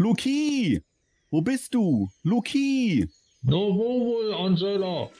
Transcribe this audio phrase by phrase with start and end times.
[0.00, 0.82] Luki!
[1.30, 2.08] Wo bist du?
[2.22, 3.06] Luki!
[3.42, 5.10] Na, wo wohl, Angela?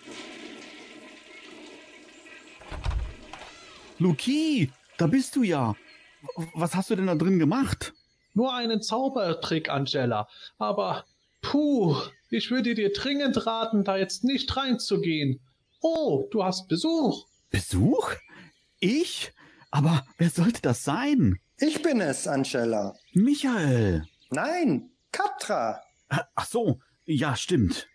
[3.99, 4.73] Luki!
[4.97, 5.77] Da bist du ja!
[6.55, 7.93] Was hast du denn da drin gemacht?
[8.33, 10.31] Nur einen Zaubertrick, Angela.
[10.57, 11.05] Aber,
[11.43, 11.95] puh,
[12.31, 15.41] ich würde dir dringend raten, da jetzt nicht reinzugehen.
[15.83, 17.27] Oh, du hast Besuch.
[17.51, 18.13] Besuch?
[18.79, 19.31] Ich?
[19.71, 21.39] Aber wer sollte das sein?
[21.59, 22.95] Ich bin es, Angela.
[23.13, 24.07] Michael.
[24.31, 25.83] Nein, Katra.
[26.09, 27.89] Ach so, ja, stimmt.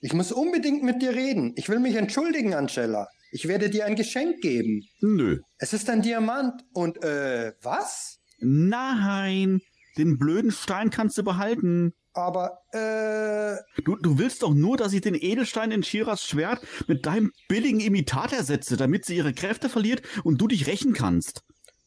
[0.00, 1.52] Ich muss unbedingt mit dir reden.
[1.56, 3.08] Ich will mich entschuldigen, Angela.
[3.32, 4.82] Ich werde dir ein Geschenk geben.
[5.00, 5.40] Nö.
[5.58, 8.18] Es ist ein Diamant und, äh, was?
[8.38, 9.60] Nein,
[9.98, 11.92] den blöden Stein kannst du behalten.
[12.12, 13.82] Aber, äh.
[13.82, 17.80] Du, du willst doch nur, dass ich den Edelstein in Shiras Schwert mit deinem billigen
[17.80, 21.42] Imitat ersetze, damit sie ihre Kräfte verliert und du dich rächen kannst.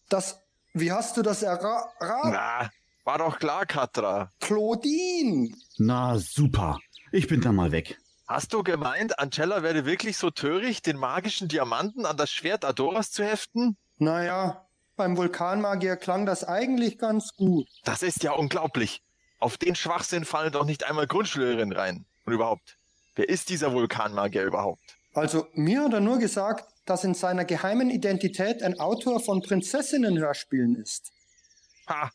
[0.09, 0.40] Das.
[0.76, 2.31] Wie hast du das erraten?
[2.31, 2.70] Na,
[3.03, 4.31] war doch klar, Katra.
[4.39, 5.49] Claudine!
[5.77, 6.79] Na, super.
[7.12, 7.98] Ich bin dann mal weg.
[8.27, 13.12] Hast du gemeint, Angela werde wirklich so töricht, den magischen Diamanten an das Schwert Adoras
[13.12, 13.77] zu heften?
[13.98, 14.65] Naja,
[14.96, 17.68] beim Vulkanmagier klang das eigentlich ganz gut.
[17.84, 19.01] Das ist ja unglaublich.
[19.40, 22.05] Auf den Schwachsinn fallen doch nicht einmal Grundschülerinnen rein.
[22.26, 22.77] Und überhaupt,
[23.15, 24.81] wer ist dieser Vulkanmagier überhaupt?
[25.13, 30.76] Also, mir hat er nur gesagt, dass in seiner geheimen Identität ein Autor von Prinzessinnen-Hörspielen
[30.76, 31.12] ist.
[31.87, 32.09] Ha,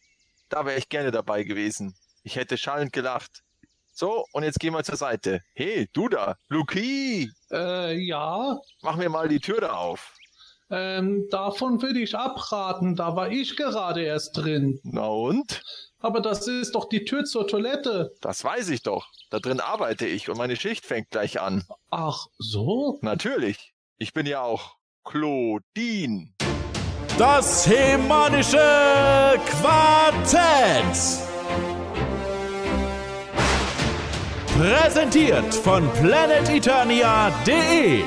[0.48, 1.94] da wäre ich gerne dabei gewesen.
[2.22, 3.42] Ich hätte schallend gelacht.
[3.92, 5.42] So, und jetzt gehen wir zur Seite.
[5.54, 7.30] Hey, du da, Luki!
[7.50, 8.56] Äh, ja?
[8.82, 10.14] Mach mir mal die Tür da auf.
[10.70, 14.78] Ähm, davon würde ich abraten, da war ich gerade erst drin.
[14.84, 15.62] Na und?
[15.98, 18.14] Aber das ist doch die Tür zur Toilette.
[18.20, 19.08] Das weiß ich doch.
[19.30, 21.64] Da drin arbeite ich und meine Schicht fängt gleich an.
[21.90, 22.98] Ach, so?
[23.02, 23.72] Natürlich.
[23.96, 26.34] Ich bin ja auch Claudine.
[27.18, 28.56] Das hemanische
[29.44, 31.18] Quartett.
[34.56, 38.04] Präsentiert von planeteternia.de.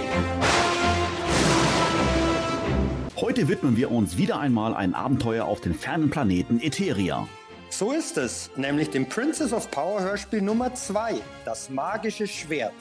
[3.18, 7.28] Heute widmen wir uns wieder einmal ein Abenteuer auf den fernen Planeten Etheria.
[7.69, 12.72] So ist es, nämlich dem Princess of Power Hörspiel Nummer 2, das magische Schwert.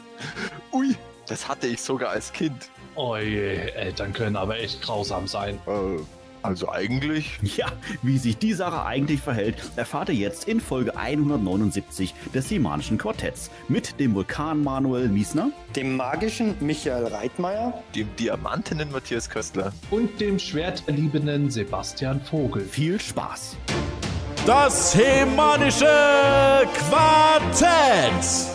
[0.71, 0.95] Ui,
[1.27, 2.71] das hatte ich sogar als Kind.
[2.95, 5.59] Oje, Eltern können aber echt grausam sein.
[5.67, 5.99] Äh,
[6.43, 7.39] also eigentlich?
[7.57, 7.67] Ja,
[8.03, 13.51] wie sich die Sache eigentlich verhält, erfahrt ihr jetzt in Folge 179 des Semanischen Quartetts
[13.69, 20.39] mit dem Vulkan Manuel Miesner, dem magischen Michael Reitmeier, dem diamantenen Matthias Köstler und dem
[20.39, 22.65] schwerterliebenden Sebastian Vogel.
[22.65, 23.57] Viel Spaß!
[24.47, 25.87] Das hemanische
[26.89, 28.51] Quartett.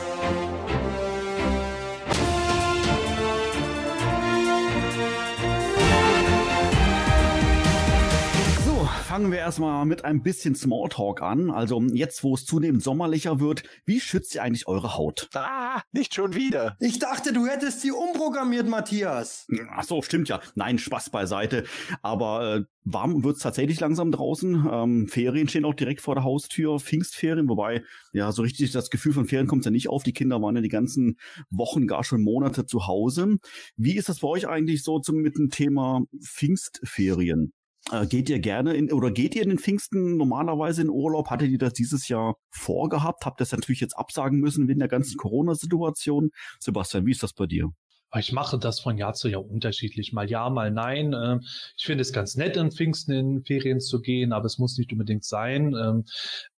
[9.15, 11.49] Fangen wir erstmal mit ein bisschen Smalltalk an.
[11.49, 15.29] Also jetzt, wo es zunehmend sommerlicher wird, wie schützt ihr eigentlich eure Haut?
[15.33, 16.75] Ah, nicht schon wieder.
[16.81, 19.47] Ich dachte, du hättest sie umprogrammiert, Matthias.
[19.71, 20.41] Ach so, stimmt ja.
[20.55, 21.63] Nein, Spaß beiseite.
[22.01, 24.67] Aber äh, warm wird's tatsächlich langsam draußen.
[24.69, 29.13] Ähm, Ferien stehen auch direkt vor der Haustür, Pfingstferien, wobei ja so richtig das Gefühl
[29.13, 30.03] von Ferien kommt ja nicht auf.
[30.03, 33.37] Die Kinder waren ja die ganzen Wochen, gar schon Monate zu Hause.
[33.77, 37.53] Wie ist das bei euch eigentlich so zum, mit dem Thema Pfingstferien?
[37.91, 41.29] Äh, geht ihr gerne in oder geht ihr in den Pfingsten normalerweise in Urlaub?
[41.29, 43.25] Hattet ihr das dieses Jahr vorgehabt?
[43.25, 46.31] Habt ihr das natürlich jetzt absagen müssen wegen der ganzen Corona-Situation?
[46.59, 47.69] Sebastian, wie ist das bei dir?
[48.17, 50.13] Ich mache das von Jahr zu Jahr unterschiedlich.
[50.13, 51.13] Mal ja, mal nein.
[51.13, 51.41] Ähm,
[51.77, 54.91] ich finde es ganz nett, in Pfingsten in Ferien zu gehen, aber es muss nicht
[54.91, 55.75] unbedingt sein.
[55.75, 56.05] Ähm,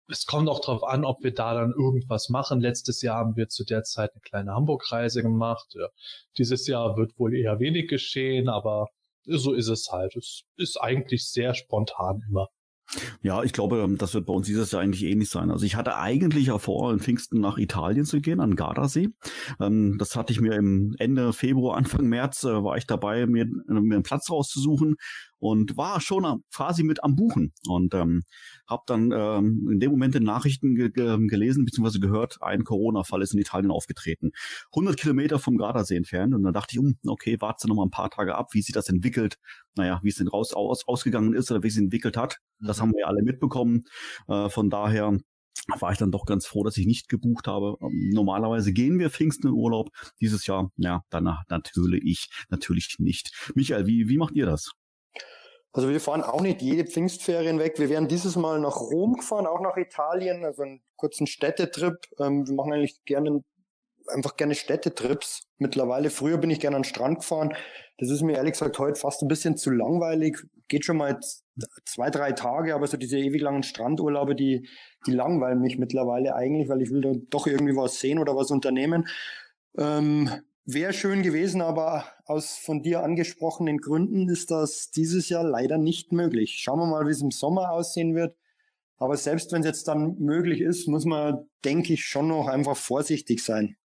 [0.08, 2.60] es kommt auch darauf an, ob wir da dann irgendwas machen.
[2.60, 5.74] Letztes Jahr haben wir zu der Zeit eine kleine Hamburg-Reise gemacht.
[6.38, 8.88] Dieses Jahr wird wohl eher wenig geschehen, aber
[9.26, 10.16] so ist es halt.
[10.16, 12.48] Es ist eigentlich sehr spontan immer.
[13.20, 15.50] Ja, ich glaube, ähm, das wird bei uns dieses Jahr eigentlich ähnlich sein.
[15.50, 19.08] Also ich hatte eigentlich ja vor, in Pfingsten nach Italien zu gehen, an Gardasee.
[19.60, 23.46] Ähm, das hatte ich mir im Ende Februar, Anfang März, äh, war ich dabei, mir,
[23.46, 24.96] mir einen Platz rauszusuchen
[25.38, 28.22] und war schon quasi mit am Buchen und ähm,
[28.66, 31.98] habe dann ähm, in dem Moment in Nachrichten ge ge gelesen bzw.
[31.98, 34.30] gehört, ein Corona-Fall ist in Italien aufgetreten.
[34.72, 37.90] 100 Kilometer vom Gardasee entfernt und dann dachte ich, um, okay, warte noch mal ein
[37.90, 39.38] paar Tage ab, wie sich das entwickelt,
[39.76, 42.38] naja, wie es denn raus aus, ausgegangen ist oder wie es sich entwickelt hat.
[42.60, 42.82] Das mhm.
[42.82, 43.84] haben wir ja alle mitbekommen.
[44.28, 45.18] Äh, von daher
[45.80, 47.76] war ich dann doch ganz froh, dass ich nicht gebucht habe.
[47.80, 49.90] Ähm, normalerweise gehen wir Pfingsten in Urlaub.
[50.20, 53.52] Dieses Jahr, ja, danach natürlich, natürlich nicht.
[53.54, 54.72] Michael, wie, wie macht ihr das?
[55.76, 57.78] Also wir fahren auch nicht jede Pfingstferien weg.
[57.78, 61.98] Wir wären dieses Mal nach Rom gefahren, auch nach Italien, also einen kurzen Städtetrip.
[62.18, 63.44] Ähm, wir machen eigentlich gerne
[64.06, 65.42] einfach gerne Städtetrips.
[65.58, 67.54] Mittlerweile, früher bin ich gerne an den Strand gefahren.
[67.98, 70.38] Das ist mir ehrlich gesagt heute fast ein bisschen zu langweilig.
[70.68, 71.20] Geht schon mal
[71.84, 74.66] zwei, drei Tage, aber so diese ewig langen Strandurlaube, die,
[75.06, 78.50] die langweilen mich mittlerweile eigentlich, weil ich will da doch irgendwie was sehen oder was
[78.50, 79.08] unternehmen.
[79.76, 80.30] Ähm,
[80.68, 86.10] Wäre schön gewesen, aber aus von dir angesprochenen Gründen ist das dieses Jahr leider nicht
[86.10, 86.58] möglich.
[86.58, 88.36] Schauen wir mal, wie es im Sommer aussehen wird.
[88.98, 92.76] Aber selbst wenn es jetzt dann möglich ist, muss man, denke ich, schon noch einfach
[92.76, 93.76] vorsichtig sein.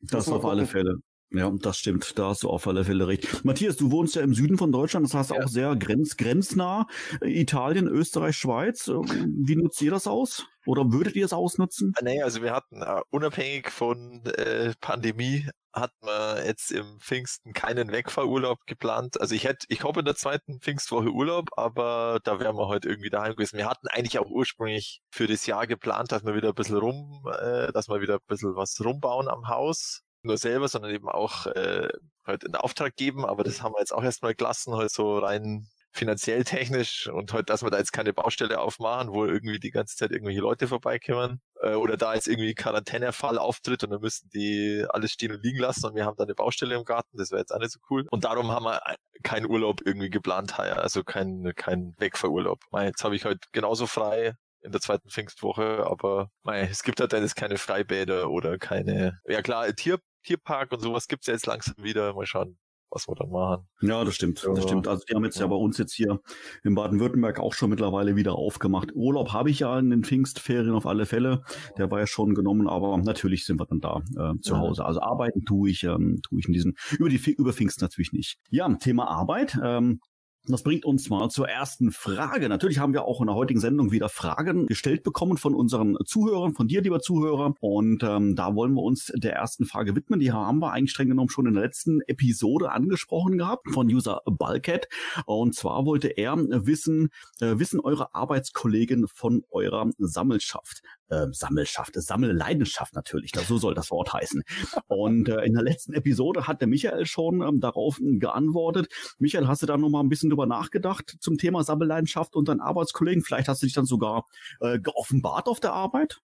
[0.00, 0.98] Das auf alle Fälle.
[1.34, 2.18] Ja, das stimmt.
[2.18, 3.44] Da hast du auf alle Fälle recht.
[3.44, 5.42] Matthias, du wohnst ja im Süden von Deutschland, das heißt ja.
[5.42, 6.86] auch sehr grenz, grenznah.
[7.22, 8.88] Italien, Österreich, Schweiz.
[8.88, 10.46] Wie nutzt ihr das aus?
[10.66, 11.94] Oder würdet ihr es ausnutzen?
[12.02, 17.90] Nee, also wir hatten uh, unabhängig von äh, Pandemie hat man jetzt im Pfingsten keinen
[17.90, 19.18] Wegfahrurlaub geplant.
[19.20, 22.90] Also ich hätte, ich hoffe in der zweiten Pfingstwoche Urlaub, aber da wären wir heute
[22.90, 23.56] irgendwie daheim gewesen.
[23.56, 27.24] Wir hatten eigentlich auch ursprünglich für das Jahr geplant, dass wir wieder ein bisschen rum,
[27.40, 31.46] äh, dass wir wieder ein bisschen was rumbauen am Haus nur selber, sondern eben auch
[31.46, 31.88] äh,
[32.24, 33.24] halt in Auftrag geben.
[33.24, 37.50] Aber das haben wir jetzt auch erstmal gelassen, halt so rein finanziell technisch und halt,
[37.50, 41.40] dass wir da jetzt keine Baustelle aufmachen, wo irgendwie die ganze Zeit irgendwelche Leute vorbeikommen
[41.60, 45.58] äh, oder da jetzt irgendwie Quarantänefall auftritt und dann müssen die alles stehen und liegen
[45.58, 47.80] lassen und wir haben da eine Baustelle im Garten, das wäre jetzt auch nicht so
[47.90, 48.06] cool.
[48.10, 48.80] Und darum haben wir
[49.22, 52.60] keinen Urlaub irgendwie geplant also kein, kein Wegfahrurlaub.
[52.80, 57.12] Jetzt habe ich halt genauso frei in der zweiten Pfingstwoche, aber mei, es gibt halt
[57.12, 61.46] dann jetzt keine Freibäder oder keine, ja klar, Tier, Tierpark und sowas gibt's ja jetzt
[61.46, 62.14] langsam wieder.
[62.14, 62.56] Mal schauen,
[62.92, 63.66] was wir dann machen.
[63.80, 64.44] Ja, das stimmt.
[64.44, 64.86] Das stimmt.
[64.86, 65.42] Also die haben jetzt ja.
[65.42, 66.20] ja bei uns jetzt hier
[66.62, 68.94] in Baden-Württemberg auch schon mittlerweile wieder aufgemacht.
[68.94, 71.42] Urlaub habe ich ja in den Pfingstferien auf alle Fälle.
[71.78, 74.84] Der war ja schon genommen, aber natürlich sind wir dann da äh, zu Hause.
[74.84, 78.38] Also arbeiten tue ich, ähm, tue ich in diesem über die über Pfingst natürlich nicht.
[78.50, 79.58] Ja, Thema Arbeit.
[79.62, 80.00] Ähm,
[80.46, 82.48] das bringt uns mal zur ersten Frage.
[82.48, 86.52] Natürlich haben wir auch in der heutigen Sendung wieder Fragen gestellt bekommen von unseren Zuhörern,
[86.54, 87.54] von dir, lieber Zuhörer.
[87.60, 90.18] Und ähm, da wollen wir uns der ersten Frage widmen.
[90.18, 94.20] Die haben wir eigentlich streng genommen schon in der letzten Episode angesprochen gehabt von User
[94.26, 94.88] Balket.
[95.26, 97.10] Und zwar wollte er wissen,
[97.40, 104.12] äh, wissen eure Arbeitskollegen von eurer Sammelschaft äh, Sammelschaft, Sammelleidenschaft natürlich, so soll das Wort
[104.12, 104.42] heißen.
[104.88, 108.88] Und äh, in der letzten Episode hat der Michael schon ähm, darauf geantwortet.
[109.18, 112.60] Michael, hast du da noch mal ein bisschen drüber nachgedacht zum Thema Sammelleidenschaft und deinen
[112.60, 113.22] Arbeitskollegen?
[113.22, 114.26] Vielleicht hast du dich dann sogar
[114.60, 116.20] äh, geoffenbart auf der Arbeit?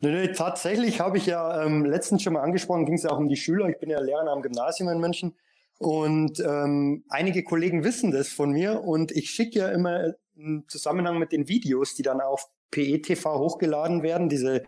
[0.00, 3.18] Nee, nee, tatsächlich habe ich ja ähm, letztens schon mal angesprochen, ging es ja auch
[3.18, 3.68] um die Schüler.
[3.68, 5.36] Ich bin ja Lehrer am Gymnasium in München.
[5.78, 11.18] Und ähm, einige Kollegen wissen das von mir und ich schicke ja immer im Zusammenhang
[11.18, 14.64] mit den Videos, die dann auf PETV hochgeladen werden, diese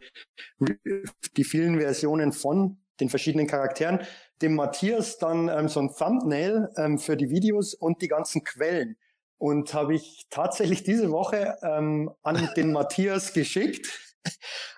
[1.37, 4.01] die vielen Versionen von den verschiedenen Charakteren,
[4.41, 8.97] dem Matthias dann ähm, so ein Thumbnail ähm, für die Videos und die ganzen Quellen.
[9.37, 13.89] Und habe ich tatsächlich diese Woche ähm, an den Matthias geschickt.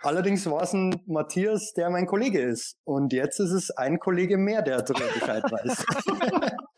[0.00, 2.78] Allerdings war es ein Matthias, der mein Kollege ist.
[2.84, 5.84] Und jetzt ist es ein Kollege mehr, der darüber Bescheid weiß.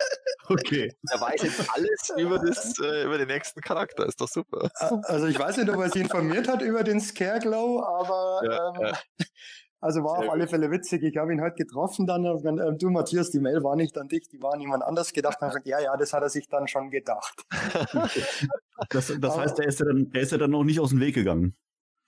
[0.48, 0.92] Okay.
[1.10, 4.06] Er weiß jetzt alles über, das, äh, über den nächsten Charakter.
[4.06, 4.70] Ist doch super.
[5.04, 8.86] Also ich weiß nicht, ob er sich informiert hat über den Scareglow, aber ja, ähm,
[8.86, 8.98] ja.
[9.80, 11.02] also war Sehr auf alle Fälle witzig.
[11.02, 12.24] Ich habe ihn heute getroffen dann.
[12.24, 15.38] Äh, du, Matthias, die Mail war nicht an dich, die war an jemand anders gedacht.
[15.40, 17.44] Und gesagt, ja, ja, das hat er sich dann schon gedacht.
[18.90, 21.00] das, das heißt, der ist, ja dann, der ist ja dann noch nicht aus dem
[21.00, 21.56] Weg gegangen.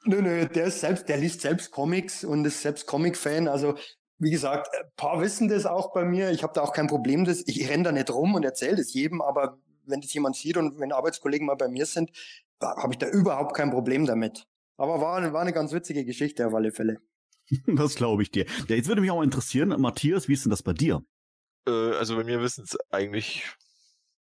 [0.04, 3.48] Nö, nö, der ist selbst, der liest selbst Comics und ist selbst Comic-Fan.
[3.48, 3.74] Also
[4.20, 6.30] wie gesagt, ein paar wissen das auch bei mir.
[6.30, 7.24] Ich habe da auch kein Problem.
[7.24, 10.58] Das, ich renne da nicht rum und erzähle das jedem, aber wenn das jemand sieht
[10.58, 12.10] und wenn Arbeitskollegen mal bei mir sind,
[12.60, 14.46] habe ich da überhaupt kein Problem damit.
[14.76, 16.98] Aber war, war eine ganz witzige Geschichte auf alle Fälle.
[17.66, 18.44] Das glaube ich dir.
[18.68, 21.02] Ja, jetzt würde mich auch interessieren, Matthias, wie ist denn das bei dir?
[21.66, 23.44] Äh, also bei mir wissen es eigentlich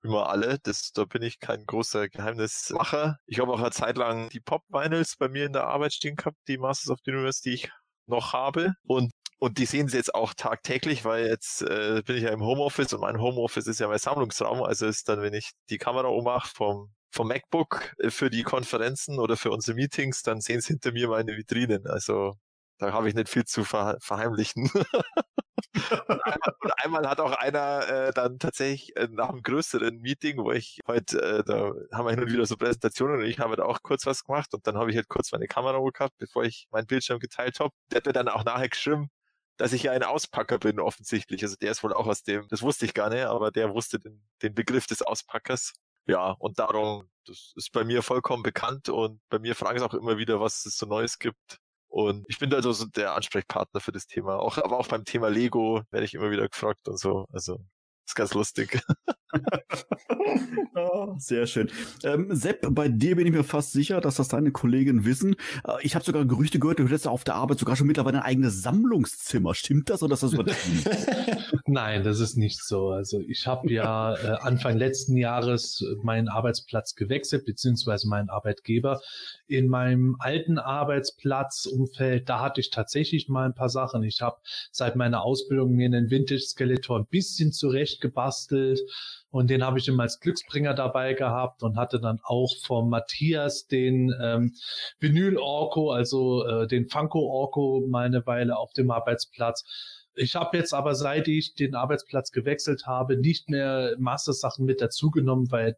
[0.03, 0.59] immer alle.
[0.61, 3.17] Das, da bin ich kein großer Geheimnismacher.
[3.25, 6.37] Ich habe auch eine Zeit lang die Pop-Vinyls bei mir in der Arbeit stehen gehabt,
[6.47, 7.71] die Masters of the Universe, die ich
[8.05, 8.73] noch habe.
[8.83, 12.41] Und und die sehen sie jetzt auch tagtäglich, weil jetzt äh, bin ich ja im
[12.41, 14.63] Homeoffice und mein Homeoffice ist ja mein Sammlungsraum.
[14.63, 19.19] Also ist dann, wenn ich die Kamera ummache vom, vom MacBook äh, für die Konferenzen
[19.19, 21.85] oder für unsere Meetings, dann sehen sie hinter mir meine Vitrinen.
[21.87, 22.37] Also
[22.77, 24.69] da habe ich nicht viel zu ver verheimlichen.
[26.07, 30.37] und, einmal, und, einmal, hat auch einer äh, dann tatsächlich äh, nach einem größeren Meeting,
[30.37, 33.55] wo ich heute, äh, da haben wir hin und wieder so Präsentationen und ich habe
[33.57, 36.43] da auch kurz was gemacht und dann habe ich halt kurz meine Kamera gehabt, bevor
[36.43, 37.71] ich meinen Bildschirm geteilt habe.
[37.91, 39.09] Der hat mir dann auch nachher geschrieben,
[39.57, 41.43] dass ich ja ein Auspacker bin, offensichtlich.
[41.43, 43.99] Also der ist wohl auch aus dem, das wusste ich gar nicht, aber der wusste
[43.99, 45.73] den, den Begriff des Auspackers.
[46.07, 49.93] Ja, und darum, das ist bei mir vollkommen bekannt und bei mir fragen sie auch
[49.93, 51.59] immer wieder, was es so Neues gibt.
[51.87, 54.37] Und ich bin da so der Ansprechpartner für das Thema.
[54.37, 57.25] Auch, aber auch beim Thema Lego werde ich immer wieder gefragt und so.
[57.31, 57.59] Also
[58.05, 58.79] ist ganz lustig.
[60.75, 61.69] oh, sehr schön.
[62.03, 65.35] Ähm, Sepp, bei dir bin ich mir fast sicher, dass das deine Kollegen wissen.
[65.67, 68.23] Äh, ich habe sogar Gerüchte gehört, du hättest auf der Arbeit sogar schon mittlerweile ein
[68.23, 69.55] eigenes Sammlungszimmer.
[69.55, 70.83] Stimmt das oder ist das übertrieben?
[71.65, 72.89] Nein, das ist nicht so.
[72.89, 79.01] Also ich habe ja äh, Anfang letzten Jahres meinen Arbeitsplatz gewechselt, beziehungsweise meinen Arbeitgeber.
[79.47, 84.03] In meinem alten Arbeitsplatzumfeld, da hatte ich tatsächlich mal ein paar Sachen.
[84.03, 84.37] Ich habe
[84.71, 88.79] seit meiner Ausbildung mir einen Vintage-Skeletor ein bisschen zurecht gebastelt
[89.29, 93.67] und den habe ich immer als Glücksbringer dabei gehabt und hatte dann auch vom Matthias
[93.67, 94.53] den ähm,
[94.99, 99.63] Vinyl-Orko, also äh, den Funko-Orko mal eine Weile auf dem Arbeitsplatz.
[100.15, 105.51] Ich habe jetzt aber, seit ich den Arbeitsplatz gewechselt habe, nicht mehr Master-Sachen mit dazugenommen,
[105.51, 105.75] weil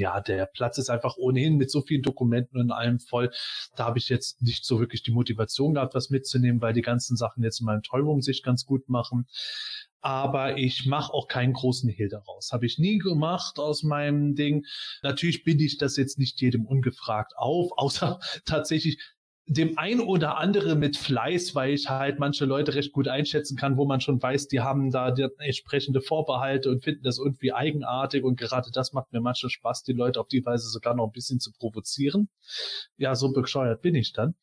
[0.00, 3.30] ja, der Platz ist einfach ohnehin mit so vielen Dokumenten und allem voll.
[3.76, 7.16] Da habe ich jetzt nicht so wirklich die Motivation gehabt, was mitzunehmen, weil die ganzen
[7.16, 9.26] Sachen jetzt in meinem Tollroom sich ganz gut machen
[10.00, 12.52] aber ich mache auch keinen großen Hehl daraus.
[12.52, 14.64] Habe ich nie gemacht aus meinem Ding.
[15.02, 18.98] Natürlich bin ich das jetzt nicht jedem ungefragt auf, außer tatsächlich
[19.46, 23.76] dem ein oder andere mit Fleiß, weil ich halt manche Leute recht gut einschätzen kann,
[23.76, 28.22] wo man schon weiß, die haben da die entsprechende Vorbehalte und finden das irgendwie eigenartig
[28.22, 31.12] und gerade das macht mir manchmal Spaß, die Leute auf die Weise sogar noch ein
[31.12, 32.28] bisschen zu provozieren.
[32.96, 34.34] Ja, so bescheuert bin ich dann.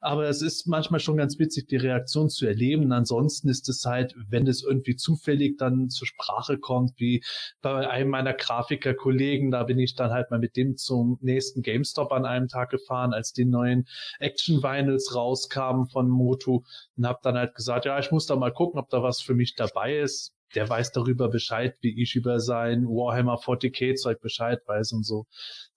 [0.00, 2.92] Aber es ist manchmal schon ganz witzig, die Reaktion zu erleben.
[2.92, 7.24] Ansonsten ist es halt, wenn es irgendwie zufällig dann zur Sprache kommt, wie
[7.62, 12.12] bei einem meiner Grafikerkollegen, da bin ich dann halt mal mit dem zum nächsten GameStop
[12.12, 13.86] an einem Tag gefahren, als die neuen
[14.20, 16.62] Action Action Vinyls rauskamen von Motu
[16.96, 19.34] und habe dann halt gesagt, ja, ich muss da mal gucken, ob da was für
[19.34, 20.34] mich dabei ist.
[20.54, 25.26] Der weiß darüber Bescheid, wie ich über sein Warhammer 40k Zeug Bescheid weiß und so.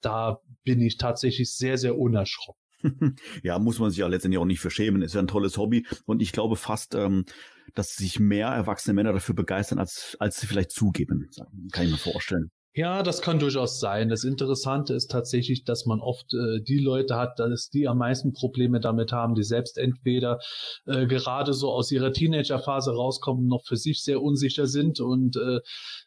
[0.02, 2.60] Da bin ich tatsächlich sehr, sehr unerschrocken.
[3.44, 5.02] ja, muss man sich ja letztendlich auch nicht verschämen.
[5.02, 7.24] Ist ja ein tolles Hobby und ich glaube fast, ähm,
[7.74, 11.30] dass sich mehr erwachsene Männer dafür begeistern, als, als sie vielleicht zugeben.
[11.72, 12.52] Kann ich mir vorstellen.
[12.77, 14.10] Ja, das kann durchaus sein.
[14.10, 18.34] Das Interessante ist tatsächlich, dass man oft äh, die Leute hat, dass die am meisten
[18.34, 20.39] Probleme damit haben, die selbst entweder
[20.86, 25.62] äh, gerade so aus ihrer Teenagerphase rauskommen, noch für sich sehr unsicher sind und äh,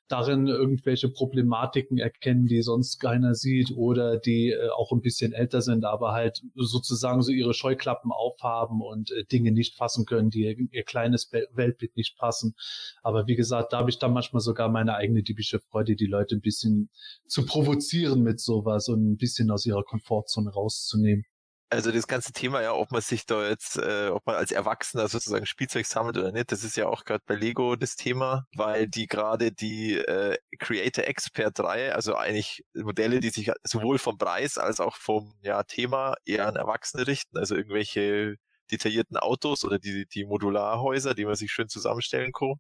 [0.09, 5.63] darin irgendwelche Problematiken erkennen, die sonst keiner sieht oder die äh, auch ein bisschen älter
[5.63, 10.45] sind, aber halt sozusagen so ihre Scheuklappen aufhaben und äh, Dinge nicht fassen können, die
[10.45, 12.55] ihr, ihr kleines Weltbild nicht passen.
[13.03, 16.37] Aber wie gesagt, da habe ich dann manchmal sogar meine eigene diebische Freude, die Leute
[16.37, 16.91] ein bisschen
[17.27, 21.25] zu provozieren mit sowas und ein bisschen aus ihrer Komfortzone rauszunehmen.
[21.71, 25.07] Also das ganze Thema ja, ob man sich da jetzt, äh, ob man als Erwachsener
[25.09, 28.89] sozusagen Spielzeug sammelt oder nicht, das ist ja auch gerade bei Lego das Thema, weil
[28.89, 34.57] die gerade die äh, Creator Expert 3, also eigentlich Modelle, die sich sowohl vom Preis
[34.57, 38.37] als auch vom ja, Thema eher an Erwachsene richten, also irgendwelche
[38.71, 42.55] detaillierten Autos oder die, die Modularhäuser, die man sich schön zusammenstellen kann,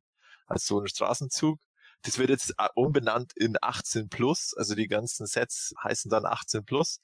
[0.47, 1.59] als so ein Straßenzug.
[2.03, 6.65] Das wird jetzt äh, umbenannt in 18 Plus, also die ganzen Sets heißen dann 18
[6.65, 7.01] Plus.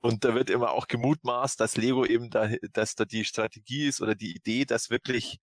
[0.00, 4.00] Und da wird immer auch gemutmaßt, dass Lego eben da, dass da die Strategie ist
[4.00, 5.38] oder die Idee, dass wirklich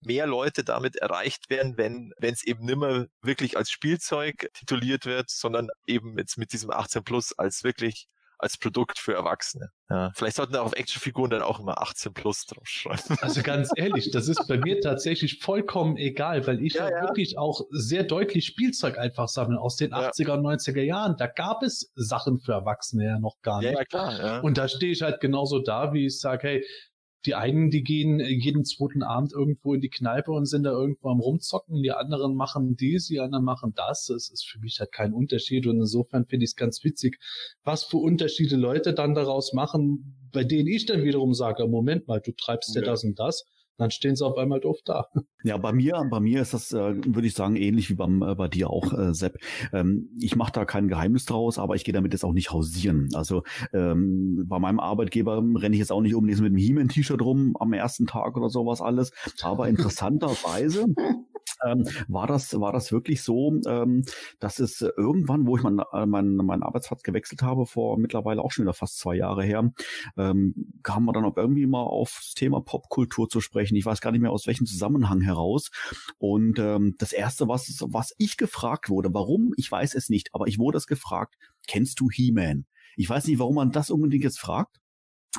[0.00, 5.30] mehr Leute damit erreicht werden, wenn wenn es eben nimmer wirklich als Spielzeug tituliert wird,
[5.30, 8.08] sondern eben jetzt mit diesem 18 Plus als wirklich
[8.38, 9.70] als Produkt für Erwachsene.
[9.90, 13.18] Ja, vielleicht sollten da auf Actionfiguren dann auch immer 18 plus draufschreiben.
[13.20, 17.38] Also ganz ehrlich, das ist bei mir tatsächlich vollkommen egal, weil ich ja, ja wirklich
[17.38, 20.10] auch sehr deutlich Spielzeug einfach sammle aus den ja.
[20.10, 21.16] 80er und 90er Jahren.
[21.16, 23.72] Da gab es Sachen für Erwachsene ja noch gar nicht.
[23.72, 24.44] Ja, klar.
[24.44, 26.64] Und da stehe ich halt genauso da, wie ich sage, hey,
[27.26, 31.08] die einen, die gehen jeden zweiten Abend irgendwo in die Kneipe und sind da irgendwo
[31.08, 31.82] am rumzocken.
[31.82, 34.08] Die anderen machen dies, die anderen machen das.
[34.08, 35.66] Es ist für mich halt kein Unterschied.
[35.66, 37.18] Und insofern finde ich es ganz witzig,
[37.64, 42.20] was für Unterschiede Leute dann daraus machen, bei denen ich dann wiederum sage, Moment mal,
[42.20, 43.44] du treibst ja, ja das und das
[43.78, 45.06] dann stehen sie auf einmal doof da.
[45.44, 48.34] Ja, bei mir, bei mir ist das, äh, würde ich sagen, ähnlich wie beim, äh,
[48.34, 49.38] bei dir auch, äh, Sepp.
[49.72, 53.08] Ähm, ich mache da kein Geheimnis draus, aber ich gehe damit jetzt auch nicht hausieren.
[53.14, 57.56] Also ähm, bei meinem Arbeitgeber renne ich jetzt auch nicht unbedingt mit einem He-Man-T-Shirt rum
[57.58, 59.12] am ersten Tag oder sowas alles.
[59.42, 60.86] Aber interessanterweise
[61.66, 64.04] ähm, war das war das wirklich so, ähm,
[64.38, 68.52] dass es irgendwann, wo ich mein, äh, mein, meinen Arbeitsplatz gewechselt habe, vor mittlerweile auch
[68.52, 69.70] schon wieder fast zwei Jahre her,
[70.16, 73.76] ähm, kam man dann auch irgendwie mal aufs Thema Popkultur zu sprechen.
[73.76, 75.70] Ich weiß gar nicht mehr aus welchem Zusammenhang heraus.
[76.18, 80.46] Und ähm, das erste, was was ich gefragt wurde, warum, ich weiß es nicht, aber
[80.46, 81.36] ich wurde es gefragt:
[81.66, 82.66] Kennst du He-Man?
[82.96, 84.80] Ich weiß nicht, warum man das unbedingt jetzt fragt.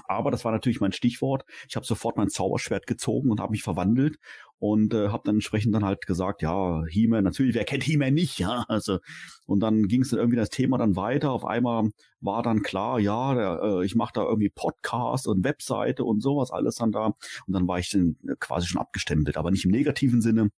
[0.07, 1.43] Aber das war natürlich mein Stichwort.
[1.67, 4.17] Ich habe sofort mein Zauberschwert gezogen und habe mich verwandelt
[4.59, 8.39] und äh, habe dann entsprechend dann halt gesagt, ja, He-Man, natürlich, wer kennt He-Man nicht,
[8.39, 8.99] ja, also
[9.45, 11.31] und dann ging es dann irgendwie das Thema dann weiter.
[11.31, 11.89] Auf einmal
[12.19, 16.51] war dann klar, ja, der, äh, ich mache da irgendwie Podcast und Webseite und sowas
[16.51, 20.21] alles dann da und dann war ich dann quasi schon abgestempelt, aber nicht im negativen
[20.21, 20.51] Sinne,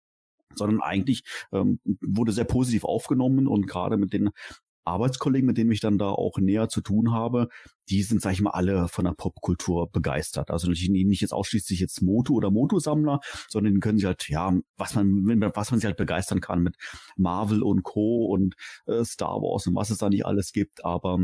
[0.56, 4.30] sondern eigentlich ähm, wurde sehr positiv aufgenommen und gerade mit den
[4.86, 7.50] Arbeitskollegen, mit denen ich dann da auch näher zu tun habe,
[7.90, 10.52] die sind, sag ich mal, alle von der Popkultur begeistert.
[10.52, 13.20] Also natürlich nicht jetzt ausschließlich jetzt Moto oder Moto-Sammler,
[13.50, 15.08] sondern die können sich halt, ja, was man,
[15.56, 16.76] was man sich halt begeistern kann mit
[17.18, 18.26] Marvel und Co.
[18.26, 18.56] und
[18.86, 21.20] äh, Star Wars und was es da nicht alles gibt, aber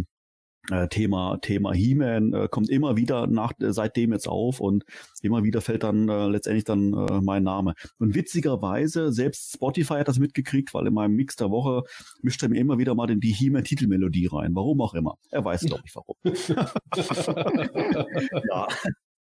[0.72, 4.86] äh, Thema Thema He-Man äh, kommt immer wieder nach äh, seitdem jetzt auf und
[5.22, 7.74] immer wieder fällt dann äh, letztendlich dann äh, mein Name.
[8.00, 11.84] Und witzigerweise selbst Spotify hat das mitgekriegt, weil in meinem Mix der Woche
[12.22, 14.56] mischt er mir immer wieder mal den, die He-Man Titelmelodie rein.
[14.56, 15.16] Warum auch immer.
[15.32, 16.16] Er weiß glaube ich warum.
[18.50, 18.68] ja.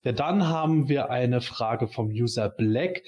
[0.03, 3.03] ja, dann haben wir eine Frage vom User Black,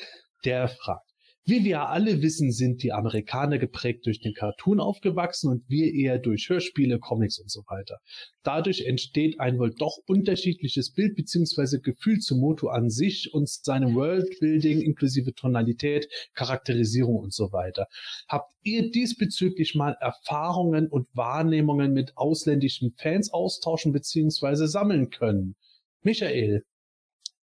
[0.46, 1.11] der fragt
[1.44, 6.20] wie wir alle wissen, sind die Amerikaner geprägt durch den Cartoon aufgewachsen und wir eher
[6.20, 7.98] durch Hörspiele, Comics und so weiter.
[8.44, 11.80] Dadurch entsteht ein wohl doch unterschiedliches Bild bzw.
[11.80, 17.88] Gefühl zum Motto an sich und seinem Worldbuilding inklusive Tonalität, Charakterisierung und so weiter.
[18.28, 24.68] Habt ihr diesbezüglich mal Erfahrungen und Wahrnehmungen mit ausländischen Fans austauschen bzw.
[24.68, 25.56] sammeln können?
[26.04, 26.64] Michael.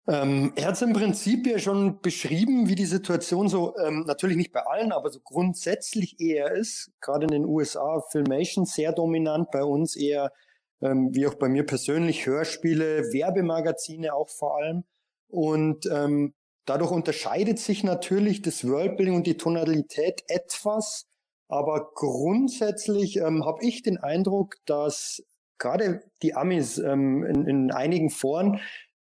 [0.08, 4.36] Ähm, er hat es im Prinzip ja schon beschrieben, wie die Situation so, ähm, natürlich
[4.36, 6.92] nicht bei allen, aber so grundsätzlich eher ist.
[7.00, 10.32] Gerade in den USA Filmation sehr dominant, bei uns eher,
[10.80, 14.84] ähm, wie auch bei mir persönlich, Hörspiele, Werbemagazine auch vor allem.
[15.28, 16.34] Und ähm,
[16.66, 21.06] dadurch unterscheidet sich natürlich das Worldbuilding und die Tonalität etwas.
[21.48, 25.24] Aber grundsätzlich ähm, habe ich den Eindruck, dass
[25.58, 28.60] gerade die Amis ähm, in, in einigen Foren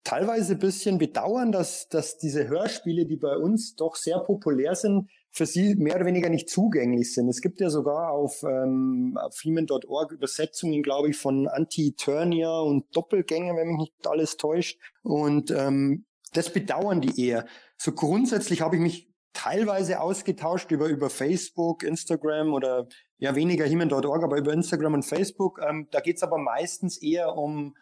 [0.03, 5.09] teilweise ein bisschen bedauern, dass, dass diese Hörspiele, die bei uns doch sehr populär sind,
[5.31, 7.27] für sie mehr oder weniger nicht zugänglich sind.
[7.27, 13.55] Es gibt ja sogar auf, ähm, auf Freeman.org Übersetzungen, glaube ich, von Anti-Eternia und Doppelgänger,
[13.55, 14.79] wenn mich nicht alles täuscht.
[15.01, 17.45] Und ähm, das bedauern die eher.
[17.77, 24.23] So grundsätzlich habe ich mich teilweise ausgetauscht über, über Facebook, Instagram oder ja weniger Himen.org,
[24.23, 25.59] aber über Instagram und Facebook.
[25.67, 27.75] Ähm, da geht's aber meistens eher um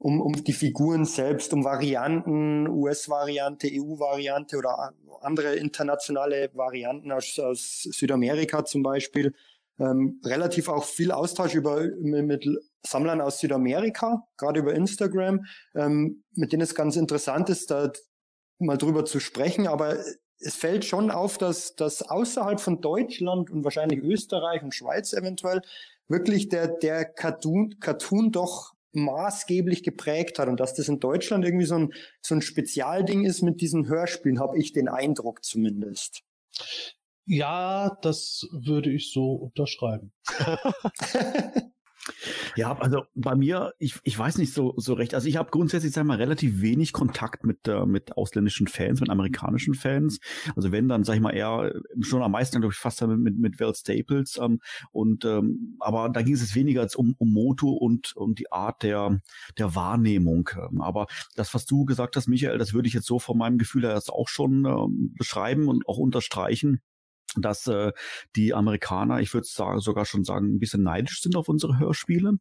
[0.00, 7.82] um, um die Figuren selbst, um Varianten, US-Variante, EU-Variante oder andere internationale Varianten aus, aus
[7.82, 9.34] Südamerika zum Beispiel.
[9.78, 12.46] Ähm, relativ auch viel Austausch über mit
[12.82, 17.92] Sammlern aus Südamerika, gerade über Instagram, ähm, mit denen es ganz interessant ist, da
[18.58, 19.66] mal drüber zu sprechen.
[19.66, 19.98] Aber
[20.38, 25.60] es fällt schon auf, dass, dass außerhalb von Deutschland und wahrscheinlich Österreich und Schweiz eventuell
[26.08, 31.66] wirklich der, der Cartoon, Cartoon doch maßgeblich geprägt hat und dass das in Deutschland irgendwie
[31.66, 36.22] so ein, so ein Spezialding ist mit diesen Hörspielen, habe ich den Eindruck zumindest.
[37.26, 40.12] Ja, das würde ich so unterschreiben.
[42.56, 45.14] Ja, also bei mir, ich, ich weiß nicht so, so recht.
[45.14, 49.10] Also ich habe grundsätzlich, sag mal, relativ wenig Kontakt mit, äh, mit ausländischen Fans, mit
[49.10, 50.18] amerikanischen Fans.
[50.56, 53.38] Also wenn, dann sag ich mal eher schon am meisten, glaube ich, fast mit, mit,
[53.38, 54.38] mit Val Staples.
[54.40, 54.60] Ähm,
[54.92, 58.82] und ähm, aber da ging es weniger als um, um Moto und um die Art
[58.82, 59.20] der,
[59.58, 60.50] der Wahrnehmung.
[60.56, 63.58] Ähm, aber das, was du gesagt hast, Michael, das würde ich jetzt so von meinem
[63.58, 66.80] Gefühl her jetzt auch schon ähm, beschreiben und auch unterstreichen
[67.36, 67.92] dass äh,
[68.36, 72.34] die Amerikaner, ich würde sagen, sogar schon sagen, ein bisschen neidisch sind auf unsere Hörspiele.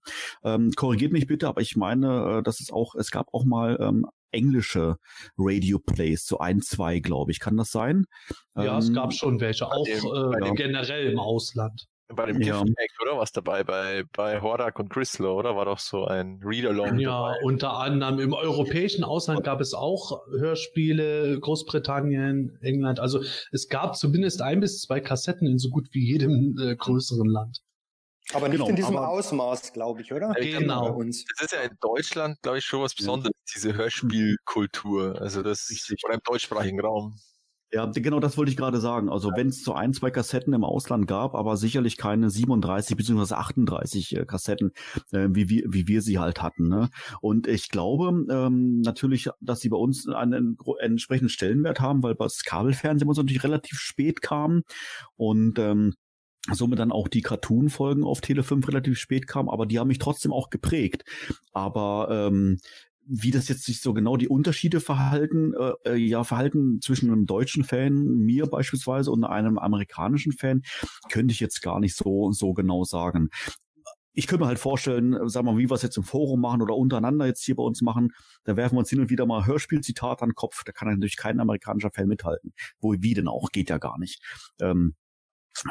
[0.43, 3.77] Ähm, korrigiert mich bitte, aber ich meine, äh, dass es auch, es gab auch mal
[3.79, 4.97] ähm, englische
[5.37, 7.39] Radio Plays, so ein, zwei, glaube ich.
[7.39, 8.05] Kann das sein?
[8.55, 10.53] Ja, ähm, es gab schon welche, auch äh, ja.
[10.53, 11.87] generell im Ausland.
[12.11, 12.63] Bei dem ja.
[12.63, 13.63] Gift oder was dabei?
[13.63, 15.55] Bei, bei Horak und Chrysler, oder?
[15.55, 16.97] War doch so ein Read-Along.
[16.97, 17.43] Ja, dabei.
[17.43, 22.99] unter anderem im europäischen Ausland gab es auch Hörspiele, Großbritannien, England.
[22.99, 27.27] Also es gab zumindest ein bis zwei Kassetten in so gut wie jedem äh, größeren
[27.27, 27.59] Land.
[28.33, 30.33] Aber nicht genau, in diesem Ausmaß, glaube ich, oder?
[30.33, 31.01] Genau.
[31.03, 33.53] Das ist ja in Deutschland, glaube ich, schon was Besonderes, ja.
[33.55, 35.19] diese Hörspielkultur.
[35.19, 37.15] Also das ist oder im deutschsprachigen Raum.
[37.71, 39.09] Ja, genau das wollte ich gerade sagen.
[39.09, 43.35] Also wenn es so ein, zwei Kassetten im Ausland gab, aber sicherlich keine 37 bzw.
[43.35, 44.71] 38 äh, Kassetten,
[45.11, 46.67] äh, wie, wir, wie wir sie halt hatten.
[46.67, 46.89] Ne?
[47.21, 52.15] Und ich glaube ähm, natürlich, dass sie bei uns einen, einen entsprechenden Stellenwert haben, weil
[52.15, 54.63] das Kabelfernsehen uns natürlich relativ spät kam
[55.15, 55.93] und ähm,
[56.51, 59.99] somit dann auch die Cartoon-Folgen auf Tele 5 relativ spät kamen, aber die haben mich
[59.99, 61.03] trotzdem auch geprägt.
[61.53, 62.57] Aber ähm,
[63.09, 67.25] wie das jetzt sich so genau die Unterschiede verhalten, äh, äh, ja, verhalten zwischen einem
[67.25, 70.61] deutschen Fan, mir beispielsweise, und einem amerikanischen Fan,
[71.11, 73.29] könnte ich jetzt gar nicht so, so genau sagen.
[74.13, 76.61] Ich könnte mir halt vorstellen, sagen wir mal, wie wir es jetzt im Forum machen
[76.61, 78.09] oder untereinander jetzt hier bei uns machen,
[78.43, 81.17] da werfen wir uns hin und wieder mal Hörspielzitat an den Kopf, da kann natürlich
[81.17, 82.53] kein amerikanischer Fan mithalten.
[82.79, 84.21] Wo, wie denn auch, geht ja gar nicht.
[84.59, 84.95] Ähm,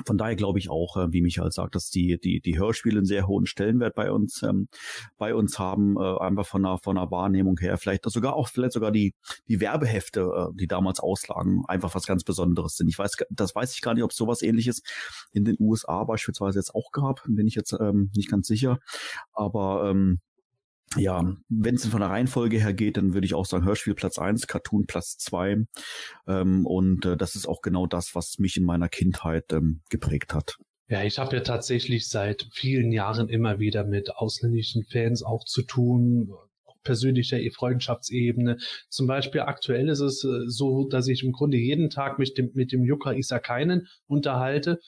[0.05, 3.07] von daher glaube ich auch, äh, wie Michael sagt, dass die, die, die Hörspiele einen
[3.07, 4.69] sehr hohen Stellenwert bei uns, ähm,
[5.17, 7.79] bei uns haben, äh, einfach von der, von der Wahrnehmung her.
[7.79, 9.15] Vielleicht sogar auch, vielleicht sogar die,
[9.49, 12.89] die Werbehefte, äh, die damals auslagen, einfach was ganz Besonderes sind.
[12.89, 14.83] Ich weiß, das weiß ich gar nicht, ob es sowas ähnliches
[15.33, 18.79] in den USA beispielsweise jetzt auch gab, bin ich jetzt ähm, nicht ganz sicher.
[19.33, 20.21] Aber ähm,
[20.97, 24.19] ja, wenn es von der Reihenfolge her geht, dann würde ich auch sagen Hörspiel Platz
[24.19, 25.65] eins, Cartoon Platz zwei.
[26.27, 30.35] Ähm, und äh, das ist auch genau das, was mich in meiner Kindheit ähm, geprägt
[30.35, 30.57] hat.
[30.89, 35.63] Ja, ich habe ja tatsächlich seit vielen Jahren immer wieder mit ausländischen Fans auch zu
[35.63, 36.33] tun,
[36.83, 38.57] persönlicher Freundschaftsebene.
[38.89, 42.51] Zum Beispiel aktuell ist es äh, so, dass ich im Grunde jeden Tag mich dem,
[42.55, 44.81] mit dem Yuka Isakainen unterhalte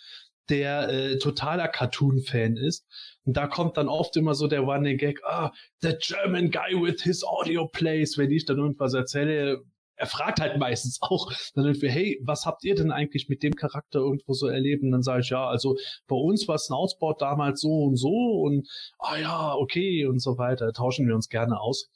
[0.48, 2.86] der äh, totaler Cartoon-Fan ist.
[3.24, 7.02] Und da kommt dann oft immer so der Running Gag, ah, the German guy with
[7.02, 9.62] his audio plays, wenn ich dann irgendwas erzähle,
[10.00, 13.54] er fragt halt meistens auch, dann wir, hey, was habt ihr denn eigentlich mit dem
[13.54, 14.82] Charakter irgendwo so erlebt?
[14.82, 15.76] Und dann sage ich, ja, also
[16.08, 18.66] bei uns war Snoutsport damals so und so und
[18.98, 20.72] ah ja, okay und so weiter.
[20.72, 21.90] Tauschen wir uns gerne aus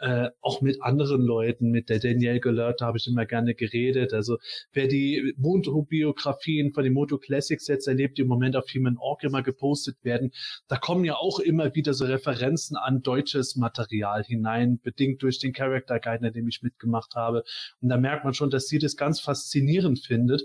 [0.00, 4.12] äh, auch mit anderen Leuten, mit der Danielle Gelert, habe ich immer gerne geredet.
[4.12, 4.38] Also
[4.72, 9.24] wer die Moto-Biografien von den Moto Classics jetzt erlebt, die im Moment auf Human Org
[9.24, 10.32] immer gepostet werden,
[10.68, 15.52] da kommen ja auch immer wieder so Referenzen an deutsches Material hinein, bedingt durch den
[15.52, 17.42] Character Guide, in dem ich mitgemacht habe.
[17.80, 20.44] Und da merkt man schon, dass sie das ganz faszinierend findet.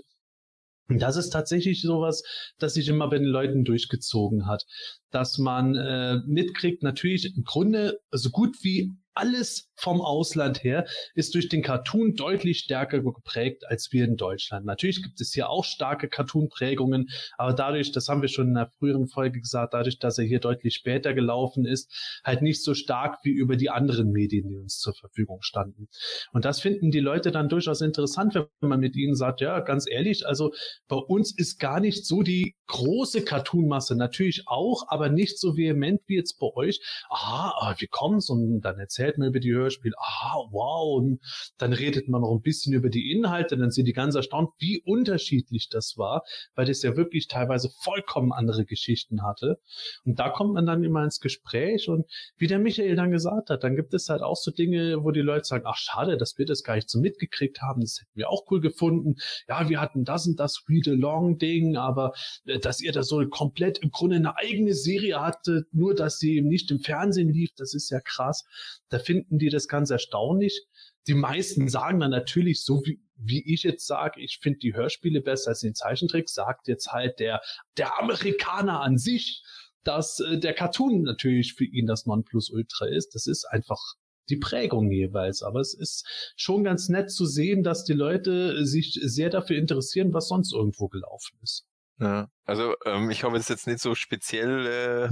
[0.88, 2.22] Und das ist tatsächlich sowas,
[2.58, 4.64] das sich immer bei den Leuten durchgezogen hat,
[5.10, 11.34] dass man äh, mitkriegt, natürlich im Grunde so gut wie alles vom Ausland her ist
[11.34, 14.66] durch den Cartoon deutlich stärker geprägt als wir in Deutschland.
[14.66, 18.70] Natürlich gibt es hier auch starke Cartoon-Prägungen, aber dadurch, das haben wir schon in einer
[18.78, 21.92] früheren Folge gesagt, dadurch, dass er hier deutlich später gelaufen ist,
[22.24, 25.88] halt nicht so stark wie über die anderen Medien, die uns zur Verfügung standen.
[26.32, 29.86] Und das finden die Leute dann durchaus interessant, wenn man mit ihnen sagt, ja, ganz
[29.90, 30.52] ehrlich, also
[30.88, 36.00] bei uns ist gar nicht so die große Cartoon-Masse, natürlich auch, aber nicht so vehement
[36.06, 36.80] wie jetzt bei euch.
[37.10, 38.30] Aha, wie kommt's?
[38.30, 41.20] Und dann erzählt man über die Hörspiel, ah, wow, und
[41.58, 44.82] dann redet man noch ein bisschen über die Inhalte, dann sind die ganz erstaunt, wie
[44.84, 46.22] unterschiedlich das war,
[46.54, 49.58] weil das ja wirklich teilweise vollkommen andere Geschichten hatte.
[50.04, 53.64] Und da kommt man dann immer ins Gespräch und wie der Michael dann gesagt hat,
[53.64, 56.46] dann gibt es halt auch so Dinge, wo die Leute sagen, ach schade, dass wir
[56.46, 59.16] das gar nicht so mitgekriegt haben, das hätten wir auch cool gefunden.
[59.48, 62.12] Ja, wir hatten das und das Read-Along-Ding, aber
[62.46, 66.36] äh, dass ihr da so komplett im Grunde eine eigene Serie hattet, nur dass sie
[66.36, 68.44] eben nicht im Fernsehen lief, das ist ja krass.
[68.88, 70.66] Da finden die das ist ganz erstaunlich.
[71.06, 75.20] Die meisten sagen dann natürlich, so wie, wie ich jetzt sage, ich finde die Hörspiele
[75.20, 77.40] besser als den Zeichentrick, sagt jetzt halt der,
[77.76, 79.42] der Amerikaner an sich,
[79.82, 83.14] dass äh, der Cartoon natürlich für ihn das Nonplusultra ist.
[83.14, 83.80] Das ist einfach
[84.28, 85.42] die Prägung jeweils.
[85.42, 90.12] Aber es ist schon ganz nett zu sehen, dass die Leute sich sehr dafür interessieren,
[90.12, 91.66] was sonst irgendwo gelaufen ist.
[92.00, 95.08] Ja, also ähm, ich habe jetzt nicht so speziell äh,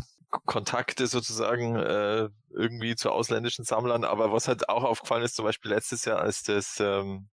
[0.46, 5.70] Kontakte sozusagen äh, irgendwie zu ausländischen Sammlern, aber was halt auch aufgefallen ist, zum Beispiel
[5.72, 7.28] letztes Jahr, als das, ähm,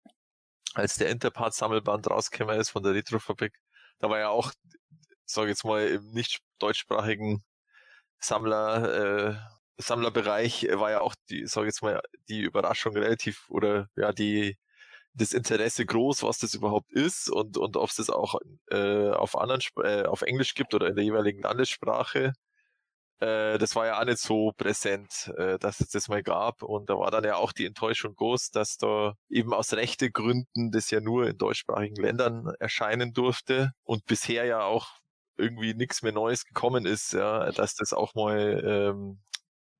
[0.74, 3.54] als der Interpart-Sammelband rausgekommen ist von der Retrofabrik,
[3.98, 4.52] da war ja auch,
[5.26, 7.44] sage jetzt mal, im nicht deutschsprachigen
[8.20, 9.36] Sammler, äh,
[9.78, 14.56] Sammlerbereich war ja auch die, sage jetzt mal, die Überraschung relativ oder ja die
[15.14, 18.36] das Interesse groß, was das überhaupt ist und und ob es das auch
[18.70, 22.32] äh, auf anderen äh, auf Englisch gibt oder in der jeweiligen Landessprache
[23.20, 26.62] äh, das war ja auch nicht so präsent, äh, dass es das mal gab.
[26.62, 30.70] Und da war dann ja auch die Enttäuschung groß, dass da eben aus rechte Gründen
[30.70, 34.98] das ja nur in deutschsprachigen Ländern erscheinen durfte und bisher ja auch
[35.38, 39.18] irgendwie nichts mehr Neues gekommen ist, ja, dass das auch mal ähm,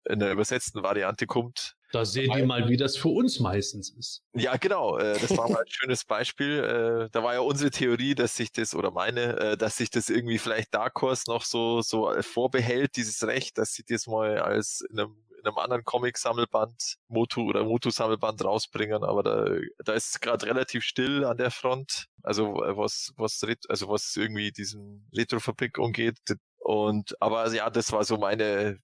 [0.04, 1.75] in der übersetzten Variante kommt.
[1.92, 4.22] Da sehen die mal, wie das für uns meistens ist.
[4.34, 4.98] Ja, genau.
[4.98, 6.58] Äh, das war mal ein schönes Beispiel.
[7.06, 10.08] Äh, da war ja unsere Theorie, dass sich das, oder meine, äh, dass sich das
[10.08, 14.84] irgendwie vielleicht Dark Horse noch so, so vorbehält, dieses Recht, dass sie das mal als
[14.90, 19.04] in einem, in einem anderen Comic-Sammelband, Motu oder Motu-Sammelband rausbringen.
[19.04, 19.46] Aber da,
[19.84, 22.06] da ist gerade relativ still an der Front.
[22.22, 26.18] Also was, was, also was irgendwie diesen Retrofabrik umgeht.
[26.58, 28.80] Und aber ja, das war so meine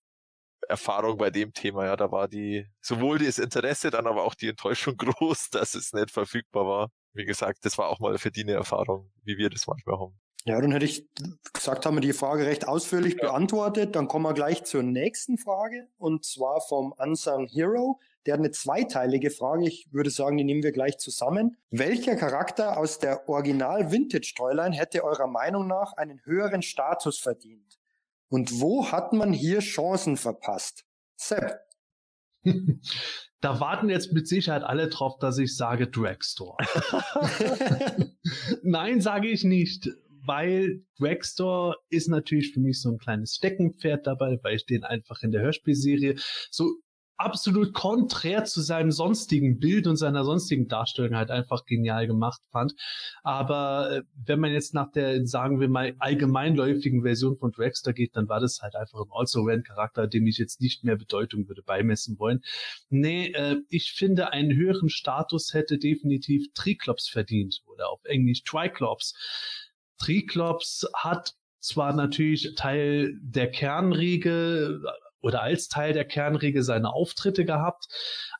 [0.68, 1.87] Erfahrung bei dem Thema.
[1.87, 5.92] Ja, da war die sowohl das Interesse, dann aber auch die Enttäuschung groß, dass es
[5.92, 6.90] nicht verfügbar war.
[7.14, 10.18] Wie gesagt, das war auch mal für die eine Erfahrung, wie wir das manchmal haben.
[10.44, 11.07] Ja, dann hätte ich
[11.53, 13.29] gesagt, haben wir die Frage recht ausführlich ja.
[13.29, 13.94] beantwortet.
[13.94, 18.01] Dann kommen wir gleich zur nächsten Frage und zwar vom Unsung Hero.
[18.27, 19.68] Der hat eine zweiteilige Frage.
[19.68, 21.57] Ich würde sagen, die nehmen wir gleich zusammen.
[21.70, 27.79] Welcher Charakter aus der Original Vintage Toyline hätte eurer Meinung nach einen höheren Status verdient?
[28.33, 30.87] Und wo hat man hier Chancen verpasst?
[31.16, 31.59] Sepp.
[33.42, 36.59] Da warten jetzt mit Sicherheit alle drauf, dass ich sage Dragstore.
[38.62, 39.88] Nein, sage ich nicht.
[40.25, 45.23] weil Dragstore ist natürlich für mich so ein kleines Steckenpferd dabei, weil ich den einfach
[45.23, 46.16] in der Hörspielserie
[46.51, 46.71] so
[47.25, 52.75] absolut konträr zu seinem sonstigen Bild und seiner sonstigen Darstellung halt einfach genial gemacht fand.
[53.23, 58.17] Aber äh, wenn man jetzt nach der, sagen wir mal, allgemeinläufigen Version von Dragster geht,
[58.17, 62.19] dann war das halt einfach ein Also-Ran-Charakter, dem ich jetzt nicht mehr Bedeutung würde beimessen
[62.19, 62.43] wollen.
[62.91, 69.15] Nee, äh, ich finde, einen höheren Status hätte definitiv Triklops verdient oder auf Englisch Triclops.
[69.99, 74.83] Triklops hat zwar natürlich Teil der Kernriege,
[75.23, 77.87] oder als Teil der Kernriege seine Auftritte gehabt,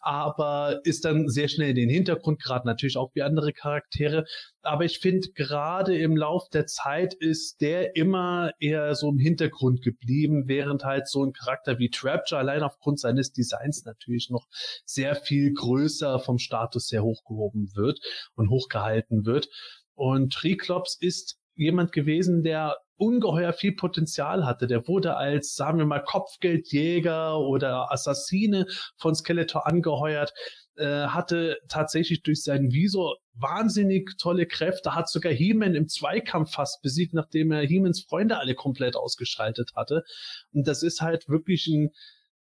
[0.01, 4.25] aber ist dann sehr schnell in den Hintergrund geraten, natürlich auch wie andere Charaktere.
[4.62, 9.83] Aber ich finde, gerade im Lauf der Zeit ist der immer eher so im Hintergrund
[9.83, 14.47] geblieben, während halt so ein Charakter wie Trapture allein aufgrund seines Designs natürlich noch
[14.85, 18.01] sehr viel größer vom Status sehr hochgehoben wird
[18.35, 19.49] und hochgehalten wird.
[19.95, 24.67] Und Triklops ist jemand gewesen, der ungeheuer viel Potenzial hatte.
[24.67, 30.33] Der wurde als, sagen wir mal, Kopfgeldjäger oder Assassine von Skeletor angeheuert,
[30.77, 36.81] äh, hatte tatsächlich durch seinen Visor wahnsinnig tolle Kräfte, hat sogar He-Man im Zweikampf fast
[36.83, 40.05] besiegt, nachdem er He-Mans Freunde alle komplett ausgeschaltet hatte.
[40.53, 41.91] Und das ist halt wirklich ein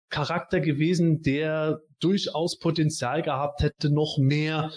[0.09, 4.71] Charakter gewesen, der durchaus Potenzial gehabt hätte, noch mehr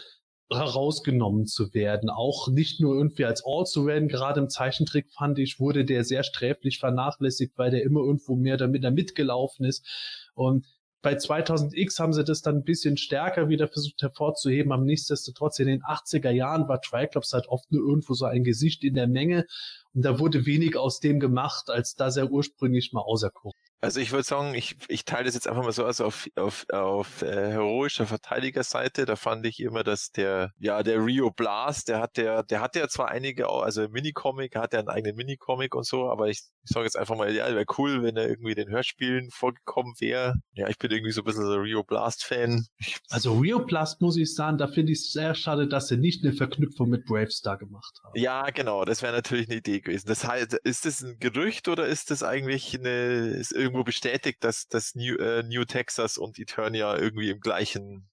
[0.57, 2.11] herausgenommen zu werden.
[2.11, 4.09] Auch nicht nur irgendwie als All zu werden.
[4.09, 8.57] Gerade im Zeichentrick fand ich, wurde der sehr sträflich vernachlässigt, weil der immer irgendwo mehr
[8.57, 9.87] damit mitgelaufen ist.
[10.35, 10.67] Und
[11.05, 15.67] bei 2000X haben sie das dann ein bisschen stärker wieder versucht hervorzuheben, aber nichtsdestotrotz in
[15.67, 19.45] den 80er Jahren war Triclops halt oft nur irgendwo so ein Gesicht in der Menge
[19.93, 23.55] und da wurde wenig aus dem gemacht, als dass er ursprünglich mal auserkoren
[23.85, 26.65] also ich würde sagen, ich, ich teile das jetzt einfach mal so aus auf, auf,
[26.71, 29.05] auf äh, heroischer Verteidigerseite.
[29.05, 32.79] Da fand ich immer, dass der, ja, der Rio Blast, der hat der, der hatte
[32.79, 36.71] ja zwar einige, also Minicomic, hat ja einen eigenen Minicomic und so, aber ich, ich
[36.71, 40.35] sage jetzt einfach mal, ja, wäre cool, wenn er irgendwie den Hörspielen vorgekommen wäre.
[40.55, 42.65] Ja, ich bin irgendwie so ein bisschen so Rio Blast-Fan.
[43.11, 46.25] Also Rio Blast muss ich sagen, da finde ich es sehr schade, dass sie nicht
[46.25, 48.19] eine Verknüpfung mit Bravestar gemacht haben.
[48.19, 50.07] Ja, genau, das wäre natürlich eine Idee gewesen.
[50.09, 54.45] Das heißt, ist das ein Gerücht oder ist das eigentlich eine, ist irgendwie irgendwo bestätigt,
[54.45, 58.09] dass, dass New, äh, New Texas und Eternia irgendwie im gleichen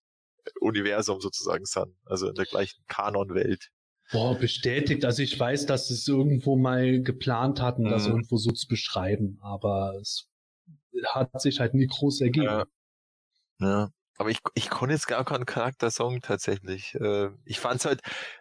[0.59, 3.69] Universum sozusagen sind, also in der gleichen Kanonwelt.
[4.11, 5.05] Boah, bestätigt.
[5.05, 8.15] Also ich weiß, dass sie es irgendwo mal geplant hatten, das mhm.
[8.15, 10.27] irgendwo so zu beschreiben, aber es
[11.13, 12.45] hat sich halt nie groß ergeben.
[12.45, 12.65] Ja.
[13.59, 13.89] ja.
[14.17, 16.93] Aber ich, ich konnte jetzt gar keinen Charaktersong tatsächlich.
[16.95, 18.01] Äh, ich fand es halt,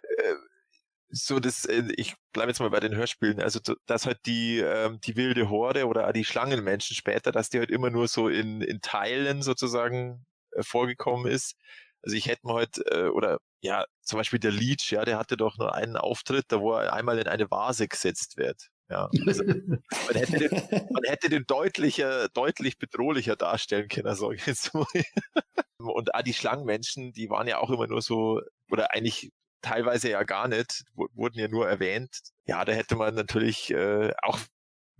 [1.11, 4.99] so das, äh, ich bleibe jetzt mal bei den Hörspielen, also dass halt die, ähm,
[5.01, 8.81] die wilde Horde oder die Schlangenmenschen später, dass die halt immer nur so in, in
[8.81, 11.55] Teilen sozusagen äh, vorgekommen ist.
[12.03, 15.37] Also ich hätte mir heute, äh, oder ja, zum Beispiel der Leech, ja, der hatte
[15.37, 18.69] doch nur einen Auftritt, da wo er einmal in eine Vase gesetzt wird.
[18.89, 20.49] Ja, also man hätte den,
[20.91, 24.85] man hätte den deutlicher, deutlich bedrohlicher darstellen können, sage ich jetzt mal.
[25.77, 30.23] Und auch die Schlangenmenschen, die waren ja auch immer nur so, oder eigentlich teilweise ja
[30.23, 32.19] gar nicht, wurden ja nur erwähnt.
[32.45, 34.39] Ja, da hätte man natürlich äh, auch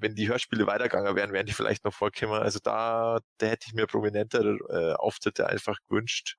[0.02, 2.42] wenn die Hörspiele weitergegangen wären, wären die vielleicht noch vorgekommen.
[2.42, 6.38] Also da, da hätte ich mir prominentere äh, Auftritte einfach gewünscht.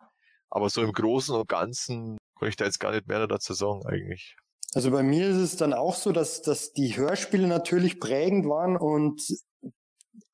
[0.51, 3.87] Aber so im Großen und Ganzen kann ich da jetzt gar nicht mehr dazu sagen
[3.87, 4.37] eigentlich.
[4.75, 8.77] Also bei mir ist es dann auch so, dass, dass die Hörspiele natürlich prägend waren
[8.77, 9.23] und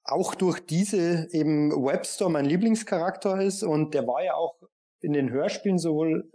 [0.05, 4.55] auch durch diese eben Webster mein Lieblingscharakter ist und der war ja auch
[5.01, 6.31] in den Hörspielen, sowohl,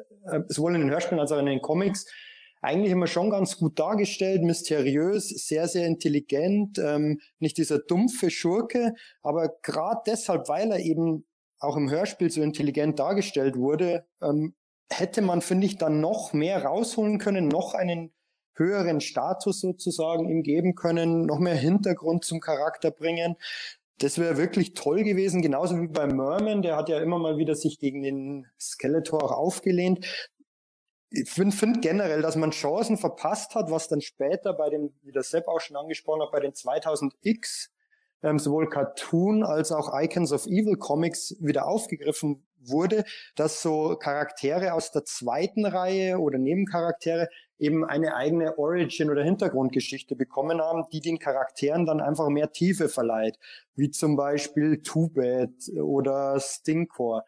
[0.48, 2.06] sowohl in den Hörspielen als auch in den Comics,
[2.62, 8.94] eigentlich immer schon ganz gut dargestellt, mysteriös, sehr, sehr intelligent, ähm, nicht dieser dumpfe Schurke,
[9.22, 11.26] aber gerade deshalb, weil er eben
[11.60, 14.56] auch im Hörspiel so intelligent dargestellt wurde, ähm,
[14.90, 18.14] hätte man, finde ich, dann noch mehr rausholen können, noch einen
[18.56, 23.36] höheren Status sozusagen ihm geben können, noch mehr Hintergrund zum Charakter bringen.
[24.00, 27.56] Das wäre wirklich toll gewesen, genauso wie bei Merman, der hat ja immer mal wieder
[27.56, 30.06] sich gegen den Skeletor auch aufgelehnt.
[31.10, 35.12] Ich finde find generell, dass man Chancen verpasst hat, was dann später bei den, wie
[35.12, 37.70] der Sepp auch schon angesprochen hat, bei den 2000X
[38.24, 43.04] ähm, sowohl Cartoon als auch Icons of Evil Comics wieder aufgegriffen wurde,
[43.36, 47.30] dass so Charaktere aus der zweiten Reihe oder Nebencharaktere
[47.64, 52.90] eben eine eigene Origin oder Hintergrundgeschichte bekommen haben, die den Charakteren dann einfach mehr Tiefe
[52.90, 53.38] verleiht,
[53.76, 57.24] wie zum Beispiel Too Bad oder Stinkcore.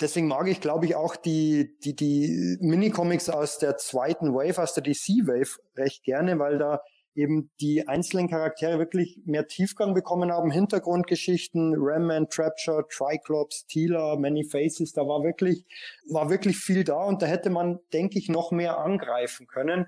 [0.00, 4.74] Deswegen mag ich, glaube ich, auch die, die, die Minicomics aus der zweiten Wave, aus
[4.74, 6.82] der DC Wave recht gerne, weil da
[7.18, 14.44] eben die einzelnen Charaktere wirklich mehr Tiefgang bekommen haben, Hintergrundgeschichten, Ramman, Trapture, Triclops, Tila, Many
[14.44, 15.64] Faces, da war wirklich,
[16.08, 19.86] war wirklich viel da und da hätte man, denke ich, noch mehr angreifen können.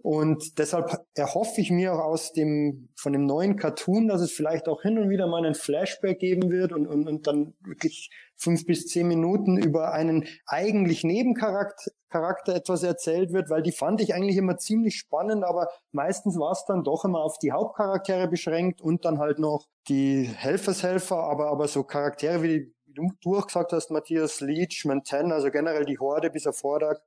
[0.00, 4.68] Und deshalb erhoffe ich mir auch aus dem, von dem neuen Cartoon, dass es vielleicht
[4.68, 8.64] auch hin und wieder mal einen Flashback geben wird und, und, und dann wirklich fünf
[8.64, 14.14] bis zehn Minuten über einen eigentlich Nebencharakter Charakter etwas erzählt wird, weil die fand ich
[14.14, 18.80] eigentlich immer ziemlich spannend, aber meistens war es dann doch immer auf die Hauptcharaktere beschränkt
[18.80, 23.46] und dann halt noch die Helfershelfer, aber, aber so Charaktere wie, wie du, du auch
[23.46, 27.00] gesagt hast, Matthias Leach, Mantan, also generell die Horde bis auf Vordag,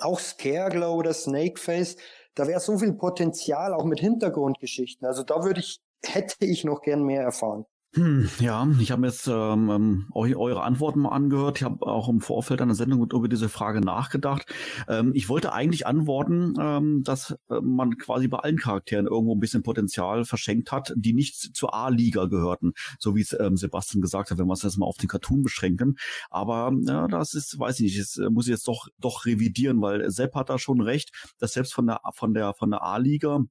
[0.00, 1.96] auch Scareglow oder Snakeface,
[2.34, 5.06] da wäre so viel Potenzial auch mit Hintergrundgeschichten.
[5.06, 7.66] Also da würde ich, hätte ich noch gern mehr erfahren.
[7.94, 11.58] Hm, ja, ich habe jetzt ähm, ähm eure Antworten mal angehört.
[11.58, 14.44] Ich habe auch im Vorfeld einer Sendung über diese Frage nachgedacht.
[14.88, 19.40] Ähm, ich wollte eigentlich antworten, ähm, dass äh, man quasi bei allen Charakteren irgendwo ein
[19.40, 24.30] bisschen Potenzial verschenkt hat, die nicht zur A-Liga gehörten, so wie es ähm, Sebastian gesagt
[24.30, 25.96] hat, wenn wir es jetzt mal auf den Cartoon beschränken.
[26.28, 29.80] Aber ja, das ist, weiß ich nicht, das äh, muss ich jetzt doch doch revidieren,
[29.80, 33.44] weil Sepp hat da schon recht, dass selbst von der von der von der A-Liga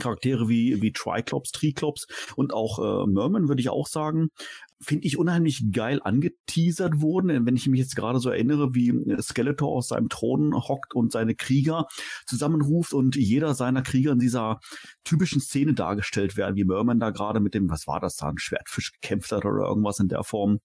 [0.00, 4.30] Charaktere wie, wie Triclops, Triclops und auch äh, Merman, würde ich auch sagen,
[4.80, 7.46] finde ich unheimlich geil angeteasert wurden.
[7.46, 11.34] Wenn ich mich jetzt gerade so erinnere, wie Skeletor aus seinem Thron hockt und seine
[11.34, 11.86] Krieger
[12.26, 14.60] zusammenruft und jeder seiner Krieger in dieser
[15.04, 18.38] typischen Szene dargestellt werden, wie Merman da gerade mit dem, was war das da, ein
[18.38, 20.60] Schwertfisch gekämpft hat oder irgendwas in der Form.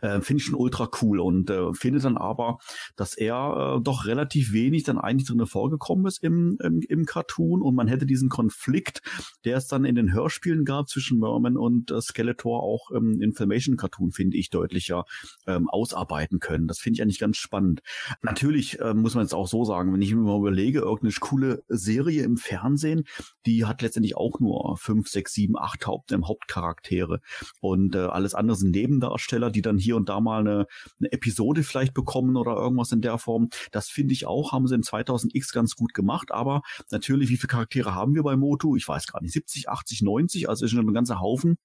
[0.00, 2.58] Äh, finde ich schon ultra cool und äh, finde dann aber,
[2.96, 7.62] dass er äh, doch relativ wenig dann eigentlich drin vorgekommen ist im, im, im Cartoon
[7.62, 9.02] und man hätte diesen Konflikt,
[9.44, 13.76] der es dann in den Hörspielen gab zwischen Merman und äh, Skeletor auch im Information
[13.76, 15.04] Cartoon, finde ich, deutlicher
[15.46, 16.66] ähm, ausarbeiten können.
[16.66, 17.80] Das finde ich eigentlich ganz spannend.
[18.22, 21.62] Natürlich äh, muss man jetzt auch so sagen, wenn ich mir mal überlege, irgendeine coole
[21.68, 23.04] Serie im Fernsehen,
[23.46, 27.20] die hat letztendlich auch nur fünf, sechs, sieben, acht Haupt, ähm, Hauptcharaktere
[27.60, 30.66] und äh, alles andere sind Nebendarsteller, die dann hier und da mal eine,
[31.00, 33.48] eine Episode vielleicht bekommen oder irgendwas in der Form.
[33.72, 36.30] Das finde ich auch, haben sie im 2000X ganz gut gemacht.
[36.30, 38.76] Aber natürlich, wie viele Charaktere haben wir bei Motu?
[38.76, 41.56] Ich weiß gar nicht, 70, 80, 90, also ist schon ein ganzer Haufen.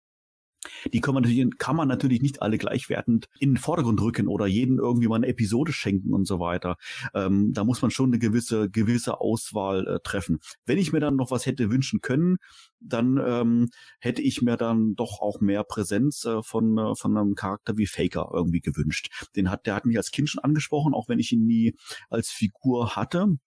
[0.94, 4.46] Die kann man, natürlich, kann man natürlich nicht alle gleichwertend in den Vordergrund rücken oder
[4.46, 6.78] jeden irgendwie mal eine Episode schenken und so weiter.
[7.14, 10.40] Ähm, da muss man schon eine gewisse, gewisse Auswahl äh, treffen.
[10.66, 12.38] Wenn ich mir dann noch was hätte wünschen können,
[12.80, 13.70] dann ähm,
[14.00, 17.88] hätte ich mir dann doch auch mehr Präsenz äh, von, äh, von einem Charakter wie
[17.88, 19.28] Faker irgendwie gewünscht.
[19.36, 21.76] Den hat, der hat mich als Kind schon angesprochen, auch wenn ich ihn nie
[22.10, 23.38] als Figur hatte.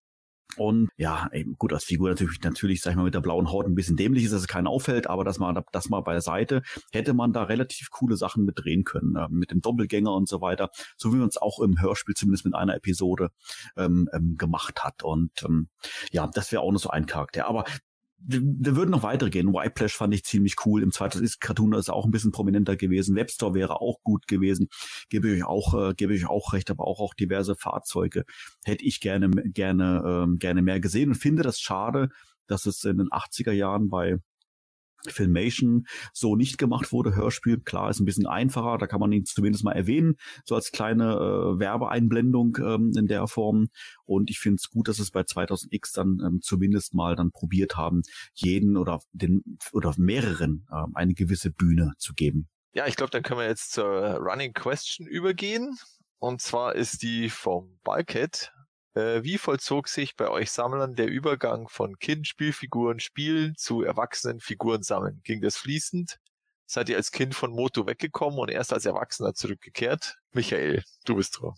[0.56, 3.66] Und ja, eben gut, als Figur natürlich, natürlich, sag ich mal, mit der blauen Haut
[3.66, 7.14] ein bisschen dämlich ist, dass es keinen auffällt, aber das mal, das mal beiseite, hätte
[7.14, 10.70] man da relativ coole Sachen mit drehen können, äh, mit dem Doppelgänger und so weiter,
[10.96, 13.30] so wie man es auch im Hörspiel zumindest mit einer Episode
[13.76, 15.02] ähm, ähm, gemacht hat.
[15.02, 15.68] Und ähm,
[16.12, 17.46] ja, das wäre auch noch so ein Charakter.
[17.46, 17.64] Aber
[18.26, 19.52] wir würden noch weitergehen.
[19.52, 20.82] Whiteplash fand ich ziemlich cool.
[20.82, 23.16] Im zweiten ist Cartoon ist auch ein bisschen prominenter gewesen.
[23.16, 24.68] Webstore wäre auch gut gewesen.
[25.10, 28.24] Gebe ich auch, äh, gebe ich auch recht, aber auch, auch diverse Fahrzeuge
[28.64, 32.08] hätte ich gerne, gerne, ähm, gerne mehr gesehen und finde das schade,
[32.46, 34.18] dass es in den 80er Jahren bei
[35.06, 37.14] Filmation so nicht gemacht wurde.
[37.14, 40.72] Hörspiel, klar, ist ein bisschen einfacher, da kann man ihn zumindest mal erwähnen, so als
[40.72, 43.68] kleine äh, Werbeeinblendung ähm, in der Form.
[44.04, 47.76] Und ich finde es gut, dass es bei 2000X dann ähm, zumindest mal dann probiert
[47.76, 48.02] haben,
[48.34, 52.48] jeden oder den oder mehreren ähm, eine gewisse Bühne zu geben.
[52.74, 55.78] Ja, ich glaube, dann können wir jetzt zur Running Question übergehen.
[56.18, 58.50] Und zwar ist die vom äh,
[58.94, 65.20] wie vollzog sich bei euch Sammlern der Übergang von Kind-Spielfiguren spielen zu erwachsenen Figuren sammeln?
[65.24, 66.18] Ging das fließend?
[66.66, 70.16] Seid ihr als Kind von Moto weggekommen und erst als Erwachsener zurückgekehrt?
[70.32, 71.54] Michael, du bist dran.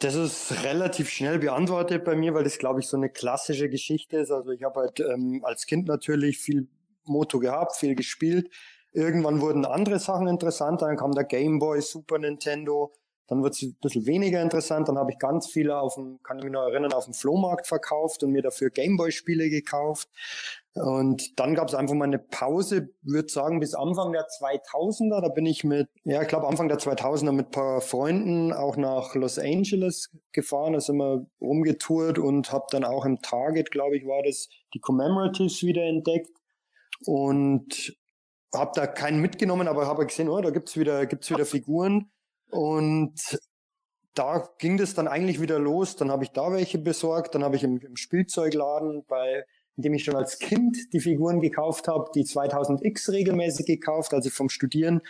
[0.00, 4.18] Das ist relativ schnell beantwortet bei mir, weil das, glaube ich, so eine klassische Geschichte
[4.18, 4.30] ist.
[4.30, 6.68] Also ich habe halt ähm, als Kind natürlich viel
[7.04, 8.50] Moto gehabt, viel gespielt.
[8.92, 10.86] Irgendwann wurden andere Sachen interessanter.
[10.86, 12.92] Dann kam der Game Boy, Super Nintendo,
[13.28, 14.88] dann wird es ein bisschen weniger interessant.
[14.88, 17.66] Dann habe ich ganz viele auf dem, kann ich mich noch erinnern, auf dem Flohmarkt
[17.66, 20.08] verkauft und mir dafür Gameboy-Spiele gekauft.
[20.74, 25.20] Und dann gab es einfach mal eine Pause, würde sagen, bis Anfang der 2000er.
[25.20, 29.14] Da bin ich mit, ja, ich glaube Anfang der 2000er mit paar Freunden auch nach
[29.14, 30.72] Los Angeles gefahren.
[30.72, 34.80] Da sind wir rumgetourt und habe dann auch im Target, glaube ich, war das, die
[34.80, 36.30] Commemoratives wieder entdeckt.
[37.04, 37.96] Und
[38.54, 42.10] habe da keinen mitgenommen, aber habe gesehen, oh, da gibt's wieder, gibt's wieder Figuren.
[42.52, 43.40] Und
[44.14, 45.96] da ging das dann eigentlich wieder los.
[45.96, 47.34] Dann habe ich da welche besorgt.
[47.34, 49.44] Dann habe ich im, im, Spielzeugladen, bei
[49.76, 54.26] in dem ich schon als Kind die Figuren gekauft habe, die 2000X regelmäßig gekauft, als
[54.26, 55.00] ich vom Studieren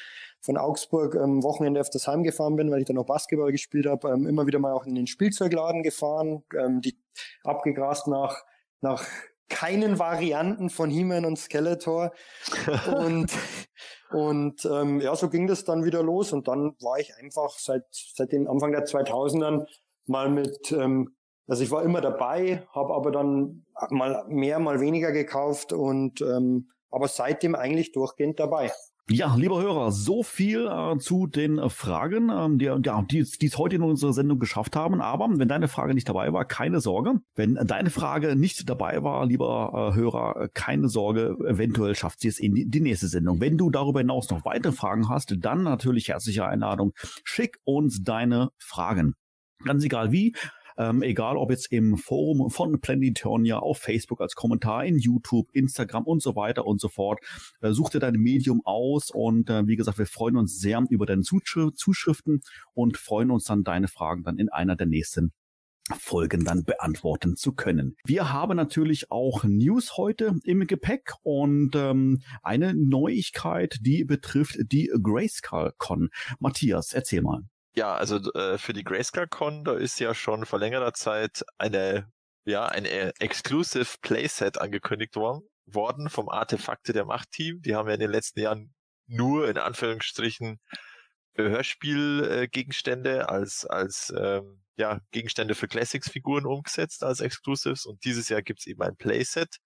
[0.40, 3.50] von Augsburg am ähm, Wochenende auf das Heim gefahren bin, weil ich dann noch Basketball
[3.50, 6.96] gespielt habe, ähm, immer wieder mal auch in den Spielzeugladen gefahren, ähm, die
[7.42, 8.44] abgegrast nach,
[8.80, 9.04] nach
[9.48, 12.12] keinen Varianten von He-Man und Skeletor.
[12.96, 13.32] und
[14.14, 16.32] und ähm, ja, so ging das dann wieder los.
[16.32, 19.66] Und dann war ich einfach seit, seit dem Anfang der 2000ern
[20.06, 21.14] mal mit ähm,
[21.46, 26.70] Also ich war immer dabei, habe aber dann mal mehr, mal weniger gekauft und ähm,
[26.90, 28.70] aber seitdem eigentlich durchgehend dabei.
[29.10, 33.46] Ja, lieber Hörer, so viel äh, zu den äh, Fragen, ähm, die, ja, die, die
[33.46, 35.00] es heute in unserer Sendung geschafft haben.
[35.00, 37.14] Aber wenn deine Frage nicht dabei war, keine Sorge.
[37.34, 42.38] Wenn deine Frage nicht dabei war, lieber äh, Hörer, keine Sorge, eventuell schafft sie es
[42.38, 43.40] in die, die nächste Sendung.
[43.40, 46.92] Wenn du darüber hinaus noch weitere Fragen hast, dann natürlich herzliche Einladung.
[47.24, 49.14] Schick uns deine Fragen.
[49.64, 50.34] Ganz egal wie,
[50.82, 56.04] ähm, egal ob jetzt im Forum von Planetonia, auf Facebook als Kommentar, in YouTube, Instagram
[56.04, 57.20] und so weiter und so fort.
[57.60, 61.06] Äh, such dir dein Medium aus und äh, wie gesagt, wir freuen uns sehr über
[61.06, 62.40] deine Zuschriften
[62.74, 65.32] und freuen uns dann deine Fragen dann in einer der nächsten
[65.98, 67.96] Folgen dann beantworten zu können.
[68.04, 74.90] Wir haben natürlich auch News heute im Gepäck und ähm, eine Neuigkeit, die betrifft die
[75.02, 76.08] Grayscale Con.
[76.38, 77.42] Matthias, erzähl mal.
[77.74, 82.10] Ja, also äh, für die Grayscale Con, da ist ja schon vor längerer Zeit eine,
[82.44, 87.62] ja, ein äh, Exclusive Playset angekündigt worden, worden vom Artefakte der Macht-Team.
[87.62, 88.74] Die haben ja in den letzten Jahren
[89.06, 90.60] nur in Anführungsstrichen
[91.34, 98.42] Hörspielgegenstände äh, als, als ähm, ja, Gegenstände für Classics-Figuren umgesetzt als Exclusives und dieses Jahr
[98.42, 99.56] gibt's eben ein Playset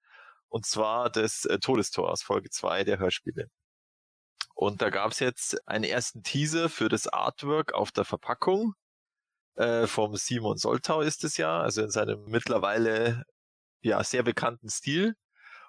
[0.49, 3.49] und zwar das äh, Todestor Folge 2 der Hörspiele.
[4.57, 8.75] Und da gab es jetzt einen ersten Teaser für das Artwork auf der Verpackung.
[9.55, 13.25] Äh, vom Simon Soltau ist es ja, also in seinem mittlerweile
[13.83, 15.15] ja sehr bekannten Stil.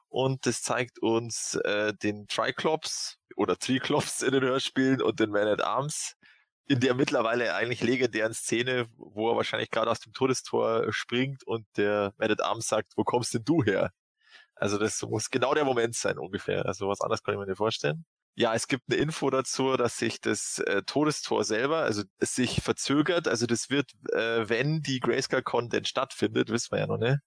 [0.07, 5.49] Und das zeigt uns äh, den Triclops oder Triclops in den Hörspielen und den Man
[5.49, 6.15] at Arms
[6.65, 11.65] in der mittlerweile eigentlich legendären Szene, wo er wahrscheinlich gerade aus dem Todestor springt und
[11.75, 13.91] der Man at Arms sagt, wo kommst denn du her?
[14.55, 16.65] Also das muss genau der Moment sein ungefähr.
[16.65, 18.05] Also was anderes kann ich mir nicht vorstellen.
[18.39, 22.61] Ja, es gibt eine Info dazu, dass sich das äh, Todestor selber, also es sich
[22.61, 23.27] verzögert.
[23.27, 27.17] Also das wird, äh, wenn die Grayscale Con denn stattfindet, wissen wir ja noch nicht,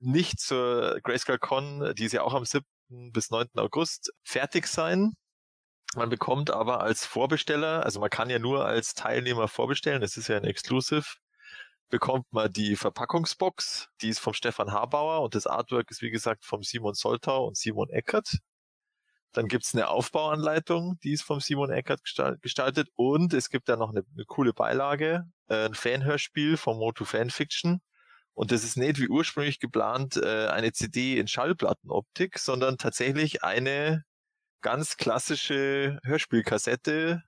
[0.00, 2.64] nicht zur Grayscale Con, die ist ja auch am 7.
[3.12, 3.48] bis 9.
[3.56, 5.12] August, fertig sein.
[5.94, 10.28] Man bekommt aber als Vorbesteller, also man kann ja nur als Teilnehmer vorbestellen, das ist
[10.28, 11.04] ja ein Exclusive,
[11.90, 16.46] bekommt man die Verpackungsbox, die ist vom Stefan Habauer und das Artwork ist wie gesagt
[16.46, 18.38] vom Simon Soltau und Simon Eckert.
[19.36, 22.00] Dann gibt's eine Aufbauanleitung, die ist vom Simon Eckert
[22.40, 22.88] gestaltet.
[22.94, 27.82] Und es gibt da noch eine, eine coole Beilage, äh, ein Fanhörspiel vom Moto Fanfiction.
[28.32, 34.04] Und das ist nicht wie ursprünglich geplant äh, eine CD in Schallplattenoptik, sondern tatsächlich eine
[34.62, 37.22] ganz klassische Hörspielkassette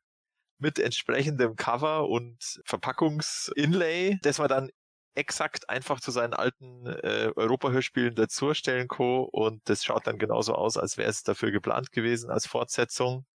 [0.56, 4.70] mit entsprechendem Cover und Verpackungsinlay, das man dann
[5.18, 9.22] exakt einfach zu seinen alten äh, Europa-Hörspielen dazustellen Co.
[9.22, 13.26] Und das schaut dann genauso aus, als wäre es dafür geplant gewesen als Fortsetzung.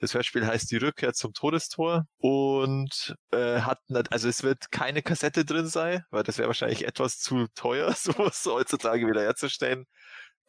[0.00, 5.02] Das Hörspiel heißt Die Rückkehr zum Todestor und äh, hat nicht, also es wird keine
[5.02, 9.84] Kassette drin sein, weil das wäre wahrscheinlich etwas zu teuer, sowas heutzutage wieder herzustellen.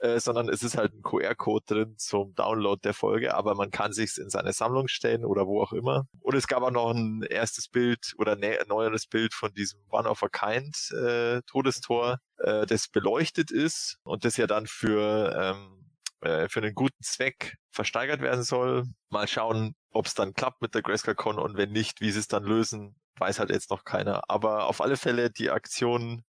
[0.02, 3.94] Äh, sondern es ist halt ein QR-Code drin zum Download der Folge, aber man kann
[3.94, 6.08] sich in seine Sammlung stellen oder wo auch immer.
[6.22, 10.10] Und es gab auch noch ein erstes Bild oder ein neueres Bild von diesem One
[10.10, 15.82] of a Kind äh, Todestor, äh, das beleuchtet ist und das ja dann für ähm,
[16.22, 18.86] äh, für einen guten Zweck versteigert werden soll.
[19.10, 22.20] Mal schauen, ob es dann klappt mit der Grayscale Con und wenn nicht, wie sie
[22.20, 24.24] es dann lösen, weiß halt jetzt noch keiner.
[24.30, 26.24] Aber auf alle Fälle die Aktion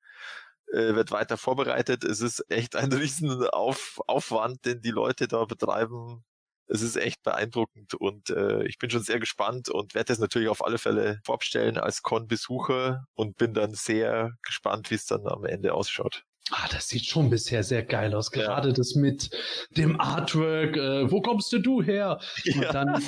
[0.73, 2.05] äh, wird weiter vorbereitet.
[2.05, 6.25] Es ist echt ein riesen Auf Aufwand, den die Leute da betreiben.
[6.67, 10.49] Es ist echt beeindruckend und äh, ich bin schon sehr gespannt und werde das natürlich
[10.49, 15.45] auf alle Fälle vorbestellen als Con-Besucher und bin dann sehr gespannt, wie es dann am
[15.47, 16.25] Ende ausschaut.
[16.51, 18.31] Ah, das sieht schon bisher sehr geil aus.
[18.31, 18.75] Gerade ja.
[18.75, 19.31] das mit
[19.77, 20.77] dem Artwork.
[20.77, 22.21] Äh, wo kommst du, du her?
[22.45, 22.55] Ja.
[22.55, 23.03] Und, dann,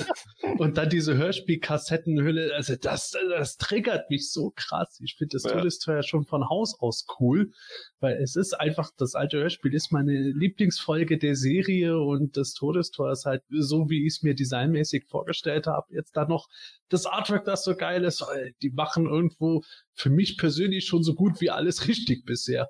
[0.58, 2.54] und dann diese Hörspielkassettenhülle.
[2.54, 5.00] Also das, das triggert mich so krass.
[5.02, 5.52] Ich finde das ja.
[5.52, 7.52] Todestor ja schon von Haus aus cool,
[8.00, 13.10] weil es ist einfach, das alte Hörspiel ist meine Lieblingsfolge der Serie und das Todestor
[13.10, 15.86] ist halt so, wie ich es mir designmäßig vorgestellt habe.
[15.94, 16.48] Jetzt da noch
[16.90, 18.24] das Artwork, das so geil ist.
[18.62, 19.62] Die machen irgendwo
[19.94, 22.68] für mich persönlich schon so gut wie alles richtig bisher.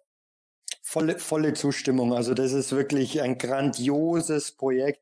[0.91, 2.13] Volle, volle Zustimmung.
[2.13, 5.01] Also das ist wirklich ein grandioses Projekt.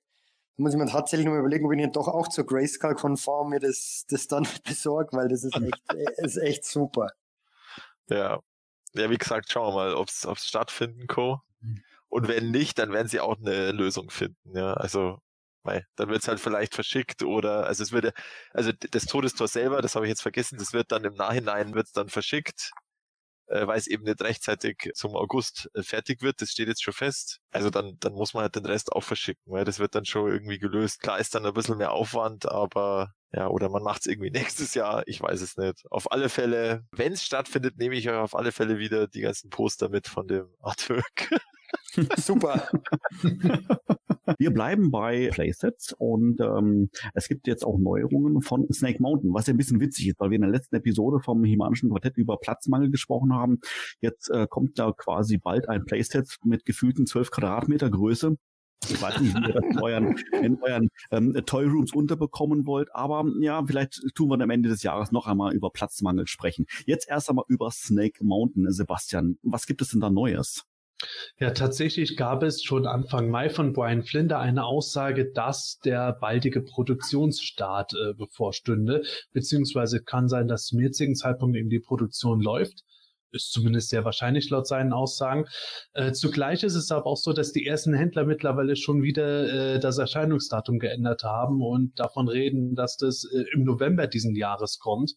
[0.58, 3.58] Da muss ich mir tatsächlich mal überlegen, ob ich nicht doch auch zur Grayscale-konform mir
[3.58, 7.08] das, das dann besorgt, weil das ist echt, ist echt super.
[8.08, 8.38] Ja.
[8.92, 11.38] Ja, wie gesagt, schauen wir mal, ob es stattfinden kann.
[12.10, 14.54] Und wenn nicht, dann werden sie auch eine Lösung finden.
[14.54, 15.22] Ja, also
[15.62, 18.12] weil dann wird es halt vielleicht verschickt oder also es würde
[18.52, 21.88] also das Todestor selber, das habe ich jetzt vergessen, das wird dann im Nachhinein wird
[21.94, 22.72] dann verschickt
[23.48, 26.40] äh, weil es eben nicht rechtzeitig zum August äh, fertig wird.
[26.40, 27.40] Das steht jetzt schon fest.
[27.50, 30.30] Also dann, dann muss man halt den Rest auch verschicken, weil das wird dann schon
[30.30, 31.00] irgendwie gelöst.
[31.00, 34.74] Klar ist dann ein bisschen mehr Aufwand, aber ja, oder man macht es irgendwie nächstes
[34.74, 35.84] Jahr, ich weiß es nicht.
[35.90, 39.50] Auf alle Fälle, wenn es stattfindet, nehme ich euch auf alle Fälle wieder die ganzen
[39.50, 41.30] Poster mit von dem Artwork.
[42.16, 42.68] Super.
[44.38, 49.46] Wir bleiben bei Playsets und ähm, es gibt jetzt auch Neuerungen von Snake Mountain, was
[49.46, 52.36] ja ein bisschen witzig ist, weil wir in der letzten Episode vom Himanischen Quartett über
[52.36, 53.60] Platzmangel gesprochen haben.
[54.00, 58.36] Jetzt äh, kommt da quasi bald ein Playset mit gefühlten 12 Quadratmeter Größe.
[58.84, 62.94] Ich weiß nicht, wie ihr das in euren, in euren ähm, Toy Rooms unterbekommen wollt,
[62.94, 66.66] aber ja, vielleicht tun wir am Ende des Jahres noch einmal über Platzmangel sprechen.
[66.86, 69.38] Jetzt erst einmal über Snake Mountain, Sebastian.
[69.42, 70.64] Was gibt es denn da Neues?
[71.38, 76.60] Ja, tatsächlich gab es schon Anfang Mai von Brian Flinder eine Aussage, dass der baldige
[76.60, 82.82] Produktionsstart äh, bevorstünde, beziehungsweise kann sein, dass zum jetzigen Zeitpunkt eben die Produktion läuft.
[83.30, 85.44] Ist zumindest sehr wahrscheinlich laut seinen Aussagen.
[85.92, 89.78] Äh, zugleich ist es aber auch so, dass die ersten Händler mittlerweile schon wieder äh,
[89.78, 95.12] das Erscheinungsdatum geändert haben und davon reden, dass das äh, im November diesen Jahres kommt.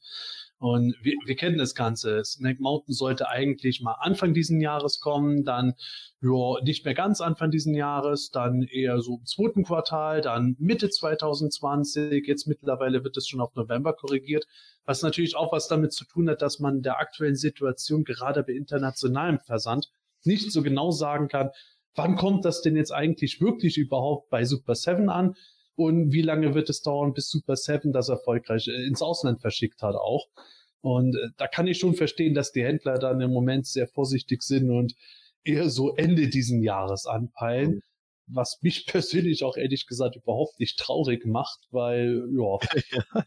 [0.62, 2.24] Und wir, wir kennen das Ganze.
[2.24, 5.74] Snake Mountain sollte eigentlich mal Anfang diesen Jahres kommen, dann
[6.22, 10.92] ja, nicht mehr ganz Anfang diesen Jahres, dann eher so im zweiten Quartal, dann Mitte
[10.92, 12.28] 2020.
[12.28, 14.46] Jetzt mittlerweile wird es schon auf November korrigiert,
[14.86, 18.54] was natürlich auch was damit zu tun hat, dass man der aktuellen Situation gerade bei
[18.54, 19.90] internationalem Versand
[20.26, 21.50] nicht so genau sagen kann,
[21.96, 25.36] wann kommt das denn jetzt eigentlich wirklich überhaupt bei Super 7 an?
[25.86, 29.82] Und wie lange wird es dauern, bis Super 7 das erfolgreich äh, ins Ausland verschickt
[29.82, 30.28] hat auch?
[30.82, 34.44] Und äh, da kann ich schon verstehen, dass die Händler dann im Moment sehr vorsichtig
[34.44, 34.94] sind und
[35.44, 37.82] eher so Ende diesen Jahres anpeilen.
[38.28, 43.24] Was mich persönlich auch ehrlich gesagt überhaupt nicht traurig macht, weil, ja,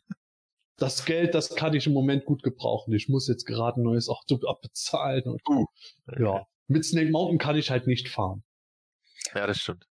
[0.77, 2.93] das Geld, das kann ich im Moment gut gebrauchen.
[2.93, 5.67] Ich muss jetzt gerade ein neues Auto abbezahlen und, uh,
[6.19, 8.43] ja, mit Snake Mountain kann ich halt nicht fahren.
[9.35, 9.87] Ja, das stimmt.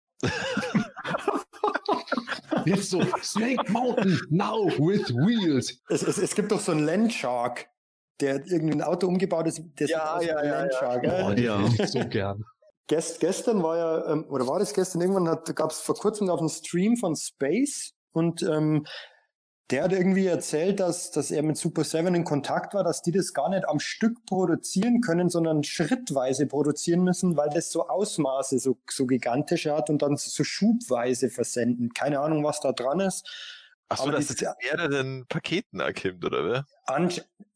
[2.66, 5.80] Jetzt so, Snake Mountain, now with wheels.
[5.88, 7.66] Es, es, es gibt doch so einen Landshark,
[8.20, 9.62] der irgendwie ein Auto umgebaut ist.
[9.78, 11.28] Der ja, ja, ja, Landshark, ja.
[11.28, 11.86] Oh, ja.
[11.86, 12.44] so gern.
[12.88, 16.40] Gest, gestern war ja, ähm, oder war das gestern, irgendwann gab es vor kurzem auf
[16.40, 18.84] einen Stream von Space und ähm,
[19.72, 23.10] der hat irgendwie erzählt, dass, dass er mit Super 7 in Kontakt war, dass die
[23.10, 28.58] das gar nicht am Stück produzieren können, sondern schrittweise produzieren müssen, weil das so Ausmaße
[28.58, 31.94] so, so gigantisch hat und dann so schubweise versenden.
[31.94, 33.26] Keine Ahnung, was da dran ist.
[33.88, 36.66] Achso, dass es eher den Paketen erkimmt, oder wer?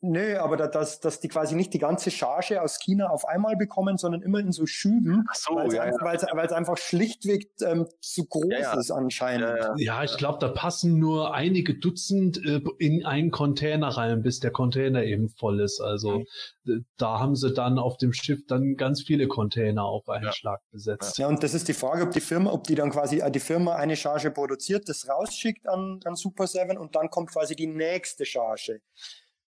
[0.03, 3.57] Nö, aber da, dass, dass die quasi nicht die ganze Charge aus China auf einmal
[3.57, 6.57] bekommen, sondern immer in so Schüben, Ach so, weil es ja, einfach, ja.
[6.57, 9.49] einfach schlichtweg ähm, zu groß Ja, ist anscheinend.
[9.59, 14.39] Ja, Ja, ich glaube, da passen nur einige Dutzend äh, in einen Container rein, bis
[14.39, 15.81] der Container eben voll ist.
[15.81, 16.25] Also
[16.67, 20.33] äh, da haben sie dann auf dem Schiff dann ganz viele Container auf einen Ja.
[20.33, 21.19] Schlag besetzt.
[21.19, 23.41] Ja, und das ist die Frage, ob die Firma, ob die dann quasi äh, die
[23.41, 27.67] Firma eine Charge produziert, das rausschickt an, an Super 7 und dann kommt quasi die
[27.67, 28.81] nächste Charge.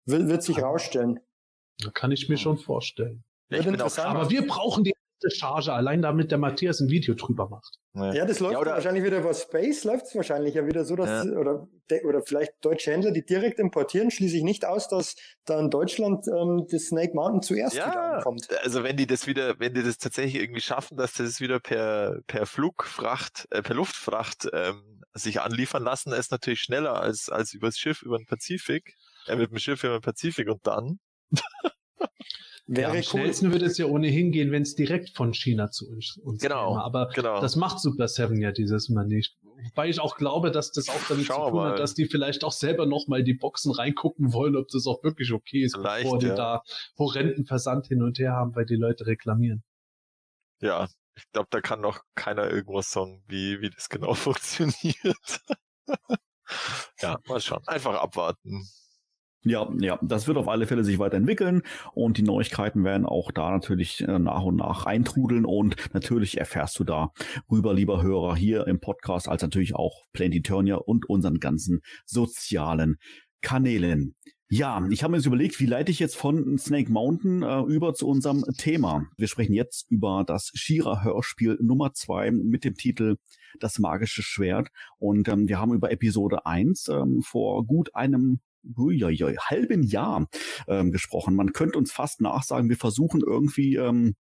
[0.06, 1.20] Will, wird sich rausstellen.
[1.84, 3.24] Da kann ich mir schon vorstellen.
[3.50, 3.98] Ja, ich bin auch.
[4.00, 4.94] Aber wir brauchen die
[5.24, 7.76] erste Charge, allein damit der Matthias ein Video drüber macht.
[7.94, 10.96] Ja, das läuft Ja, oder- wahrscheinlich wieder über Space, läuft es wahrscheinlich ja wieder so,
[10.96, 15.16] dass, oder, de- oder vielleicht deutsche Händler, die direkt importieren, schließe ich nicht aus, dass
[15.46, 18.48] da in Deutschland ähm, das Snake Mountain zuerst wieder Ja, ankommt.
[18.62, 22.22] also wenn die das wieder, wenn die das tatsächlich irgendwie schaffen, dass das wieder per,
[22.28, 27.78] per Flugfracht, äh, per Luftfracht ähm, sich anliefern lassen, ist natürlich schneller als, als übers
[27.78, 28.96] Schiff über den Pazifik,
[29.28, 31.00] äh, mit dem Schiff über den Pazifik und dann.
[32.68, 33.04] Ja, Wäre am cool.
[33.04, 36.70] schnellsten würde es ja ohnehin gehen, wenn es direkt von China zu uns, uns Genau,
[36.70, 36.84] käme.
[36.84, 37.42] Aber genau.
[37.42, 39.36] das macht Super Seven ja dieses Mal nicht.
[39.44, 41.72] Wobei ich auch glaube, dass das auch damit Schauen zu tun mal.
[41.72, 45.34] hat, dass die vielleicht auch selber nochmal die Boxen reingucken wollen, ob das auch wirklich
[45.34, 46.36] okay ist, Vielleicht, bevor die ja.
[46.36, 46.64] da
[46.98, 49.64] horrenden Versand hin und her haben, weil die Leute reklamieren.
[50.62, 55.42] Ja, ich glaube, da kann noch keiner irgendwas sagen, wie, wie das genau funktioniert.
[57.02, 57.64] ja, mal schauen.
[57.68, 58.66] Einfach abwarten.
[59.44, 61.64] Ja, ja, das wird auf alle Fälle sich weiterentwickeln
[61.94, 66.78] und die Neuigkeiten werden auch da natürlich äh, nach und nach eintrudeln und natürlich erfährst
[66.78, 67.12] du da
[67.50, 72.98] rüber, lieber Hörer, hier im Podcast, als natürlich auch Planetiturnia und unseren ganzen sozialen
[73.42, 74.16] Kanälen.
[74.48, 77.94] Ja, ich habe mir jetzt überlegt, wie leite ich jetzt von Snake Mountain äh, über
[77.96, 79.06] zu unserem Thema.
[79.18, 83.16] Wir sprechen jetzt über das Shira-Hörspiel Nummer zwei mit dem Titel
[83.60, 84.68] Das magische Schwert.
[85.00, 88.42] Und ähm, wir haben über Episode eins ähm, vor gut einem
[88.78, 90.28] uiuiui, halben Jahr
[90.68, 91.36] ähm, gesprochen.
[91.36, 94.16] Man könnte uns fast nachsagen, wir versuchen irgendwie ähm,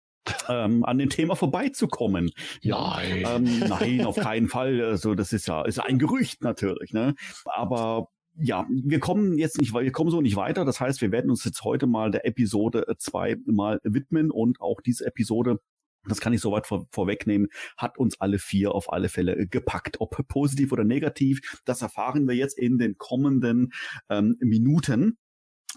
[0.50, 2.32] ähm, an dem Thema vorbeizukommen.
[2.64, 3.24] Nein.
[3.26, 4.82] Ähm, nein, auf keinen Fall.
[4.82, 6.94] Also das ist ja ist ja ein Gerücht natürlich.
[6.94, 7.16] Ne?
[7.46, 8.10] Aber
[8.40, 10.64] ja, wir kommen jetzt nicht, wir kommen so nicht weiter.
[10.64, 14.82] Das heißt, wir werden uns jetzt heute mal der Episode 2 mal widmen und auch
[14.82, 15.60] diese Episode
[16.08, 17.48] das kann ich soweit vor, vorwegnehmen,
[17.78, 20.00] hat uns alle vier auf alle Fälle gepackt.
[20.00, 23.74] Ob positiv oder negativ, das erfahren wir jetzt in den kommenden
[24.10, 25.18] ähm, Minuten.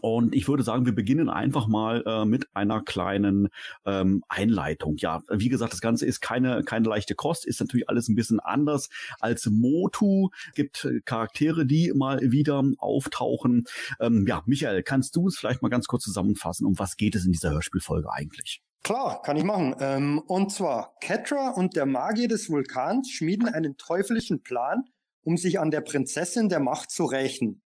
[0.00, 3.48] Und ich würde sagen, wir beginnen einfach mal äh, mit einer kleinen
[3.84, 4.96] ähm, Einleitung.
[4.96, 8.40] Ja, wie gesagt, das Ganze ist keine, keine leichte Kost, ist natürlich alles ein bisschen
[8.40, 10.30] anders als Motu.
[10.54, 13.64] Gibt äh, Charaktere, die mal wieder auftauchen.
[13.98, 16.66] Ähm, ja, Michael, kannst du es vielleicht mal ganz kurz zusammenfassen?
[16.66, 18.62] Um was geht es in dieser Hörspielfolge eigentlich?
[18.82, 19.76] Klar, kann ich machen.
[19.80, 24.84] Ähm, und zwar, Ketra und der Magier des Vulkans schmieden einen teuflischen Plan,
[25.22, 27.62] um sich an der Prinzessin der Macht zu rächen.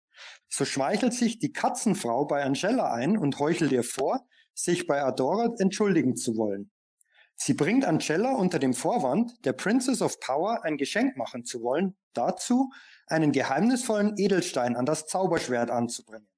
[0.48, 5.54] So schmeichelt sich die Katzenfrau bei Angela ein und heuchelt ihr vor, sich bei Adora
[5.58, 6.70] entschuldigen zu wollen.
[7.36, 11.96] Sie bringt Angela unter dem Vorwand, der Princess of Power ein Geschenk machen zu wollen,
[12.12, 12.72] dazu,
[13.06, 16.28] einen geheimnisvollen Edelstein an das Zauberschwert anzubringen.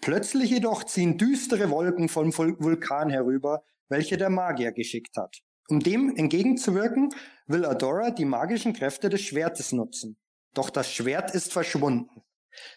[0.00, 5.38] Plötzlich jedoch ziehen düstere Wolken vom Vulkan herüber, welche der Magier geschickt hat.
[5.68, 7.14] Um dem entgegenzuwirken,
[7.46, 10.16] will Adora die magischen Kräfte des Schwertes nutzen.
[10.54, 12.22] Doch das Schwert ist verschwunden.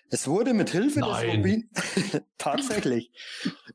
[0.10, 1.26] Es wurde mit Hilfe Nein.
[1.26, 3.12] des Rubins tatsächlich.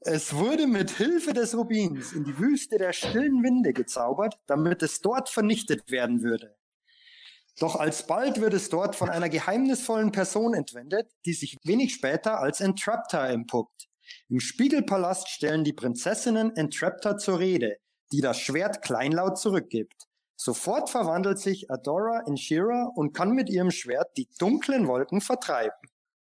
[0.01, 5.01] Es wurde mit Hilfe des Rubins in die Wüste der stillen Winde gezaubert, damit es
[5.01, 6.57] dort vernichtet werden würde.
[7.59, 12.63] Doch alsbald wird es dort von einer geheimnisvollen Person entwendet, die sich wenig später als
[12.63, 13.90] Entrapta empuppt.
[14.29, 17.77] Im Spiegelpalast stellen die Prinzessinnen Entrapta zur Rede,
[18.13, 20.07] die das Schwert kleinlaut zurückgibt.
[20.37, 25.90] Sofort verwandelt sich Adora in Shira und kann mit ihrem Schwert die dunklen Wolken vertreiben.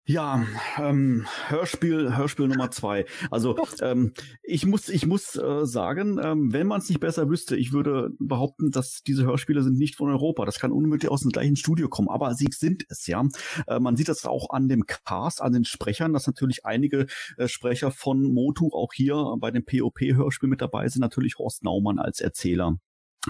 [0.09, 0.47] Ja,
[0.79, 3.07] ähm, Hörspiel, Hörspiel Nummer zwei.
[3.33, 4.13] Also ähm,
[4.45, 8.11] ich muss, ich muss äh, sagen, ähm, wenn man es nicht besser wüsste, ich würde
[8.21, 10.45] behaupten, dass diese Hörspiele sind nicht von Europa.
[10.45, 13.25] Das kann unmöglich aus dem gleichen Studio kommen, aber sie sind es ja.
[13.67, 17.49] Äh, man sieht das auch an dem Cast, an den Sprechern, dass natürlich einige äh,
[17.49, 21.01] Sprecher von Motu auch hier bei dem POP-Hörspiel mit dabei sind.
[21.01, 22.79] Natürlich Horst Naumann als Erzähler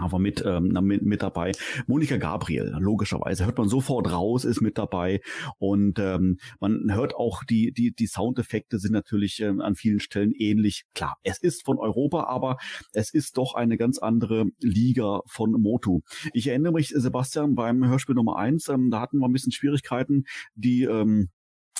[0.01, 1.53] aber mit, ähm, mit, mit dabei.
[1.87, 5.21] Monika Gabriel, logischerweise, hört man sofort raus, ist mit dabei.
[5.59, 10.33] Und ähm, man hört auch, die, die, die Soundeffekte sind natürlich ähm, an vielen Stellen
[10.33, 10.85] ähnlich.
[10.95, 12.57] Klar, es ist von Europa, aber
[12.93, 16.01] es ist doch eine ganz andere Liga von Motu.
[16.33, 20.25] Ich erinnere mich, Sebastian, beim Hörspiel Nummer eins, ähm, da hatten wir ein bisschen Schwierigkeiten,
[20.55, 21.31] die ähm,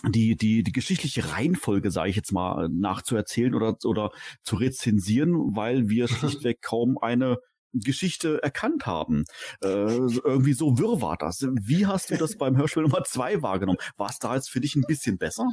[0.05, 4.11] die, die, die geschichtliche Reihenfolge, sage ich jetzt mal, nachzuerzählen oder, oder
[4.43, 7.39] zu rezensieren, weil wir schlichtweg kaum eine
[7.81, 9.25] Geschichte erkannt haben.
[9.63, 11.47] Äh, irgendwie so wirr war das.
[11.61, 13.79] Wie hast du das beim Hörspiel Nummer zwei wahrgenommen?
[13.97, 15.47] War es da jetzt für dich ein bisschen besser?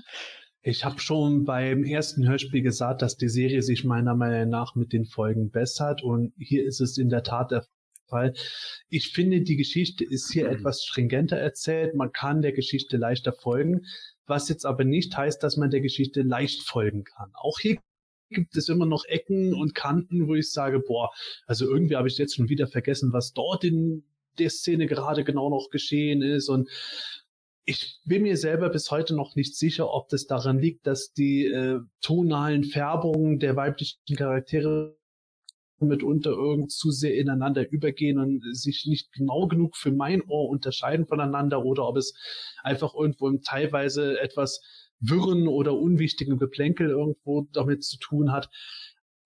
[0.61, 4.93] Ich habe schon beim ersten Hörspiel gesagt, dass die Serie sich meiner Meinung nach mit
[4.93, 7.65] den Folgen bessert und hier ist es in der Tat der
[8.09, 8.33] Fall.
[8.89, 10.55] Ich finde, die Geschichte ist hier mhm.
[10.55, 11.95] etwas stringenter erzählt.
[11.95, 13.81] Man kann der Geschichte leichter folgen,
[14.25, 17.31] was jetzt aber nicht heißt, dass man der Geschichte leicht folgen kann.
[17.33, 17.77] Auch hier
[18.33, 21.11] gibt es immer noch Ecken und Kanten, wo ich sage, boah,
[21.47, 24.03] also irgendwie habe ich jetzt schon wieder vergessen, was dort in
[24.39, 26.49] der Szene gerade genau noch geschehen ist.
[26.49, 26.69] Und
[27.65, 31.45] ich bin mir selber bis heute noch nicht sicher, ob das daran liegt, dass die
[31.45, 34.97] äh, tonalen Färbungen der weiblichen Charaktere
[35.79, 41.05] mitunter irgend zu sehr ineinander übergehen und sich nicht genau genug für mein Ohr unterscheiden
[41.05, 42.13] voneinander oder ob es
[42.63, 44.61] einfach irgendwo teilweise etwas
[45.03, 48.49] wirren oder unwichtigen Geplänkel irgendwo damit zu tun hat.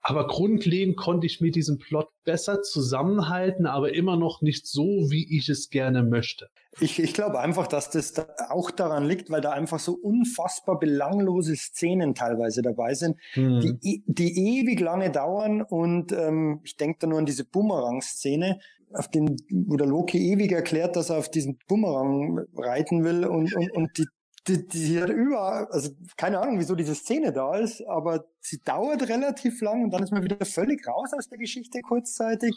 [0.01, 5.38] Aber grundlegend konnte ich mir diesen Plot besser zusammenhalten, aber immer noch nicht so, wie
[5.38, 6.47] ich es gerne möchte.
[6.80, 10.80] Ich, ich glaube einfach, dass das da auch daran liegt, weil da einfach so unfassbar
[10.80, 13.80] belanglose Szenen teilweise dabei sind, hm.
[13.84, 15.61] die, die ewig lange dauern.
[15.61, 18.59] Und ähm, ich denke da nur an diese Bumerang-Szene,
[18.93, 23.53] auf den, wo der Loki ewig erklärt, dass er auf diesen Bumerang reiten will und,
[23.53, 24.07] und, und die
[24.47, 29.07] die, die hat über, also keine Ahnung, wieso diese Szene da ist, aber sie dauert
[29.07, 32.55] relativ lang und dann ist man wieder völlig raus aus der Geschichte kurzzeitig.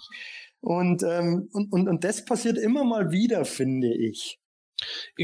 [0.60, 4.38] Und, ähm, und, und, und das passiert immer mal wieder, finde ich.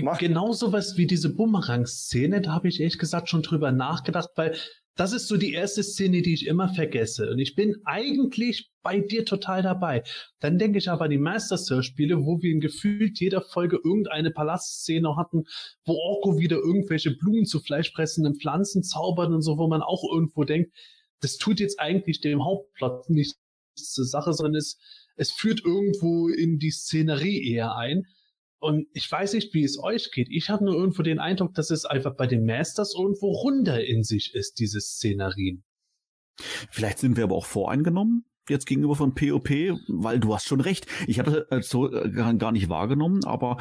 [0.02, 4.54] Mach genau sowas wie diese Bumerang-Szene, da habe ich ehrlich gesagt schon drüber nachgedacht, weil
[4.96, 7.30] das ist so die erste Szene, die ich immer vergesse.
[7.30, 10.02] Und ich bin eigentlich bei dir total dabei.
[10.40, 15.16] Dann denke ich aber an die Master-Spiele, wo wir in gefühlt jeder Folge irgendeine Palastszene
[15.16, 15.44] hatten,
[15.84, 20.44] wo Orko wieder irgendwelche Blumen zu fleischpressenden Pflanzen zaubert und so, wo man auch irgendwo
[20.44, 20.72] denkt,
[21.20, 23.38] das tut jetzt eigentlich dem Hauptplot nichts
[23.74, 24.78] zur Sache, sondern es,
[25.16, 28.06] es führt irgendwo in die Szenerie eher ein.
[28.58, 30.28] Und ich weiß nicht, wie es euch geht.
[30.30, 34.02] Ich habe nur irgendwo den Eindruck, dass es einfach bei den Masters irgendwo runder in
[34.02, 35.64] sich ist, diese Szenerien.
[36.70, 39.50] Vielleicht sind wir aber auch voreingenommen jetzt gegenüber von POP,
[39.88, 40.86] weil du hast schon recht.
[41.06, 43.58] Ich hatte das so äh, gar nicht wahrgenommen, aber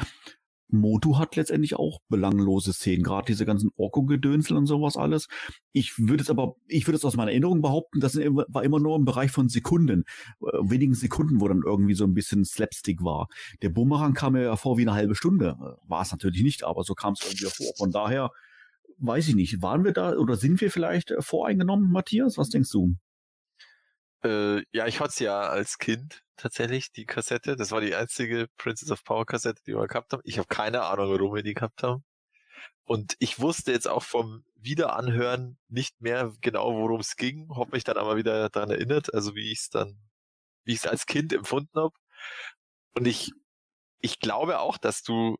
[0.68, 5.28] Motu hat letztendlich auch belanglose Szenen, gerade diese ganzen Orko-Gedönsel und sowas alles.
[5.72, 8.96] Ich würde es aber, ich würde es aus meiner Erinnerung behaupten, das war immer nur
[8.96, 10.04] im Bereich von Sekunden,
[10.40, 13.28] äh, wenigen Sekunden, wo dann irgendwie so ein bisschen Slapstick war.
[13.62, 16.64] Der Bumerang kam mir ja vor wie eine halbe Stunde, äh, war es natürlich nicht,
[16.64, 17.72] aber so kam es irgendwie vor.
[17.76, 18.30] Von daher
[18.98, 22.38] weiß ich nicht, waren wir da oder sind wir vielleicht äh, voreingenommen, Matthias?
[22.38, 22.96] Was denkst du?
[24.24, 27.56] Äh, ja, ich hatte es ja als Kind tatsächlich, die Kassette.
[27.56, 30.22] Das war die einzige Princess of Power Kassette, die wir gehabt haben.
[30.24, 32.04] Ich habe keine Ahnung, warum wir die gehabt haben.
[32.84, 37.48] Und ich wusste jetzt auch vom Wiederanhören nicht mehr genau, worum es ging.
[37.56, 39.98] Hab mich dann aber wieder daran erinnert, also wie ich es dann,
[40.64, 41.94] wie ich es als Kind empfunden habe.
[42.94, 43.32] Und ich,
[44.00, 45.36] ich glaube auch, dass du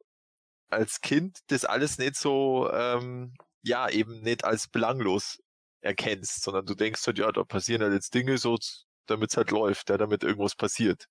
[0.71, 5.39] als Kind das alles nicht so, ähm, ja, eben nicht als belanglos
[5.87, 8.59] erkennst, sondern du denkst halt, ja, da passieren halt jetzt Dinge so,
[9.07, 11.07] damit es halt läuft, ja, damit irgendwas passiert.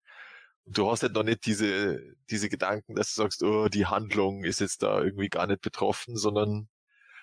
[0.66, 2.00] Und du hast halt noch nicht diese,
[2.30, 6.18] diese Gedanken, dass du sagst, oh, die Handlung ist jetzt da irgendwie gar nicht betroffen,
[6.18, 6.70] sondern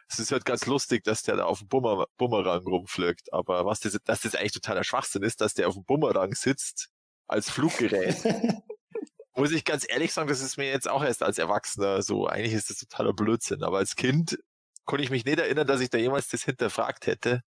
[0.09, 3.33] es ist halt ganz lustig, dass der da auf dem Bummer, Bumerang rumfliegt.
[3.33, 6.91] Aber was das, dass das eigentlich totaler Schwachsinn ist, dass der auf dem Bumerang sitzt
[7.29, 8.17] als Fluggerät.
[9.35, 12.53] muss ich ganz ehrlich sagen, das ist mir jetzt auch erst als Erwachsener so, eigentlich
[12.53, 13.63] ist das totaler Blödsinn.
[13.63, 14.39] Aber als Kind
[14.85, 17.43] konnte ich mich nicht erinnern, dass ich da jemals das hinterfragt hätte,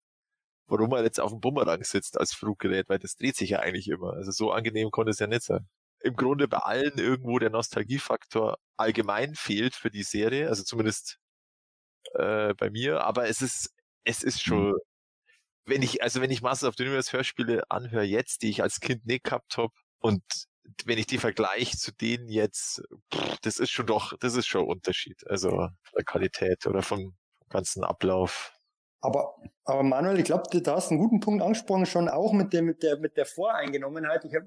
[0.67, 3.87] warum er jetzt auf dem Bumerang sitzt als Fluggerät, weil das dreht sich ja eigentlich
[3.87, 4.13] immer.
[4.13, 5.67] Also so angenehm konnte es ja nicht sein.
[6.01, 11.17] Im Grunde bei allen irgendwo der Nostalgiefaktor allgemein fehlt für die Serie, also zumindest
[12.13, 13.71] äh, bei mir, aber es ist,
[14.03, 14.79] es ist schon, mhm.
[15.65, 18.79] wenn ich, also wenn ich Masters of the Universe Hörspiele anhöre jetzt, die ich als
[18.79, 20.23] Kind nicht gehabt habe und
[20.85, 22.81] wenn ich die vergleiche zu denen jetzt,
[23.13, 25.25] pff, das ist schon doch, das ist schon ein Unterschied.
[25.27, 27.15] Also der Qualität oder vom
[27.55, 28.53] ganzen Ablauf.
[29.01, 29.35] Aber,
[29.65, 32.63] aber Manuel, ich glaube, da hast du einen guten Punkt angesprochen, schon auch mit der,
[32.63, 34.25] mit der, mit der Voreingenommenheit.
[34.25, 34.43] Ich hab,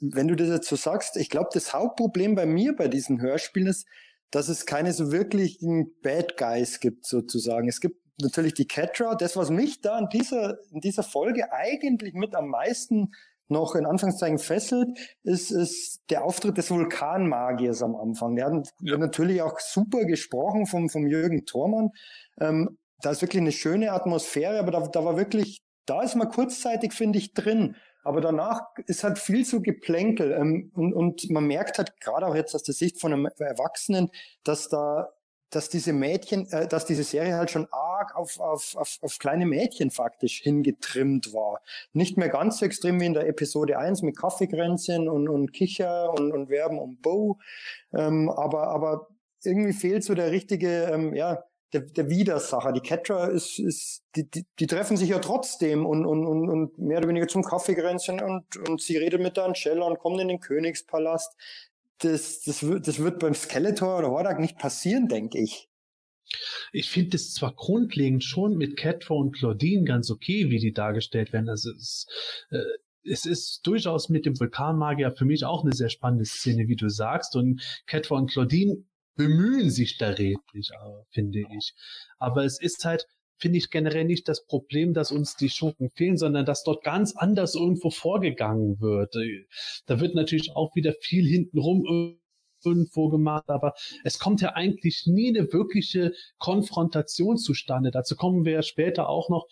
[0.00, 3.68] wenn du das jetzt so sagst, ich glaube, das Hauptproblem bei mir bei diesen Hörspielen
[3.68, 3.86] ist,
[4.30, 7.68] dass es keine so wirklichen Bad Guys gibt, sozusagen.
[7.68, 9.14] Es gibt natürlich die Catra.
[9.14, 13.12] Das, was mich da in dieser, in dieser Folge eigentlich mit am meisten
[13.48, 14.88] noch in Anführungszeichen fesselt,
[15.22, 18.34] ist, ist der Auftritt des Vulkanmagiers am Anfang.
[18.34, 18.96] Der hat ja.
[18.96, 21.90] natürlich auch super gesprochen vom, vom Jürgen Thormann.
[22.40, 26.28] Ähm, da ist wirklich eine schöne Atmosphäre, aber da, da war wirklich, da ist man
[26.28, 27.76] kurzzeitig, finde ich, drin.
[28.04, 30.32] Aber danach ist halt viel zu Geplänkel.
[30.32, 34.10] Ähm, und, und man merkt halt gerade auch jetzt aus der Sicht von einem Erwachsenen,
[34.44, 35.12] dass da
[35.52, 39.46] dass diese Mädchen, äh, dass diese Serie halt schon arg auf, auf, auf, auf kleine
[39.46, 41.60] Mädchen faktisch hingetrimmt war.
[41.92, 46.12] Nicht mehr ganz so extrem wie in der Episode 1 mit Kaffeekränzchen und, und Kicher
[46.18, 47.38] und, und Werben um Bow.
[47.92, 49.08] Ähm, aber, aber
[49.44, 52.72] irgendwie fehlt so der richtige, ähm, ja, der, der Widersacher.
[52.72, 56.98] Die Catra ist, ist die, die, die treffen sich ja trotzdem und, und, und, mehr
[56.98, 60.40] oder weniger zum Kaffeekränzchen und, und sie redet mit der Angela und kommt in den
[60.40, 61.36] Königspalast
[61.98, 65.68] das, das, wird, das wird beim Skeletor oder Hordak nicht passieren, denke ich.
[66.72, 71.32] Ich finde es zwar grundlegend schon mit Catra und Claudine ganz okay, wie die dargestellt
[71.32, 71.48] werden.
[71.48, 72.06] Also es,
[72.50, 72.58] äh,
[73.04, 76.88] es ist durchaus mit dem Vulkanmagier für mich auch eine sehr spannende Szene, wie du
[76.88, 77.36] sagst.
[77.36, 78.84] Und Catra und Claudine
[79.16, 81.74] bemühen sich da redlich, äh, finde ich.
[82.18, 83.06] Aber es ist halt,
[83.36, 87.16] finde ich generell nicht das Problem, dass uns die Schurken fehlen, sondern dass dort ganz
[87.16, 89.14] anders irgendwo vorgegangen wird.
[89.86, 92.18] Da wird natürlich auch wieder viel hintenrum
[92.64, 97.90] irgendwo gemacht, aber es kommt ja eigentlich nie eine wirkliche Konfrontation zustande.
[97.90, 99.46] Dazu kommen wir ja später auch noch,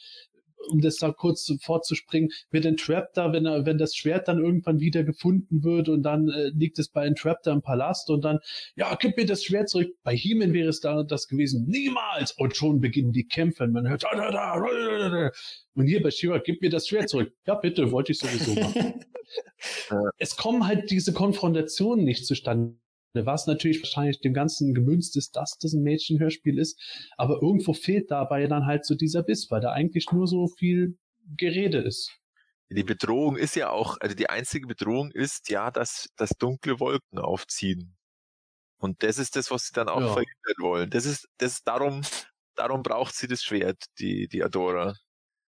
[0.68, 5.04] um das da kurz vorzuspringen, wird Entraptor, wenn er, wenn das Schwert dann irgendwann wieder
[5.04, 8.38] gefunden wird und dann äh, liegt es bei Entraptor im Palast und dann,
[8.76, 9.94] ja, gib mir das Schwert zurück.
[10.02, 11.66] Bei Heeman wäre es da das gewesen.
[11.66, 12.32] Niemals!
[12.32, 13.66] Und schon beginnen die Kämpfe.
[13.66, 15.30] Man hört, da, da, da,
[15.74, 17.32] und hier bei Shiva, gib mir das Schwert zurück.
[17.46, 19.04] Ja, bitte, wollte ich sowieso machen.
[20.18, 22.79] es kommen halt diese Konfrontationen nicht zustande
[23.14, 26.80] was natürlich wahrscheinlich dem Ganzen gemünzt ist, dass das ein Mädchenhörspiel ist.
[27.16, 30.96] Aber irgendwo fehlt dabei dann halt so dieser Biss, weil da eigentlich nur so viel
[31.36, 32.12] Gerede ist.
[32.72, 37.18] Die Bedrohung ist ja auch, also die einzige Bedrohung ist ja, dass, dass dunkle Wolken
[37.18, 37.96] aufziehen.
[38.78, 40.06] Und das ist das, was sie dann auch ja.
[40.06, 40.90] verhindern wollen.
[40.90, 42.02] Das ist, das ist darum,
[42.54, 44.94] darum braucht sie das Schwert, die, die Adora.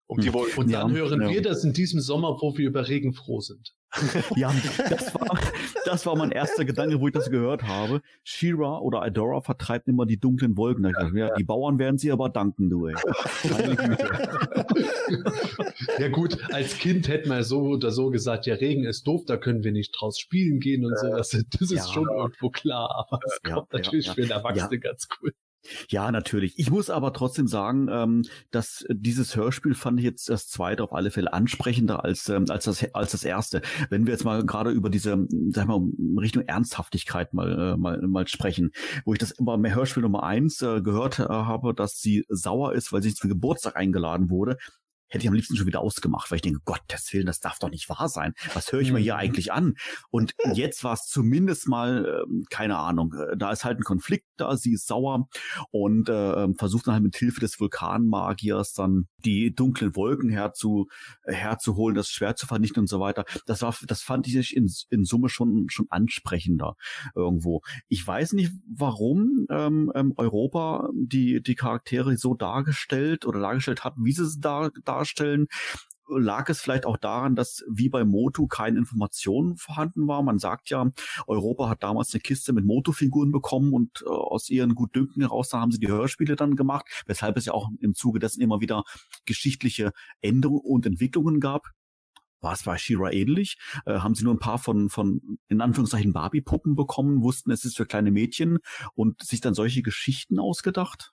[0.06, 0.34] Um die hm.
[0.34, 0.58] Wolken.
[0.58, 1.28] Und dann hören ja.
[1.28, 3.74] wir das in diesem Sommer, wo wir über Regen froh sind.
[4.36, 4.52] ja,
[4.88, 5.38] das war,
[5.84, 8.02] das war mein erster Gedanke, wo ich das gehört habe.
[8.22, 10.84] Shira oder Adora vertreibt immer die dunklen Wolken.
[10.84, 12.94] Da dachte, ja, die Bauern werden sie aber danken, du ey.
[15.98, 19.36] ja gut, als Kind hätte man so oder so gesagt, ja, Regen ist doof, da
[19.36, 21.08] können wir nicht draus spielen gehen und so.
[21.08, 21.92] Das, das ist ja.
[21.92, 25.32] schon irgendwo klar, aber es kommt natürlich für den Erwachsenen ganz cool.
[25.88, 26.58] Ja, natürlich.
[26.58, 30.92] Ich muss aber trotzdem sagen, ähm, dass dieses Hörspiel fand ich jetzt das zweite auf
[30.92, 33.60] alle Fälle ansprechender als, ähm, als, das, als das erste.
[33.90, 35.80] Wenn wir jetzt mal gerade über diese, sag mal,
[36.18, 38.70] Richtung Ernsthaftigkeit mal, äh, mal, mal sprechen,
[39.04, 42.72] wo ich das immer mehr Hörspiel Nummer eins äh, gehört äh, habe, dass sie sauer
[42.72, 44.56] ist, weil sie zum Geburtstag eingeladen wurde,
[45.10, 47.70] hätte ich am liebsten schon wieder ausgemacht, weil ich denke, Gottes Willen, das darf doch
[47.70, 48.34] nicht wahr sein.
[48.54, 49.20] Was höre ich mir hier mhm.
[49.20, 49.74] eigentlich an?
[50.10, 54.26] Und jetzt war es zumindest mal, äh, keine Ahnung, äh, da ist halt ein Konflikt
[54.36, 55.28] da, sie ist sauer
[55.70, 60.88] und äh, ähm, versucht dann halt mit Hilfe des Vulkanmagiers dann die dunklen Wolken herzu,
[61.24, 63.24] äh, herzuholen, das Schwert zu vernichten und so weiter.
[63.46, 66.76] Das war, das fand ich in, in Summe schon, schon ansprechender
[67.14, 67.60] irgendwo.
[67.88, 73.94] Ich weiß nicht, warum ähm, ähm, Europa die, die Charaktere so dargestellt oder dargestellt hat,
[73.98, 75.48] wie sie es da, da darstellen,
[76.08, 80.22] lag es vielleicht auch daran, dass wie bei Motu keine Informationen vorhanden war.
[80.22, 80.90] Man sagt ja,
[81.26, 85.60] Europa hat damals eine Kiste mit Motu-Figuren bekommen und äh, aus ihren Gutdünken heraus, da
[85.60, 88.84] haben sie die Hörspiele dann gemacht, weshalb es ja auch im Zuge dessen immer wieder
[89.24, 91.68] geschichtliche Änderungen und Entwicklungen gab.
[92.40, 93.58] War es bei Shira ähnlich?
[93.84, 97.76] Äh, haben sie nur ein paar von, von, in Anführungszeichen, Barbie-Puppen bekommen, wussten, es ist
[97.76, 98.58] für kleine Mädchen
[98.94, 101.12] und sich dann solche Geschichten ausgedacht?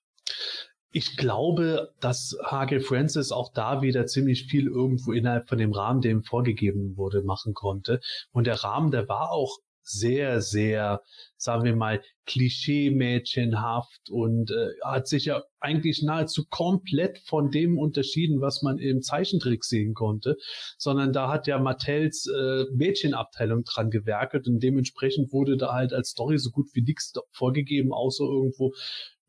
[0.92, 6.02] Ich glaube, dass Hage Francis auch da wieder ziemlich viel irgendwo innerhalb von dem Rahmen,
[6.02, 8.00] der ihm vorgegeben wurde, machen konnte.
[8.32, 11.02] Und der Rahmen, der war auch sehr, sehr,
[11.38, 18.42] sagen wir mal, klischee-mädchenhaft und äh, hat sich ja eigentlich nahezu komplett von dem unterschieden,
[18.42, 20.36] was man im Zeichentrick sehen konnte,
[20.78, 26.10] sondern da hat ja Mattels äh, Mädchenabteilung dran gewerkelt und dementsprechend wurde da halt als
[26.10, 28.74] Story so gut wie nichts vorgegeben, außer irgendwo,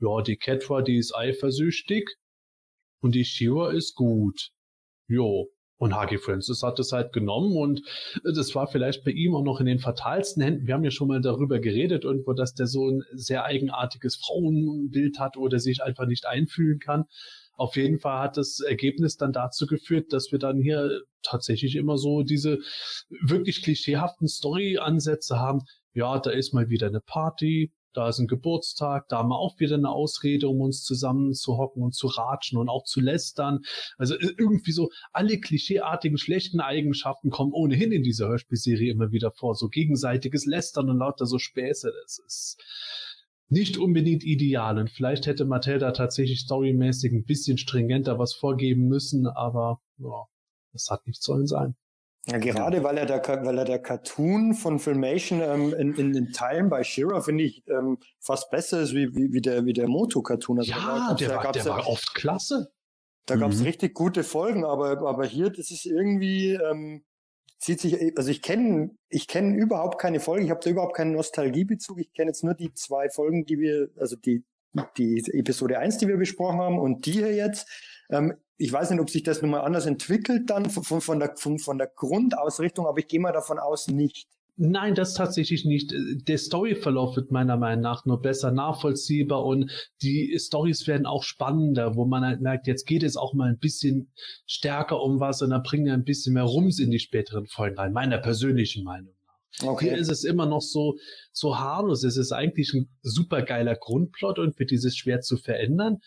[0.01, 2.17] ja, die Ketra, die ist eifersüchtig
[3.01, 4.51] und die Shira ist gut.
[5.07, 5.49] Jo.
[5.79, 7.83] Und Hagi Francis hat es halt genommen und
[8.25, 10.67] das war vielleicht bei ihm auch noch in den fatalsten Händen.
[10.67, 15.21] Wir haben ja schon mal darüber geredet, irgendwo, dass der so ein sehr eigenartiges Frauenbild
[15.21, 17.05] hat oder sich einfach nicht einfühlen kann.
[17.55, 21.97] Auf jeden Fall hat das Ergebnis dann dazu geführt, dass wir dann hier tatsächlich immer
[21.97, 22.59] so diese
[23.09, 25.61] wirklich klischeehaften Story-Ansätze haben.
[25.93, 29.59] Ja, da ist mal wieder eine Party, da ist ein Geburtstag, da haben wir auch
[29.59, 33.61] wieder eine Ausrede, um uns zusammen zu hocken und zu ratschen und auch zu lästern.
[33.97, 39.55] Also irgendwie so alle klischeeartigen schlechten Eigenschaften kommen ohnehin in dieser Hörspielserie immer wieder vor.
[39.55, 41.93] So gegenseitiges Lästern und lauter so Späße.
[42.03, 42.59] Das ist
[43.49, 44.79] nicht unbedingt ideal.
[44.79, 50.27] Und vielleicht hätte Mattel da tatsächlich storymäßig ein bisschen stringenter was vorgeben müssen, aber ja,
[50.73, 51.75] das hat nicht sollen sein.
[52.31, 56.33] Ja, gerade weil er der, weil er der Cartoon von Filmation ähm, in, in den
[56.33, 59.89] Teilen bei Shira finde ich ähm, fast besser ist wie, wie, wie der, wie der
[59.89, 60.59] Moto-Cartoon.
[60.59, 62.71] Also ja, der, war, der war oft klasse.
[63.25, 63.41] Da mhm.
[63.41, 67.03] gab es richtig gute Folgen, aber, aber hier, das ist irgendwie, ähm,
[67.59, 71.13] zieht sich, also ich kenne ich kenne überhaupt keine Folge, ich habe da überhaupt keinen
[71.13, 71.99] Nostalgiebezug.
[71.99, 74.45] Ich kenne jetzt nur die zwei Folgen, die wir, also die,
[74.99, 77.69] die Episode 1, die wir besprochen haben und die hier jetzt.
[78.11, 81.59] Ähm, ich weiß nicht, ob sich das nochmal anders entwickelt dann von, von, der, von,
[81.59, 84.27] von der Grundausrichtung, aber ich gehe mal davon aus, nicht.
[84.61, 85.95] Nein, das tatsächlich nicht.
[86.27, 89.71] Der Storyverlauf wird meiner Meinung nach nur besser nachvollziehbar und
[90.03, 93.61] die Stories werden auch spannender, wo man halt merkt, jetzt geht es auch mal ein
[93.61, 94.11] bisschen
[94.47, 97.79] stärker um was und dann bringen wir ein bisschen mehr Rums in die späteren Folgen
[97.79, 99.69] rein, meiner persönlichen Meinung nach.
[99.69, 99.91] Okay.
[99.91, 100.97] Hier ist es immer noch so,
[101.31, 102.03] so harmlos.
[102.03, 105.99] Es ist eigentlich ein super geiler Grundplot und wird dieses schwer zu verändern.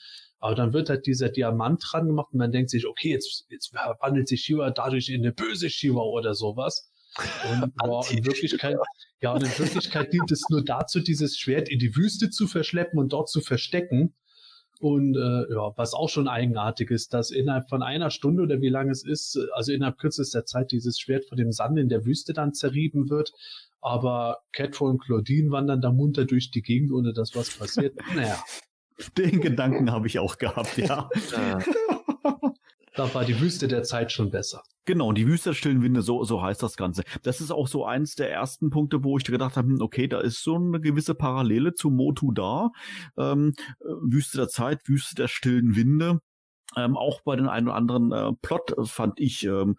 [0.41, 3.73] Aber dann wird halt dieser Diamant dran gemacht und man denkt sich, okay, jetzt, jetzt
[3.73, 6.91] wandelt sich Shiva dadurch in eine böse Shiva oder sowas.
[7.51, 8.75] Und boah, in Wirklichkeit,
[9.21, 12.97] ja, und in Wirklichkeit dient es nur dazu, dieses Schwert in die Wüste zu verschleppen
[12.99, 14.15] und dort zu verstecken.
[14.79, 18.69] Und äh, ja, was auch schon eigenartig ist, dass innerhalb von einer Stunde oder wie
[18.69, 22.33] lange es ist, also innerhalb kürzester Zeit dieses Schwert von dem Sand in der Wüste
[22.33, 23.31] dann zerrieben wird.
[23.79, 27.95] Aber Catro und Claudine wandern da munter durch die Gegend, ohne dass was passiert.
[28.15, 28.43] Naja.
[29.17, 31.09] Den Gedanken habe ich auch gehabt, ja.
[32.93, 34.63] Da war die Wüste der Zeit schon besser.
[34.85, 37.03] Genau, die Wüste der stillen Winde, so, so heißt das Ganze.
[37.23, 40.19] Das ist auch so eins der ersten Punkte, wo ich gedacht habe, hm, okay, da
[40.19, 42.71] ist so eine gewisse Parallele zu Motu da.
[43.17, 46.19] Ähm, äh, Wüste der Zeit, Wüste der stillen Winde.
[46.75, 49.77] Ähm, auch bei den ein oder anderen äh, Plot fand ich ähm,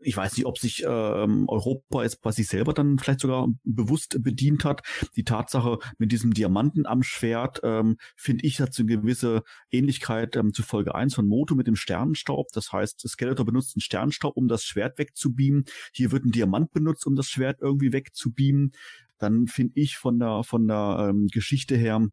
[0.00, 4.22] ich weiß nicht, ob sich ähm, Europa jetzt bei sich selber dann vielleicht sogar bewusst
[4.22, 4.82] bedient hat.
[5.16, 10.36] Die Tatsache mit diesem Diamanten am Schwert, ähm, finde ich, hat so eine gewisse Ähnlichkeit
[10.36, 12.48] ähm, zu Folge 1 von Moto mit dem Sternenstaub.
[12.52, 15.64] Das heißt, Skeletor benutzt einen Sternenstaub, um das Schwert wegzubeamen.
[15.92, 18.72] Hier wird ein Diamant benutzt, um das Schwert irgendwie wegzubeamen.
[19.18, 22.06] Dann finde ich von der, von der ähm, Geschichte her,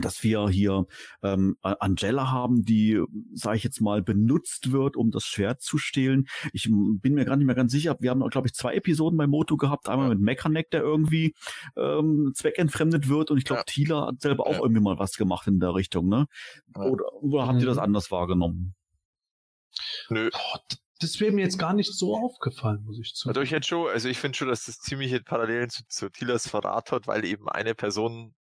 [0.00, 0.86] dass wir hier
[1.22, 3.00] ähm, Angela haben, die,
[3.32, 6.26] sage ich jetzt mal, benutzt wird, um das Schwert zu stehlen.
[6.52, 7.96] Ich bin mir gar nicht mehr ganz sicher.
[8.00, 9.88] Wir haben, glaube ich, zwei Episoden bei Moto gehabt.
[9.88, 11.34] Einmal mit Mechaneck, der irgendwie
[11.76, 13.30] ähm, zweckentfremdet wird.
[13.30, 13.64] Und ich glaube, ja.
[13.64, 14.62] Tila hat selber auch ja.
[14.62, 16.08] irgendwie mal was gemacht in der Richtung.
[16.08, 16.26] Ne?
[16.76, 17.84] Oder, oder habt ihr das mhm.
[17.84, 18.74] anders wahrgenommen?
[20.08, 20.30] Nö.
[20.32, 20.58] Oh,
[21.00, 23.36] das wäre mir jetzt gar nicht so aufgefallen, muss ich zugeben.
[23.36, 26.48] Also ich hätte schon, also ich finde schon, dass das ziemliche Parallelen zu, zu Tilas
[26.48, 28.34] Verrat hat, weil eben eine Person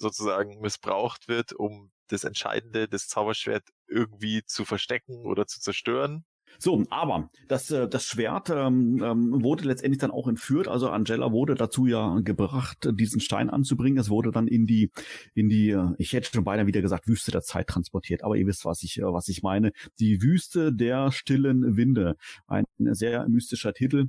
[0.00, 6.24] sozusagen missbraucht wird, um das Entscheidende, das Zauberschwert irgendwie zu verstecken oder zu zerstören.
[6.58, 10.68] So, aber das, äh, das Schwert ähm, ähm, wurde letztendlich dann auch entführt.
[10.68, 13.98] Also Angela wurde dazu ja gebracht, diesen Stein anzubringen.
[13.98, 14.90] Es wurde dann in die,
[15.34, 18.24] in die, äh, ich hätte schon beinahe wieder gesagt, Wüste der Zeit transportiert.
[18.24, 19.72] Aber ihr wisst, was ich, äh, was ich meine.
[20.00, 22.16] Die Wüste der stillen Winde.
[22.46, 24.08] Ein sehr mystischer Titel.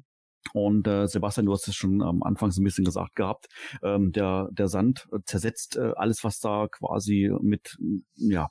[0.53, 3.47] Und äh, Sebastian, du hast es schon am Anfang so ein bisschen gesagt gehabt,
[3.83, 7.77] ähm, der, der Sand zersetzt äh, alles, was da quasi mit
[8.15, 8.49] ja,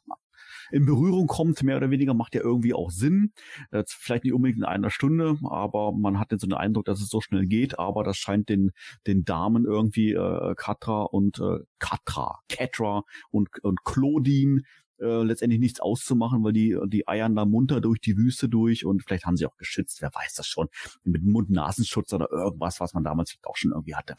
[0.71, 3.33] in Berührung kommt, mehr oder weniger, macht ja irgendwie auch Sinn.
[3.71, 7.01] Äh, vielleicht nicht unbedingt in einer Stunde, aber man hat jetzt so den Eindruck, dass
[7.01, 8.73] es so schnell geht, aber das scheint den,
[9.07, 14.63] den Damen irgendwie äh, Katra und äh, Katra, Katra und, und Claudine
[15.01, 19.03] äh, letztendlich nichts auszumachen, weil die, die eiern da munter durch die Wüste durch und
[19.03, 20.69] vielleicht haben sie auch geschützt, wer weiß das schon,
[21.05, 24.17] mit Mund-Nasenschutz oder irgendwas, was man damals auch schon irgendwie hatte.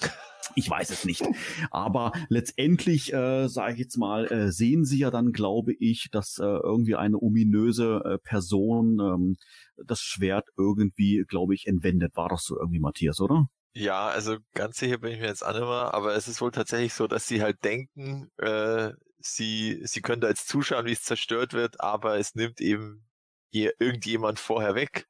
[0.55, 1.23] Ich weiß es nicht.
[1.69, 6.39] Aber letztendlich, äh, sage ich jetzt mal, äh, sehen sie ja dann, glaube ich, dass
[6.39, 9.37] äh, irgendwie eine ominöse äh, Person ähm,
[9.77, 12.15] das Schwert irgendwie, glaube ich, entwendet.
[12.15, 13.47] War doch so irgendwie, Matthias, oder?
[13.73, 17.07] Ja, also ganz sicher bin ich mir jetzt mehr, aber es ist wohl tatsächlich so,
[17.07, 21.79] dass sie halt denken, äh, sie, sie können da jetzt zuschauen, wie es zerstört wird,
[21.79, 23.09] aber es nimmt eben
[23.51, 25.07] ihr irgendjemand vorher weg.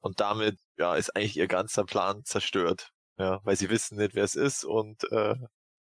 [0.00, 2.92] Und damit, ja, ist eigentlich ihr ganzer Plan zerstört.
[3.18, 5.36] Ja, weil sie wissen nicht, wer es ist und äh,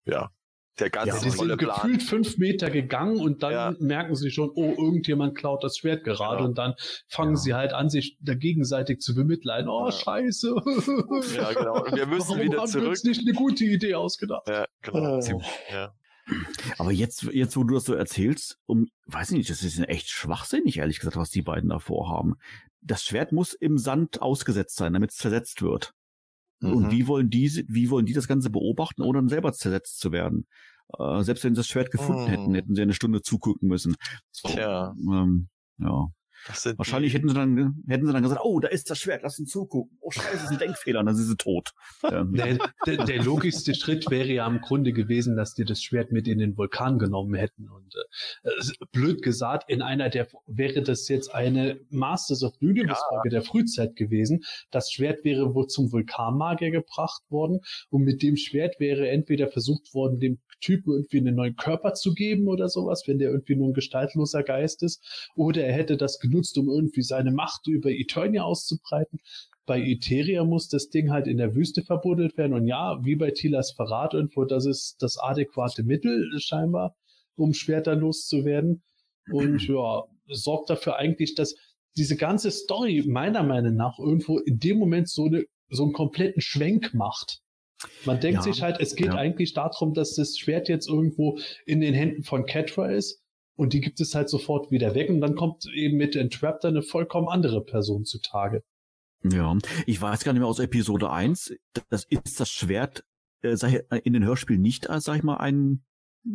[0.06, 0.32] ja,
[0.80, 1.58] der ganze ja, sie sind Plan.
[1.58, 3.76] gefühlt fünf Meter gegangen und dann ja.
[3.80, 6.50] merken sie schon, oh, irgendjemand klaut das Schwert gerade genau.
[6.50, 6.74] und dann
[7.08, 7.42] fangen ja.
[7.42, 9.70] sie halt an, sich da gegenseitig zu bemitleiden.
[9.70, 10.56] Oh, scheiße.
[11.36, 11.84] Ja, genau.
[11.84, 12.84] Und wir müssen Warum wieder haben zurück.
[12.84, 14.48] Wir uns nicht eine gute Idee ausgedacht.
[14.48, 15.20] Ja, genau.
[15.20, 15.40] Äh.
[15.72, 15.94] Ja.
[16.78, 20.10] Aber jetzt, jetzt, wo du das so erzählst, um, weiß ich nicht, das ist echt
[20.10, 22.36] schwachsinnig, ehrlich gesagt, was die beiden da vorhaben.
[22.82, 25.94] Das Schwert muss im Sand ausgesetzt sein, damit es zersetzt wird.
[26.60, 26.74] Mhm.
[26.74, 30.12] Und wie wollen die, wie wollen die das Ganze beobachten, ohne dann selber zersetzt zu
[30.12, 30.48] werden?
[30.98, 32.28] Äh, selbst wenn sie das Schwert gefunden mhm.
[32.28, 33.96] hätten, hätten sie eine Stunde zugucken müssen.
[34.32, 34.94] So, Tja.
[35.12, 35.50] Ähm,
[35.80, 36.08] ja.
[36.78, 39.48] Wahrscheinlich hätten sie dann hätten sie dann gesagt, oh, da ist das Schwert, lass ihn
[39.48, 39.98] zugucken.
[40.02, 41.72] Oh Scheiße, das ist ein Denkfehler, dann sind sie tot.
[42.04, 46.28] der, der, der, logischste Schritt wäre ja im Grunde gewesen, dass die das Schwert mit
[46.28, 47.70] in den Vulkan genommen hätten.
[47.70, 47.96] Und
[48.44, 48.50] äh,
[48.92, 53.30] blöd gesagt, in einer der wäre das jetzt eine Masters of Universe Folge ja.
[53.30, 54.44] der Frühzeit gewesen.
[54.72, 59.94] Das Schwert wäre wohl zum Vulkanmagier gebracht worden und mit dem Schwert wäre entweder versucht
[59.94, 63.70] worden, dem Typen irgendwie einen neuen Körper zu geben oder sowas, wenn der irgendwie nur
[63.70, 68.44] ein gestaltloser Geist ist, oder er hätte das genutzt, um irgendwie seine Macht über Eternia
[68.44, 69.20] auszubreiten.
[69.66, 72.54] Bei Eteria muss das Ding halt in der Wüste verbuddelt werden.
[72.54, 76.96] Und ja, wie bei Tilas Verrat irgendwo, das ist das adäquate Mittel scheinbar,
[77.36, 78.84] um Schwerter loszuwerden.
[79.32, 81.56] Und ja, sorgt dafür eigentlich, dass
[81.98, 86.42] diese ganze Story meiner Meinung nach irgendwo in dem Moment so, eine, so einen kompletten
[86.42, 87.40] Schwenk macht.
[88.06, 89.16] Man denkt ja, sich halt, es geht ja.
[89.16, 93.25] eigentlich darum, dass das Schwert jetzt irgendwo in den Händen von Catra ist
[93.56, 96.82] und die gibt es halt sofort wieder weg und dann kommt eben mit Entrapter eine
[96.82, 98.64] vollkommen andere Person zutage.
[99.24, 101.56] Ja, ich weiß gar nicht mehr aus Episode 1,
[101.90, 103.04] das ist das Schwert
[103.42, 103.56] äh,
[104.04, 105.84] in den Hörspielen nicht als, sag ich mal, ein,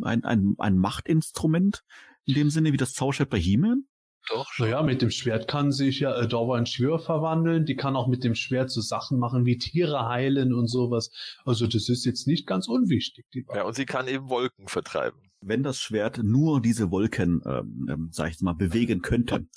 [0.01, 1.83] ein, ein, ein Machtinstrument
[2.25, 3.85] in dem Sinne wie das Zauberschwert bei He-Man?
[4.29, 4.47] Doch.
[4.59, 7.65] Naja, mit dem Schwert kann sich ja Adora in Schwör verwandeln.
[7.65, 11.11] Die kann auch mit dem Schwert so Sachen machen wie Tiere heilen und sowas.
[11.43, 13.25] Also das ist jetzt nicht ganz unwichtig.
[13.33, 15.30] ja, und sie kann eben Wolken vertreiben.
[15.41, 19.47] Wenn das Schwert nur diese Wolken, ähm, ähm sag ich mal, bewegen könnte,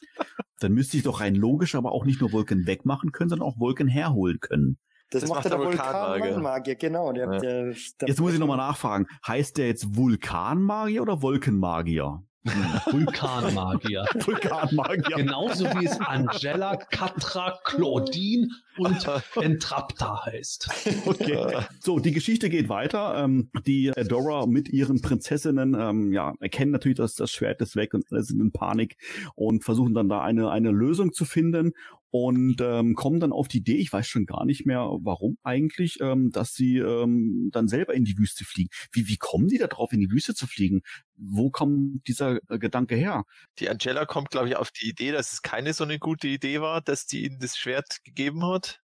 [0.61, 3.59] dann müsste ich doch rein logisch aber auch nicht nur Wolken wegmachen können, sondern auch
[3.59, 4.78] Wolken herholen können.
[5.11, 7.12] Das, das macht, macht der Vulkanmagier, Vulkan genau.
[7.12, 7.39] Der, ja.
[7.39, 7.64] der,
[8.01, 9.07] der, jetzt muss ich nochmal nachfragen.
[9.26, 12.24] Heißt der jetzt Vulkanmagier oder Wolkenmagier?
[12.45, 14.05] Vulkanmagier.
[14.14, 15.16] Vulkanmagier.
[15.16, 20.68] Genauso wie es Angela, Katra, Claudine und Entrapta heißt.
[21.07, 21.62] Okay.
[21.80, 23.16] So, die Geschichte geht weiter.
[23.24, 27.95] Ähm, die Adora mit ihren Prinzessinnen ähm, ja, erkennen natürlich, dass das Schwert ist weg
[27.95, 28.97] und alle sind in Panik
[29.34, 31.72] und versuchen dann da eine, eine Lösung zu finden
[32.15, 35.99] und ähm, kommen dann auf die Idee, ich weiß schon gar nicht mehr, warum eigentlich,
[36.01, 38.69] ähm, dass sie ähm, dann selber in die Wüste fliegen.
[38.93, 40.83] Wie, wie kommen die da drauf, in die Wüste zu fliegen?
[41.17, 43.25] Wo kommt dieser äh, Gedanke her?
[43.59, 46.61] Die Angela kommt, glaube ich, auf die Idee, dass es keine so eine gute Idee
[46.61, 48.81] war, dass die ihnen das Schwert gegeben hat.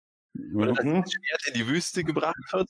[0.52, 2.66] Oder dass das Schwert in die Wüste gebracht hat.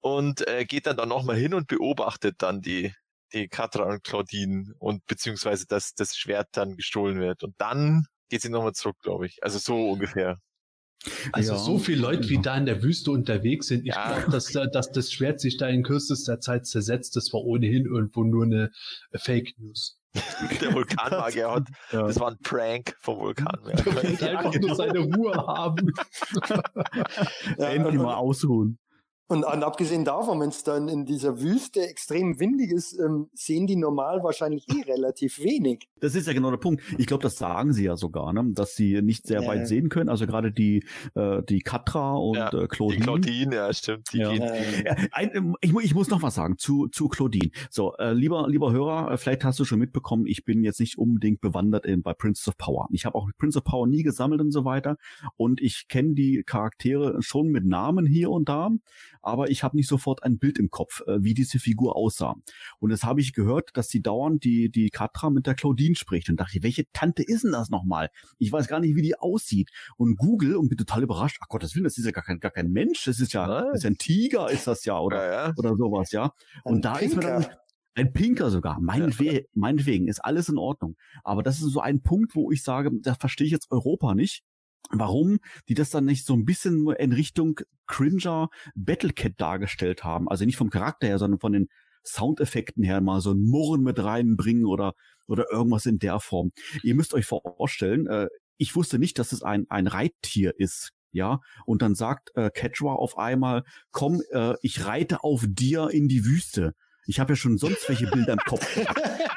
[0.00, 2.92] Und äh, geht dann da nochmal hin und beobachtet dann die,
[3.32, 7.44] die Katra und Claudine und beziehungsweise dass das Schwert dann gestohlen wird.
[7.44, 9.38] Und dann geht sie nochmal zurück, glaube ich.
[9.42, 10.38] Also so ungefähr.
[11.32, 12.40] Also Ja, so viele Leute, wie ja.
[12.40, 14.14] da in der Wüste unterwegs sind, ich Ja.
[14.20, 17.84] glaube, dass, da- dass das Schwert sich da in kürzester Zeit zersetzt, das war ohnehin
[17.84, 18.70] irgendwo nur eine
[19.10, 19.98] äh, Fake News.
[20.62, 22.06] Der Vulkanmagier hat, Ja.
[22.06, 23.74] das war ein Prank vom Vulkanmagier.
[23.84, 25.92] Der wollte einfach nur seine Ruhe haben.
[27.58, 28.78] Ja, Endlich mal ausruhen.
[29.28, 33.66] Und, und abgesehen davon, wenn es dann in dieser Wüste extrem windig ist, ähm, sehen
[33.66, 35.88] die normal wahrscheinlich eh relativ wenig.
[36.00, 36.82] Das ist ja genau der Punkt.
[36.98, 38.44] Ich glaube, das sagen sie ja sogar, ne?
[38.52, 39.48] dass sie nicht sehr Ja.
[39.48, 40.10] weit sehen können.
[40.10, 43.00] Also gerade die, äh, die Katra und Ja, äh, Die Claudine.
[43.04, 44.12] Claudine, ja, stimmt.
[44.12, 44.32] Die Ja.
[44.32, 47.50] Ähm, Ja, ein, ich, mu- ich muss noch was sagen zu, zu Claudine.
[47.70, 50.98] So, äh, lieber, lieber Hörer, äh, vielleicht hast du schon mitbekommen, ich bin jetzt nicht
[50.98, 52.86] unbedingt bewandert in, bei Prince of Power.
[52.90, 54.98] Ich habe auch Prince of Power nie gesammelt und so weiter.
[55.36, 58.68] Und ich kenne die Charaktere schon mit Namen hier und da,
[59.22, 62.34] aber ich habe nicht sofort ein Bild im Kopf, äh, wie diese Figur aussah.
[62.80, 66.28] Und das habe ich gehört, dass die dauernd die, die Katra mit der Claudine spricht.
[66.28, 68.10] Und dachte, ich, welche Tante ist denn das nochmal?
[68.38, 69.70] Ich weiß gar nicht, wie die aussieht.
[69.96, 71.38] Und Google und bin total überrascht.
[71.40, 73.04] Ach Gott, das will, das ist ja gar kein, gar kein Mensch.
[73.04, 75.24] Das ist ja, das ist ein Tiger, ist das ja, oder?
[75.24, 75.54] Ja, ja.
[75.56, 76.32] oder sowas, ja.
[76.64, 77.58] ein Und da ist mir dann Pinker.
[77.94, 80.96] ein Pinker sogar, meinetwegen, meinetwegen, ist alles in Ordnung.
[81.24, 84.42] Aber das ist so ein Punkt, wo ich sage, da verstehe ich jetzt Europa nicht.
[84.90, 90.28] Warum die das dann nicht so ein bisschen in Richtung Cringer Battlecat dargestellt haben.
[90.28, 91.68] Also nicht vom Charakter her, sondern von den
[92.04, 94.94] Soundeffekten her mal so ein Murren mit reinbringen oder,
[95.26, 96.50] oder irgendwas in der Form.
[96.82, 100.90] Ihr müsst euch vorstellen, äh, ich wusste nicht, dass es ein, ein Reittier ist.
[101.14, 106.08] Ja, und dann sagt äh, Quechua auf einmal, komm, äh, ich reite auf dir in
[106.08, 106.74] die Wüste.
[107.06, 108.76] Ich habe ja schon sonst welche Bilder im Kopf.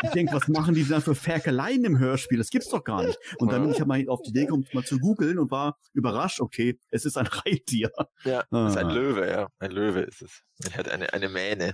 [0.04, 2.38] Ich denke, was machen die denn da für Ferkeleien im Hörspiel?
[2.38, 3.18] Das gibt's doch gar nicht.
[3.40, 5.78] Und dann bin ich ja mal auf die Idee gekommen, mal zu googeln und war
[5.94, 7.92] überrascht, okay, es ist ein Reittier.
[8.24, 8.94] Ja, das ist ein Ah.
[8.94, 9.48] Löwe, ja.
[9.60, 10.44] Ein Löwe ist es.
[10.64, 11.74] Er hat eine, eine Mähne.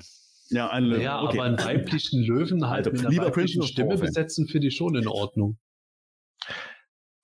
[0.50, 1.02] Ja, ein Löwe.
[1.04, 1.38] Ja, okay.
[1.40, 4.96] aber einen weiblichen Löwen halt Also, mit einer lieber weiblichen Stimme besetzen, finde ich schon
[4.96, 5.58] in Ordnung.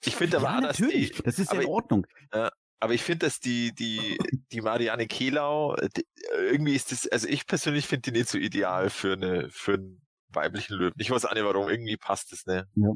[0.06, 1.12] Ich finde aber, ja, natürlich.
[1.14, 2.08] die, das ist ja aber in Ordnung.
[2.80, 4.18] Aber ich finde, dass die, die,
[4.52, 6.06] die Marianne Kehlau, die,
[6.50, 10.02] irgendwie ist das, also ich persönlich finde die nicht so ideal für eine, für einen
[10.30, 10.94] weiblichen Löwen.
[10.98, 12.68] Ich weiß auch nicht warum, irgendwie passt es, ne?
[12.76, 12.90] Ja.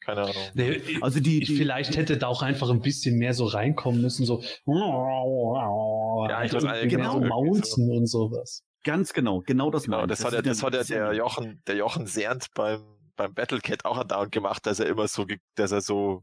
[0.00, 0.34] Keine Ahnung.
[0.54, 4.02] Nee, Also die, ich, die vielleicht hätte da auch einfach ein bisschen mehr so reinkommen
[4.02, 7.12] müssen, so ja, ich weiß, genau.
[7.12, 8.62] so Mountain und sowas.
[8.84, 10.26] ganz genau, genau das Genau, das ich.
[10.26, 12.82] hat ja, ist das hat ja sehr- der Jochen, der Jochen Sernt beim,
[13.16, 16.22] beim Battlecat auch andauernd gemacht, dass er immer so, dass er so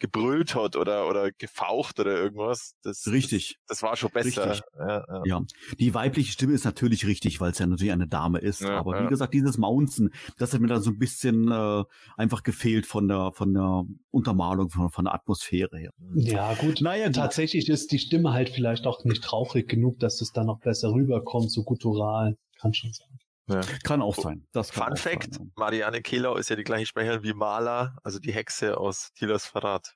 [0.00, 2.74] gebrüllt hat oder, oder gefaucht oder irgendwas.
[2.82, 3.58] Das, Richtig.
[3.68, 4.50] Das, das war schon besser.
[4.50, 4.66] Richtig.
[4.76, 5.22] Ja, ja.
[5.24, 5.42] Ja,
[5.78, 8.62] die weibliche Stimme ist natürlich richtig, weil es ja natürlich eine Dame ist.
[8.62, 9.04] Ja, Aber ja.
[9.04, 11.84] wie gesagt, dieses Mountain, das hat mir dann so ein bisschen äh,
[12.16, 15.92] einfach gefehlt von der von der Untermalung, von, von der Atmosphäre her.
[16.14, 16.80] Ja, gut.
[16.80, 17.16] Naja, gut.
[17.16, 20.92] Tatsächlich ist die Stimme halt vielleicht auch nicht traurig genug, dass es dann noch besser
[20.92, 22.36] rüberkommt, so guttural.
[22.58, 23.19] Kann schon sein.
[23.84, 24.46] Kann auch sein.
[24.52, 27.96] Das kann Fun auch Fact, Sein, Marianne Kehlau ist ja die gleiche Sprecherin wie Mala,
[28.02, 29.94] also die Hexe aus Tilas Verrat.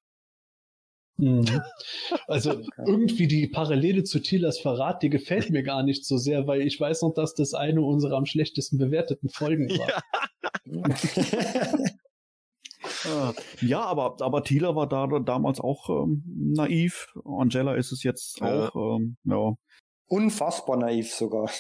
[1.17, 1.45] Mhm.
[2.27, 6.63] Also irgendwie die Parallele zu Tilas Verrat, die gefällt mir gar nicht so sehr, weil
[6.63, 9.89] ich weiß noch, dass das eine unserer am schlechtesten bewerteten Folgen war.
[9.89, 10.03] Ja.
[10.67, 11.79] ja.
[13.05, 13.33] Äh,
[13.67, 16.23] ja, aber aber Thieler war da damals auch ähm,
[16.55, 17.15] naiv.
[17.25, 18.69] Angela ist es jetzt Ja.
[18.69, 18.99] auch.
[18.99, 19.55] Ähm, ja.
[20.07, 21.51] Unfassbar naiv sogar.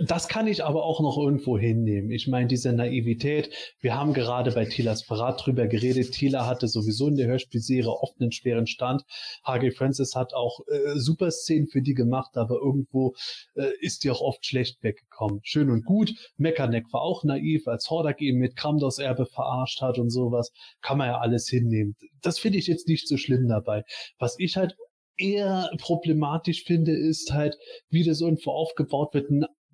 [0.00, 2.10] Das kann ich aber auch noch irgendwo hinnehmen.
[2.10, 3.50] Ich meine, diese Naivität,
[3.80, 6.12] wir haben gerade bei Tilas Verrat drüber geredet.
[6.12, 9.02] Tila hatte sowieso in der Hörspielserie oft einen schweren Stand.
[9.44, 9.70] H.G.
[9.70, 13.14] Francis hat auch äh, super Szenen für die gemacht, aber irgendwo
[13.54, 15.40] äh, ist die auch oft schlecht weggekommen.
[15.42, 16.12] Schön und gut.
[16.36, 20.52] Meckerneck war auch naiv, als Hordak ihn mit Kramdos Erbe verarscht hat und sowas.
[20.80, 21.96] Kann man ja alles hinnehmen.
[22.22, 23.84] Das finde ich jetzt nicht so schlimm dabei.
[24.18, 24.76] Was ich halt
[25.20, 27.56] eher problematisch finde, ist halt,
[27.90, 29.30] wie das irgendwo aufgebaut wird,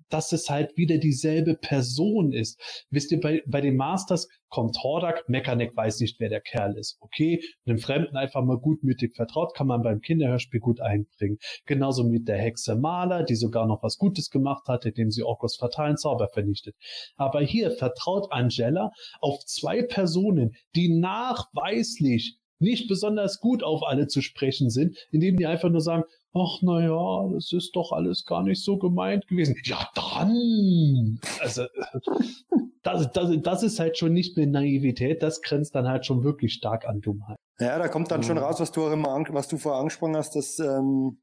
[0.09, 2.85] dass es halt wieder dieselbe Person ist.
[2.89, 6.97] Wisst ihr, bei, bei den Masters kommt Hordak, Mechanic weiß nicht, wer der Kerl ist.
[7.01, 11.37] Okay, einem Fremden einfach mal gutmütig vertraut, kann man beim Kinderhörspiel gut einbringen.
[11.65, 15.57] Genauso mit der Hexe Maler, die sogar noch was Gutes gemacht hat, indem sie Orkos
[15.57, 16.75] fatalen Zauber vernichtet.
[17.15, 24.21] Aber hier vertraut Angela auf zwei Personen, die nachweislich nicht besonders gut auf alle zu
[24.21, 26.03] sprechen sind, indem die einfach nur sagen,
[26.33, 29.55] ach na ja, das ist doch alles gar nicht so gemeint gewesen.
[29.63, 31.19] Ja, dann.
[31.39, 31.65] Also
[32.83, 36.53] das, das, das ist halt schon nicht mehr Naivität, das grenzt dann halt schon wirklich
[36.53, 37.37] stark an Dummheit.
[37.59, 40.15] Ja, da kommt dann schon raus, was du auch immer, an, was du vorher angesprochen
[40.15, 41.17] hast, dass ähm,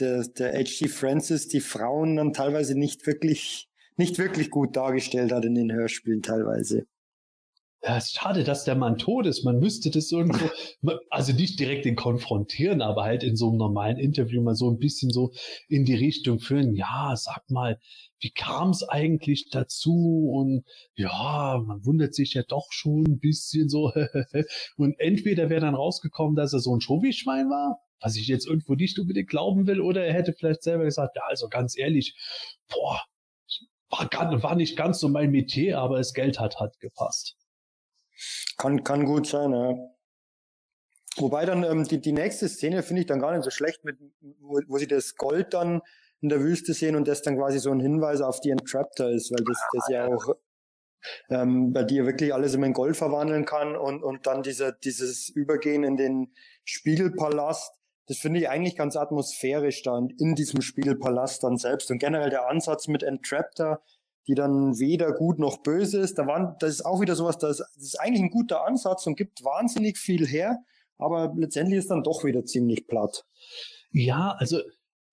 [0.00, 0.88] der, der H.G.
[0.88, 6.22] Francis die Frauen dann teilweise nicht wirklich, nicht wirklich gut dargestellt hat in den Hörspielen
[6.22, 6.86] teilweise.
[7.86, 9.44] Ja, ist schade, dass der Mann tot ist.
[9.44, 10.50] Man müsste das irgendwo,
[11.10, 14.78] also nicht direkt den konfrontieren, aber halt in so einem normalen Interview mal so ein
[14.78, 15.32] bisschen so
[15.68, 16.74] in die Richtung führen.
[16.74, 17.78] Ja, sag mal,
[18.18, 20.28] wie kam es eigentlich dazu?
[20.34, 20.64] Und
[20.96, 23.92] ja, man wundert sich ja doch schon ein bisschen so.
[24.76, 28.74] und entweder wäre dann rausgekommen, dass er so ein Schovi-Schwein war, was ich jetzt irgendwo
[28.74, 32.16] nicht unbedingt glauben will, oder er hätte vielleicht selber gesagt, ja, also ganz ehrlich,
[32.68, 33.00] boah,
[33.90, 37.36] war, war nicht ganz so mein Metier, aber das Geld hat, hat gepasst.
[38.56, 39.74] Kann, kann gut sein, ja.
[41.18, 43.96] Wobei dann ähm, die, die nächste Szene finde ich dann gar nicht so schlecht, mit,
[44.40, 45.80] wo, wo sie das Gold dann
[46.20, 49.30] in der Wüste sehen und das dann quasi so ein Hinweis auf die Entraptor ist,
[49.30, 50.34] weil das, das ja auch
[51.28, 55.84] ähm, bei dir wirklich alles in Gold verwandeln kann und, und dann dieser, dieses Übergehen
[55.84, 56.32] in den
[56.64, 57.72] Spiegelpalast,
[58.06, 62.48] das finde ich eigentlich ganz atmosphärisch dann in diesem Spiegelpalast dann selbst und generell der
[62.48, 63.82] Ansatz mit Entraptor,
[64.26, 66.18] die dann weder gut noch böse ist.
[66.18, 69.44] Da waren, das ist auch wieder sowas, das, ist eigentlich ein guter Ansatz und gibt
[69.44, 70.58] wahnsinnig viel her,
[70.98, 73.24] aber letztendlich ist dann doch wieder ziemlich platt.
[73.90, 74.60] Ja, also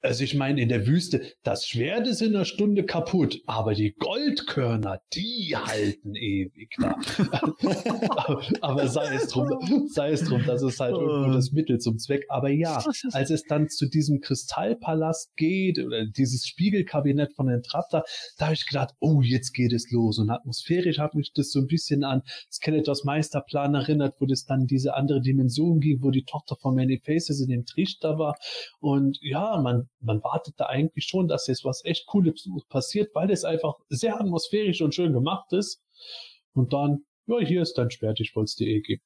[0.03, 3.93] also ich meine, in der Wüste, das Schwert ist in einer Stunde kaputt, aber die
[3.93, 6.99] Goldkörner, die halten ewig da.
[8.61, 12.25] aber sei es drum, sei es drum, das ist halt irgendwo das Mittel zum Zweck.
[12.27, 18.03] Aber ja, als es dann zu diesem Kristallpalast geht oder dieses Spiegelkabinett von den Trapter,
[18.37, 20.19] da habe ich gedacht, oh, jetzt geht es los.
[20.19, 24.67] Und atmosphärisch hat mich das so ein bisschen an Skeletors Meisterplan erinnert, wo das dann
[24.67, 28.35] diese andere Dimension ging, wo die Tochter von Many Faces in dem Trichter war.
[28.81, 33.31] Und ja, man man wartet da eigentlich schon, dass jetzt was echt Cooles passiert, weil
[33.31, 35.81] es einfach sehr atmosphärisch und schön gemacht ist.
[36.53, 39.01] Und dann, ja, hier ist dein Schwert, ich wollte es dir eh geben.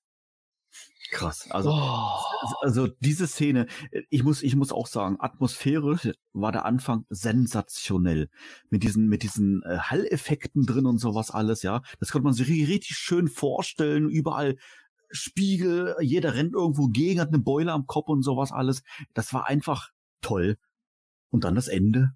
[1.09, 1.49] Krass.
[1.51, 2.57] Also, oh.
[2.61, 3.67] also diese Szene,
[4.09, 8.29] ich muss, ich muss auch sagen, atmosphärisch war der Anfang sensationell.
[8.69, 11.81] Mit diesen, mit diesen äh, Halleffekten drin und sowas alles, ja.
[11.99, 14.09] Das konnte man sich richtig schön vorstellen.
[14.09, 14.57] Überall
[15.09, 18.83] Spiegel, jeder rennt irgendwo gegen, hat eine Beule am Kopf und sowas alles.
[19.13, 19.91] Das war einfach
[20.21, 20.57] toll.
[21.29, 22.11] Und dann das Ende,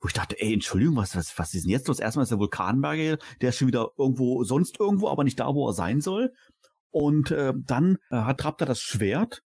[0.00, 2.00] wo ich dachte, ey, Entschuldigung, was, was, was ist denn jetzt los?
[2.00, 5.68] Erstmal ist der Vulkanberger, der ist schon wieder irgendwo, sonst irgendwo, aber nicht da, wo
[5.68, 6.32] er sein soll.
[6.90, 9.42] Und äh, dann äh, hat Raptor das Schwert.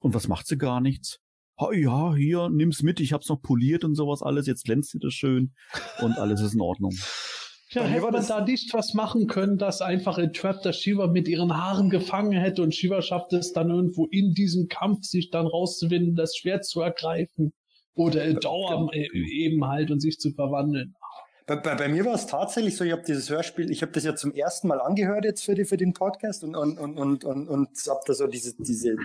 [0.00, 1.20] Und was macht sie gar nichts?
[1.58, 4.98] Ha, ja, hier, nimm's mit, ich hab's noch poliert und sowas alles, jetzt glänzt sie
[4.98, 5.52] das schön
[6.00, 6.94] und alles ist in Ordnung.
[7.72, 11.88] Ja, hätte man da nicht was machen können, dass einfach Entraptor Shiva mit ihren Haaren
[11.88, 16.36] gefangen hätte und Shiva schafft es dann irgendwo in diesem Kampf sich dann rauszuwinden, das
[16.36, 17.52] Schwert zu ergreifen.
[18.00, 20.96] Oder in Dauer eben halt und sich zu verwandeln.
[21.46, 24.04] Bei, bei, bei mir war es tatsächlich so, ich habe dieses Hörspiel, ich habe das
[24.04, 27.24] ja zum ersten Mal angehört jetzt für, die, für den Podcast und, und, und, und,
[27.24, 28.96] und, und habe da so diese, diese,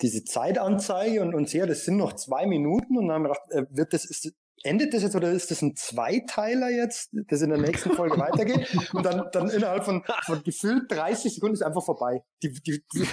[0.00, 3.50] diese Zeitanzeige und, und sehe, das sind noch zwei Minuten und dann haben wir gedacht,
[3.50, 4.32] äh, wird das, ist,
[4.62, 8.66] endet das jetzt oder ist das ein Zweiteiler jetzt, das in der nächsten Folge weitergeht?
[8.92, 12.22] Und dann, dann innerhalb von, von gefühlt 30 Sekunden ist einfach vorbei.
[12.42, 13.06] Die, die, die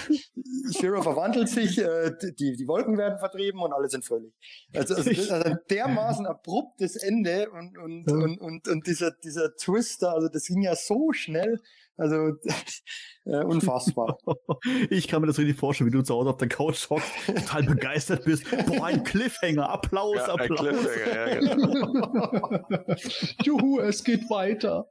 [0.78, 4.34] Shiro verwandelt sich, äh, die, die Wolken werden vertrieben und alle sind fröhlich.
[4.74, 10.12] Also, also, das, also dermaßen abruptes Ende und, und, und, und, und dieser, dieser Twister,
[10.12, 11.60] also das ging ja so schnell.
[11.98, 12.36] Also
[13.24, 14.18] äh, unfassbar.
[14.90, 17.64] Ich kann mir das richtig vorstellen, wie du zu Hause auf der Couch hockst, total
[17.64, 18.44] begeistert bist.
[18.66, 20.60] Boah, ein Cliffhanger, Applaus, ja, Applaus.
[20.60, 22.94] Cliffhanger, ja, genau.
[23.44, 24.88] Juhu, es geht weiter.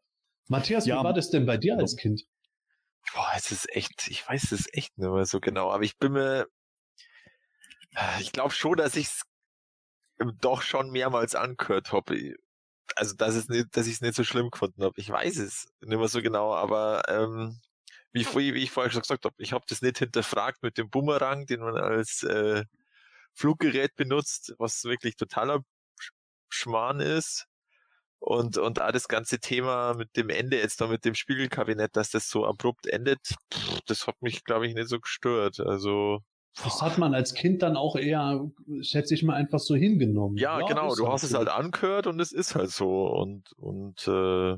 [0.47, 2.23] Matthias, ja, wie war das denn bei dir als Kind?
[3.13, 6.11] Boah, es ist echt, ich weiß es echt nicht mehr so genau, aber ich bin
[6.11, 6.47] mir,
[8.19, 9.21] ich glaube schon, dass ich es
[10.41, 12.35] doch schon mehrmals angehört habe
[12.95, 14.93] also dass es nicht, dass ich es nicht so schlimm gefunden habe.
[14.97, 17.59] Ich weiß es nicht mehr so genau, aber ähm,
[18.13, 21.45] wie, wie ich vorher schon gesagt habe, ich habe das nicht hinterfragt mit dem Bumerang,
[21.45, 22.63] den man als äh,
[23.33, 25.61] Fluggerät benutzt, was wirklich totaler
[26.49, 27.45] Schmarrn ist.
[28.19, 32.09] Und, und auch das ganze Thema mit dem Ende jetzt noch mit dem Spiegelkabinett, dass
[32.09, 33.19] das so abrupt endet,
[33.85, 35.59] das hat mich, glaube ich, nicht so gestört.
[35.59, 36.21] Also
[36.63, 38.49] das hat man als Kind dann auch eher,
[38.81, 40.37] schätze ich mal, einfach so hingenommen.
[40.37, 40.95] Ja, ja genau.
[40.95, 41.27] Du hast so.
[41.27, 43.07] es halt angehört und es ist halt so.
[43.07, 44.57] Und, und äh,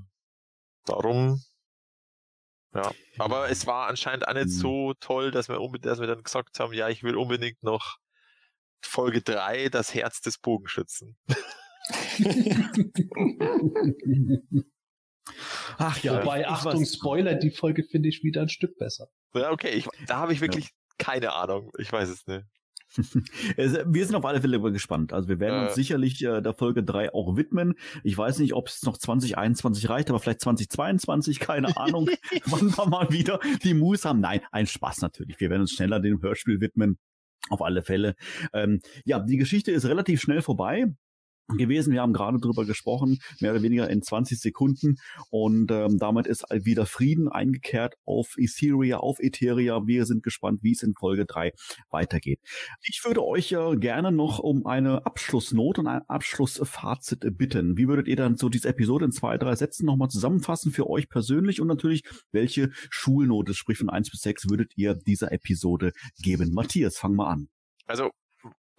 [0.86, 1.42] darum,
[2.74, 2.92] ja.
[3.18, 4.52] Aber es war anscheinend auch nicht mhm.
[4.52, 7.98] so toll, dass wir, unbedingt, dass wir dann gesagt haben, ja, ich will unbedingt noch
[8.82, 11.18] Folge 3, das Herz des Bogenschützen.
[15.78, 19.08] Ach ja, wobei, Achtung, Spoiler, die Folge finde ich wieder ein Stück besser.
[19.34, 20.70] Ja, okay, ich, da habe ich wirklich
[21.00, 21.72] keine Ahnung.
[21.80, 22.46] Ich weiß es nicht.
[23.58, 25.14] wir sind auf alle Fälle gespannt.
[25.14, 25.66] Also wir werden äh.
[25.66, 27.76] uns sicherlich äh, der Folge 3 auch widmen.
[28.04, 32.10] Ich weiß nicht, ob es noch 2021 reicht, aber vielleicht 2022, keine Ahnung,
[32.46, 34.20] wann wir mal wieder die Moves haben.
[34.20, 35.40] Nein, ein Spaß natürlich.
[35.40, 36.98] Wir werden uns schneller dem Hörspiel widmen.
[37.50, 38.16] Auf alle Fälle.
[38.54, 40.88] Ähm, ja, die Geschichte ist relativ schnell vorbei.
[41.58, 41.94] Gewesen.
[41.94, 44.98] Wir haben gerade drüber gesprochen, mehr oder weniger in 20 Sekunden.
[45.30, 49.86] Und ähm, damit ist wieder Frieden eingekehrt auf Etheria, auf Etheria.
[49.86, 51.54] Wir sind gespannt, wie es in Folge 3
[51.90, 52.40] weitergeht.
[52.84, 57.78] Ich würde euch ja gerne noch um eine Abschlussnote und ein Abschlussfazit bitten.
[57.78, 61.10] Wie würdet ihr dann so diese Episode in zwei, drei Sätzen nochmal zusammenfassen für euch
[61.10, 66.54] persönlich und natürlich, welche Schulnote, sprich von 1 bis 6, würdet ihr dieser Episode geben?
[66.54, 67.50] Matthias, fang mal an.
[67.86, 68.12] Also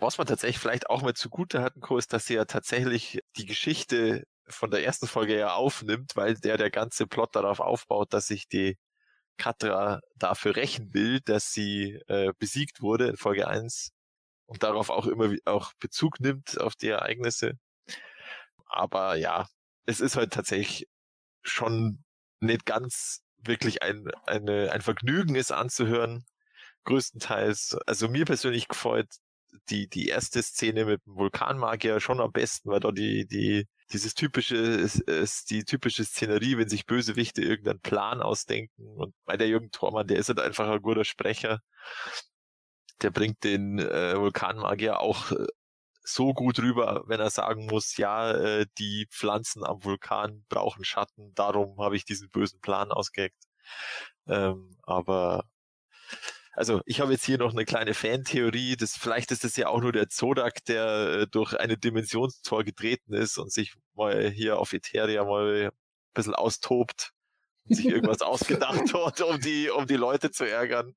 [0.00, 3.46] was man tatsächlich vielleicht auch mal zugute hatten, Co, ist, dass sie ja tatsächlich die
[3.46, 8.26] Geschichte von der ersten Folge ja aufnimmt, weil der der ganze Plot darauf aufbaut, dass
[8.26, 8.78] sich die
[9.38, 13.92] Katra dafür rächen will, dass sie äh, besiegt wurde in Folge 1
[14.46, 17.58] und darauf auch immer auch Bezug nimmt auf die Ereignisse.
[18.66, 19.48] Aber ja,
[19.86, 20.88] es ist halt tatsächlich
[21.42, 22.04] schon
[22.40, 26.24] nicht ganz wirklich ein, eine, ein Vergnügen, es anzuhören.
[26.84, 29.08] Größtenteils, also mir persönlich gefällt
[29.70, 34.14] die, die erste Szene mit dem Vulkanmagier schon am besten, weil da die, die, dieses
[34.14, 39.70] typische, ist, die typische Szenerie, wenn sich Bösewichte irgendeinen Plan ausdenken und bei der Jürgen
[39.70, 41.60] Thormann, der ist halt einfach ein guter Sprecher.
[43.02, 45.46] Der bringt den äh, Vulkanmagier auch äh,
[46.02, 51.32] so gut rüber, wenn er sagen muss, ja, äh, die Pflanzen am Vulkan brauchen Schatten,
[51.34, 53.44] darum habe ich diesen bösen Plan ausgeheckt.
[54.26, 55.44] Ähm, aber
[56.52, 59.80] also ich habe jetzt hier noch eine kleine Fantheorie, das, vielleicht ist es ja auch
[59.80, 64.72] nur der Zodak, der äh, durch eine Dimensionstor getreten ist und sich mal hier auf
[64.72, 65.70] Etheria mal ein
[66.14, 67.12] bisschen austobt
[67.68, 70.94] und sich irgendwas ausgedacht hat, um die, um die Leute zu ärgern.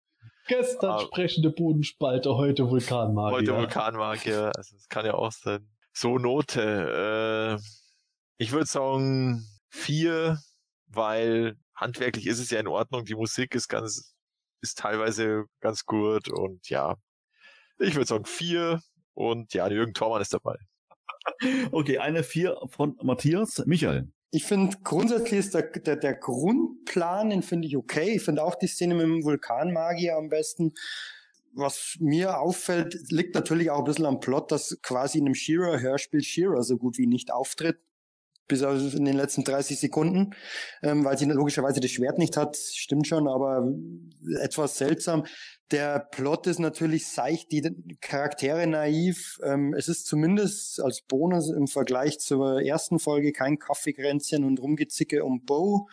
[0.47, 3.37] Gestern Aber, sprechende Bodenspalte, heute Vulkanmagier.
[3.37, 5.69] Heute Vulkanmagier, also das kann ja auch sein.
[5.93, 7.63] So Note, äh,
[8.37, 10.39] ich würde sagen vier,
[10.87, 14.12] weil handwerklich ist es ja in Ordnung, die Musik ist ganz
[14.63, 16.95] ist teilweise ganz gut und ja,
[17.77, 18.81] ich würde sagen vier
[19.13, 20.57] und ja, Jürgen Thormann ist dabei.
[21.71, 23.63] Okay, eine vier von Matthias.
[23.65, 24.11] Michael.
[24.31, 28.15] Ich finde grundsätzlich ist der, der, der Grundplan, den finde ich okay.
[28.15, 30.73] Ich finde auch die Szene mit dem Vulkanmagier am besten.
[31.53, 36.23] Was mir auffällt, liegt natürlich auch ein bisschen am Plot, dass quasi in einem Shearer-Hörspiel
[36.23, 37.79] Shearer so gut wie nicht auftritt
[38.47, 40.35] bis in den letzten 30 Sekunden,
[40.81, 43.67] ähm, weil sie logischerweise das Schwert nicht hat, stimmt schon, aber
[44.41, 45.25] etwas seltsam.
[45.71, 47.63] Der Plot ist natürlich seicht, die
[47.99, 49.39] Charaktere naiv.
[49.43, 55.23] Ähm, es ist zumindest als Bonus im Vergleich zur ersten Folge kein Kaffeekränzchen und Rumgezicke
[55.23, 55.87] um Bo.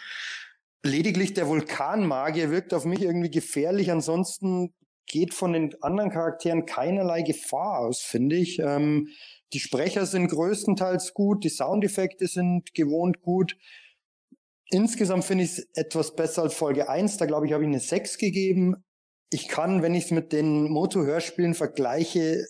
[0.83, 3.91] Lediglich der Vulkanmagier wirkt auf mich irgendwie gefährlich.
[3.91, 4.75] Ansonsten
[5.07, 8.59] geht von den anderen Charakteren keinerlei Gefahr aus, finde ich.
[8.59, 9.09] Ähm,
[9.53, 13.57] die Sprecher sind größtenteils gut, die Soundeffekte sind gewohnt gut.
[14.71, 17.17] Insgesamt finde ich es etwas besser als Folge 1.
[17.17, 18.85] Da glaube ich, habe ich eine 6 gegeben.
[19.33, 22.45] Ich kann, wenn ich es mit den Moto-Hörspielen vergleiche,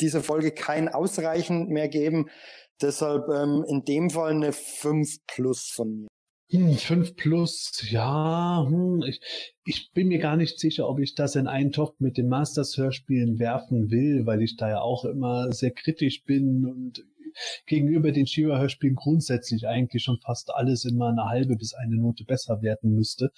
[0.00, 2.30] dieser Folge kein ausreichend mehr geben.
[2.80, 6.08] Deshalb ähm, in dem Fall eine 5 plus von mir.
[6.50, 9.20] Hm, 5 plus, ja, hm, ich,
[9.64, 13.40] ich bin mir gar nicht sicher, ob ich das in einen Topf mit den Masters-Hörspielen
[13.40, 17.04] werfen will, weil ich da ja auch immer sehr kritisch bin und
[17.66, 22.62] gegenüber den Shiva-Hörspielen grundsätzlich eigentlich schon fast alles immer eine halbe bis eine Note besser
[22.62, 23.32] werden müsste.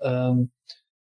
[0.00, 0.50] Ähm,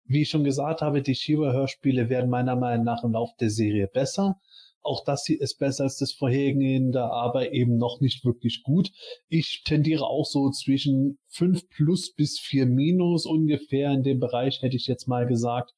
[0.06, 3.88] wie ich schon gesagt habe, die Shiva-Hörspiele werden meiner Meinung nach im Lauf der Serie
[3.88, 4.40] besser.
[4.84, 8.92] Auch das hier ist besser als das vorhergehende, aber eben noch nicht wirklich gut.
[9.30, 14.76] Ich tendiere auch so zwischen 5 plus bis 4 minus ungefähr in dem Bereich, hätte
[14.76, 15.72] ich jetzt mal gesagt.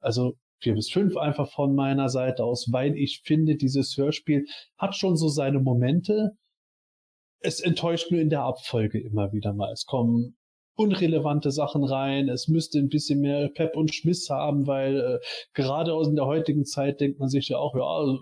[0.00, 4.46] Also 4 bis 5 einfach von meiner Seite aus, weil ich finde, dieses Hörspiel
[4.76, 6.32] hat schon so seine Momente.
[7.38, 9.72] Es enttäuscht nur in der Abfolge immer wieder mal.
[9.72, 10.36] Es kommen
[10.80, 12.30] unrelevante Sachen rein.
[12.30, 15.18] Es müsste ein bisschen mehr Pep und Schmiss haben, weil äh,
[15.52, 18.18] gerade aus in der heutigen Zeit denkt man sich ja auch, ja,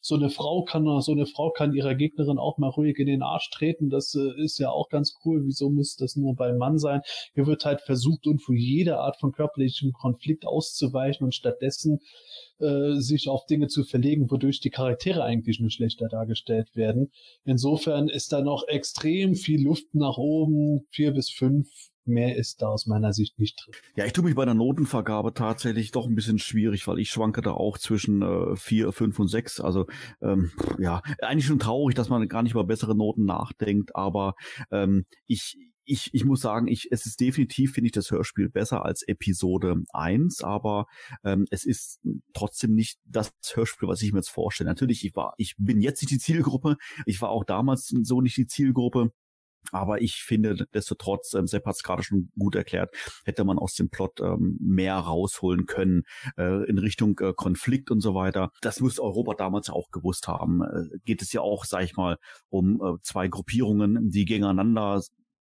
[0.00, 3.22] so eine Frau kann so eine Frau kann ihrer Gegnerin auch mal ruhig in den
[3.22, 3.90] Arsch treten.
[3.90, 5.42] Das äh, ist ja auch ganz cool.
[5.44, 7.00] Wieso muss das nur beim Mann sein?
[7.34, 11.98] Hier wird halt versucht, und für jede Art von körperlichem Konflikt auszuweichen und stattdessen
[12.60, 17.10] äh, sich auf Dinge zu verlegen, wodurch die Charaktere eigentlich nur schlechter dargestellt werden.
[17.44, 21.68] Insofern ist da noch extrem viel Luft nach oben, vier bis fünf.
[22.04, 23.74] Mehr ist da aus meiner Sicht nicht drin.
[23.94, 27.42] Ja, ich tue mich bei der Notenvergabe tatsächlich doch ein bisschen schwierig, weil ich schwanke
[27.42, 29.60] da auch zwischen äh, vier, fünf und sechs.
[29.60, 29.86] Also
[30.22, 34.34] ähm, ja, eigentlich schon traurig, dass man gar nicht über bessere Noten nachdenkt, aber
[34.70, 35.58] ähm, ich
[35.88, 39.76] ich, ich muss sagen, ich, es ist definitiv, finde ich, das Hörspiel besser als Episode
[39.92, 40.86] 1, aber
[41.24, 42.00] ähm, es ist
[42.34, 44.68] trotzdem nicht das Hörspiel, was ich mir jetzt vorstelle.
[44.68, 48.36] Natürlich, ich war, ich bin jetzt nicht die Zielgruppe, ich war auch damals so nicht
[48.36, 49.10] die Zielgruppe.
[49.72, 52.94] Aber ich finde, destotrotz, ähm, Sepp hat es gerade schon gut erklärt,
[53.24, 56.04] hätte man aus dem Plot ähm, mehr rausholen können
[56.38, 58.50] äh, in Richtung äh, Konflikt und so weiter.
[58.62, 60.62] Das muss Europa damals ja auch gewusst haben.
[60.62, 62.16] Äh, geht es ja auch, sag ich mal,
[62.48, 65.02] um äh, zwei Gruppierungen, die gegeneinander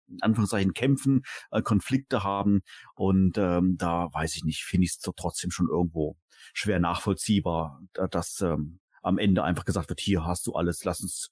[0.09, 2.61] in Anführungszeichen kämpfen, äh, Konflikte haben.
[2.95, 6.17] Und ähm, da weiß ich nicht, finde ich es trotzdem schon irgendwo
[6.53, 7.81] schwer nachvollziehbar,
[8.11, 11.31] dass ähm, am Ende einfach gesagt wird, hier hast du alles, lass uns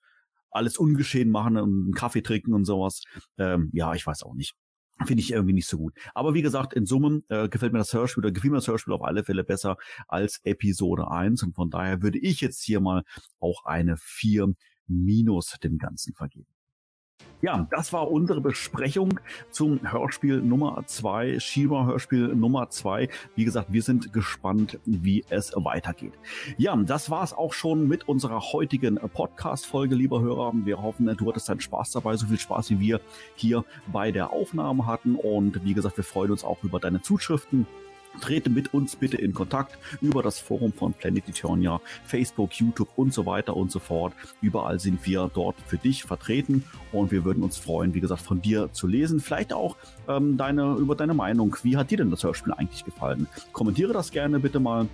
[0.51, 3.03] alles ungeschehen machen und einen Kaffee trinken und sowas.
[3.39, 4.55] Ähm, ja, ich weiß auch nicht.
[5.05, 5.95] Finde ich irgendwie nicht so gut.
[6.15, 8.95] Aber wie gesagt, in Summen äh, gefällt mir das Hörspiel oder gefiel mir das Hörspiel
[8.95, 9.77] auf alle Fälle besser
[10.07, 11.43] als Episode 1.
[11.43, 13.03] Und von daher würde ich jetzt hier mal
[13.41, 14.53] auch eine 4
[14.87, 16.54] minus dem Ganzen vergeben.
[17.45, 23.11] Ja, das war unsere Besprechung zum Hörspiel Nummer zwei, Shiva Hörspiel Nummer zwei.
[23.37, 26.15] Wie gesagt, wir sind gespannt, wie es weitergeht.
[26.57, 30.53] Ja, das war es auch schon mit unserer heutigen Podcast-Folge, lieber Hörer.
[30.65, 33.03] Wir hoffen, du hattest deinen Spaß dabei, so viel Spaß wie wir
[33.35, 35.15] hier bei der Aufnahme hatten.
[35.15, 37.67] Und wie gesagt, wir freuen uns auch über deine Zuschriften
[38.21, 43.13] Trete mit uns bitte in Kontakt über das Forum von Planet Eternia, Facebook, YouTube und
[43.13, 44.13] so weiter und so fort.
[44.41, 48.41] Überall sind wir dort für dich vertreten und wir würden uns freuen, wie gesagt, von
[48.41, 49.21] dir zu lesen.
[49.21, 49.77] Vielleicht auch
[50.09, 51.57] ähm, deine, über deine Meinung.
[51.63, 53.27] Wie hat dir denn das Hörspiel eigentlich gefallen?
[53.53, 54.89] Kommentiere das gerne bitte mal.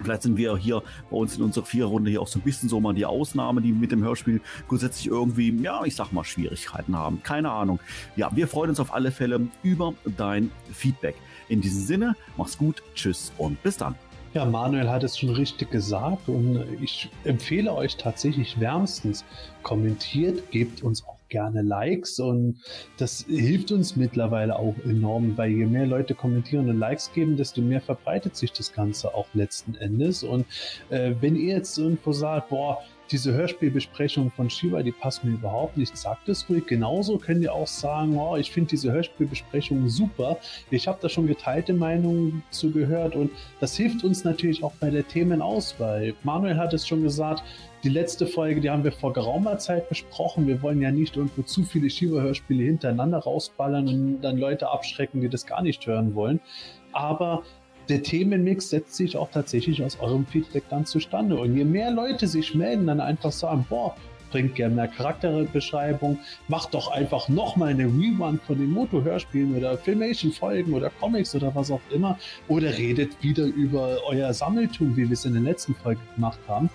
[0.00, 2.80] Vielleicht sind wir hier bei uns in unserer Viererrunde hier auch so ein bisschen so
[2.80, 7.22] mal die Ausnahme, die mit dem Hörspiel grundsätzlich irgendwie, ja, ich sag mal, Schwierigkeiten haben.
[7.22, 7.80] Keine Ahnung.
[8.14, 11.16] Ja, wir freuen uns auf alle Fälle über dein Feedback.
[11.48, 13.94] In diesem Sinne, mach's gut, tschüss und bis dann.
[14.34, 19.24] Ja, Manuel hat es schon richtig gesagt und ich empfehle euch tatsächlich wärmstens,
[19.62, 22.60] kommentiert, gebt uns auch gerne Likes und
[22.98, 27.62] das hilft uns mittlerweile auch enorm, weil je mehr Leute kommentieren und Likes geben, desto
[27.62, 30.44] mehr verbreitet sich das Ganze auch letzten Endes und
[30.90, 35.76] äh, wenn ihr jetzt irgendwo sagt, boah, diese Hörspielbesprechung von Shiva, die passt mir überhaupt
[35.76, 35.96] nicht.
[35.96, 36.66] Sagt es ruhig.
[36.66, 40.38] Genauso könnt ihr auch sagen, oh, ich finde diese Hörspielbesprechung super.
[40.70, 43.30] Ich habe da schon geteilte Meinungen zu gehört und
[43.60, 46.14] das hilft uns natürlich auch bei der Themenauswahl.
[46.22, 47.42] Manuel hat es schon gesagt,
[47.84, 50.46] die letzte Folge, die haben wir vor geraumer Zeit besprochen.
[50.48, 55.28] Wir wollen ja nicht irgendwo zu viele Shiva-Hörspiele hintereinander rausballern und dann Leute abschrecken, die
[55.28, 56.40] das gar nicht hören wollen.
[56.92, 57.44] Aber
[57.88, 61.38] der Themenmix setzt sich auch tatsächlich aus eurem Feedback dann zustande.
[61.38, 63.94] Und je mehr Leute sich melden, dann einfach sagen, boah,
[64.30, 70.72] bringt gerne mehr Charakterbeschreibung, macht doch einfach nochmal eine Rerun von den Moto-Hörspielen oder Filmation-Folgen
[70.74, 75.24] oder Comics oder was auch immer oder redet wieder über euer Sammeltum, wie wir es
[75.24, 76.68] in der letzten Folge gemacht haben,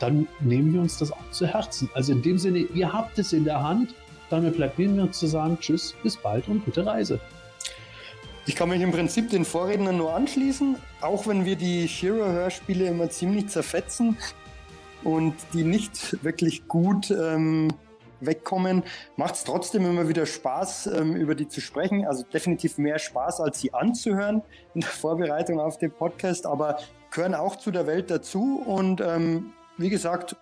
[0.00, 1.88] dann nehmen wir uns das auch zu Herzen.
[1.94, 3.94] Also in dem Sinne, ihr habt es in der Hand,
[4.30, 7.18] damit bleibt mir nur zu sagen, tschüss, bis bald und gute Reise.
[8.48, 13.10] Ich kann mich im Prinzip den Vorrednern nur anschließen, auch wenn wir die Shiro-Hörspiele immer
[13.10, 14.16] ziemlich zerfetzen
[15.04, 17.68] und die nicht wirklich gut ähm,
[18.20, 18.84] wegkommen,
[19.16, 22.06] macht es trotzdem immer wieder Spaß, ähm, über die zu sprechen.
[22.06, 24.40] Also definitiv mehr Spaß, als sie anzuhören
[24.74, 26.78] in der Vorbereitung auf den Podcast, aber
[27.10, 28.62] gehören auch zu der Welt dazu.
[28.64, 30.36] Und ähm, wie gesagt,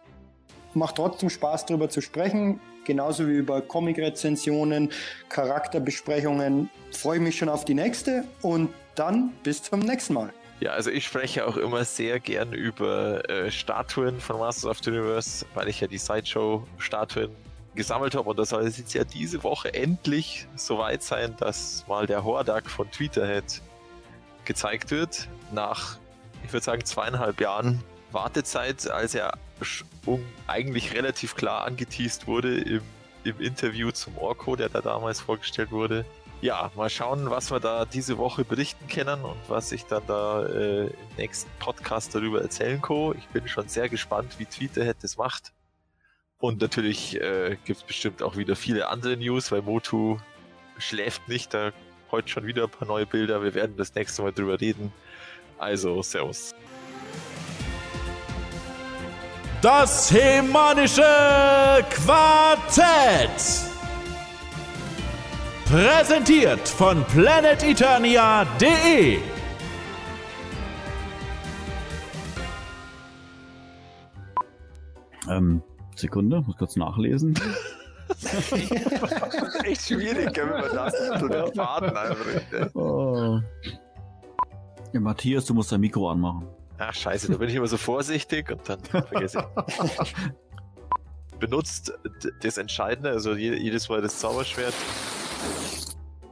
[0.74, 4.90] macht trotzdem Spaß, darüber zu sprechen genauso wie über Comic-Rezensionen,
[5.28, 6.70] Charakterbesprechungen.
[6.92, 10.32] Freue mich schon auf die nächste und dann bis zum nächsten Mal.
[10.60, 14.90] Ja, also ich spreche auch immer sehr gern über äh, Statuen von Masters of the
[14.90, 17.30] Universe, weil ich ja die Sideshow-Statuen
[17.74, 22.24] gesammelt habe und das soll jetzt ja diese Woche endlich soweit sein, dass mal der
[22.24, 23.60] Hordak von Tweeterhead
[24.46, 25.28] gezeigt wird.
[25.52, 25.98] Nach,
[26.42, 27.82] ich würde sagen, zweieinhalb Jahren
[28.12, 29.34] Wartezeit, als er
[30.46, 32.82] eigentlich relativ klar angeteased wurde im,
[33.24, 36.04] im Interview zum Orko, der da damals vorgestellt wurde.
[36.42, 40.44] Ja, mal schauen, was wir da diese Woche berichten können und was ich dann da
[40.44, 43.14] äh, im nächsten Podcast darüber erzählen kann.
[43.16, 45.52] Ich bin schon sehr gespannt, wie Tweeterhead das macht.
[46.38, 50.18] Und natürlich äh, gibt es bestimmt auch wieder viele andere News, weil Motu
[50.76, 51.54] schläft nicht.
[51.54, 51.72] Da
[52.10, 53.42] heute schon wieder ein paar neue Bilder.
[53.42, 54.92] Wir werden das nächste Mal drüber reden.
[55.58, 56.54] Also, Servus.
[59.62, 61.02] Das Hemanische
[61.88, 63.62] Quartett.
[65.64, 69.18] Präsentiert von planeteternia.de.
[75.28, 75.62] Ähm,
[75.96, 77.34] Sekunde, muss kurz nachlesen.
[79.64, 82.70] Echt schwierig, wenn man das so den Faden einfach.
[82.74, 83.40] Oh.
[84.92, 86.46] Ja, Matthias, du musst dein Mikro anmachen.
[86.78, 90.14] Ach scheiße, da bin ich immer so vorsichtig und dann vergesse ich.
[91.38, 91.92] Benutzt
[92.42, 94.74] das Entscheidende, also jedes Mal das Zauberschwert.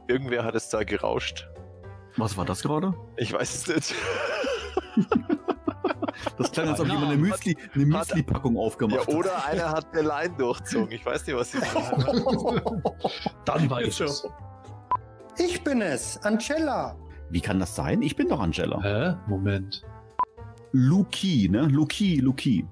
[0.07, 1.47] Irgendwer hat es da gerauscht.
[2.17, 2.93] Was war das gerade?
[3.17, 3.95] Ich weiß es nicht.
[6.37, 9.13] Das klang, als ob jemand eine hat- Müsli, eine hat- Müsli-Packung Ja, aufgemacht hat.
[9.13, 10.91] oder einer hat eine Line durchzogen.
[10.91, 12.03] Ich weiß nicht, was sie sagen.
[13.45, 14.17] Dann weiß Ist ich es.
[14.19, 14.33] so.
[15.37, 16.95] Ich bin es, Angela.
[17.29, 18.01] Wie kann das sein?
[18.01, 18.81] Ich bin doch Angela.
[18.81, 19.15] Hä?
[19.27, 19.83] Moment.
[20.77, 21.61] Luki, ne?
[21.69, 22.65] Luki, Luki.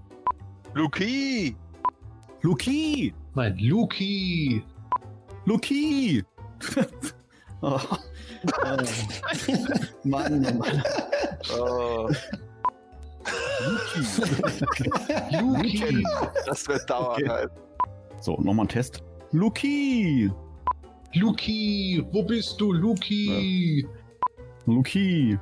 [0.75, 1.55] Luki!
[2.41, 3.13] Luki!
[3.34, 4.61] Mein Luki.
[5.45, 6.21] Luki!
[7.61, 7.80] oh.
[7.81, 8.77] Oh.
[10.03, 10.84] Mann, oh Mann.
[11.57, 12.09] Oh,
[13.69, 14.01] Luki.
[15.39, 16.03] Luki.
[16.45, 17.30] das wird dauern Okay.
[17.30, 17.51] halt.
[18.19, 19.01] So, nochmal ein Test.
[19.31, 20.30] Luki!
[21.13, 22.05] Luki.
[22.11, 23.88] Wo bist du, Luki?
[24.65, 25.39] Luki.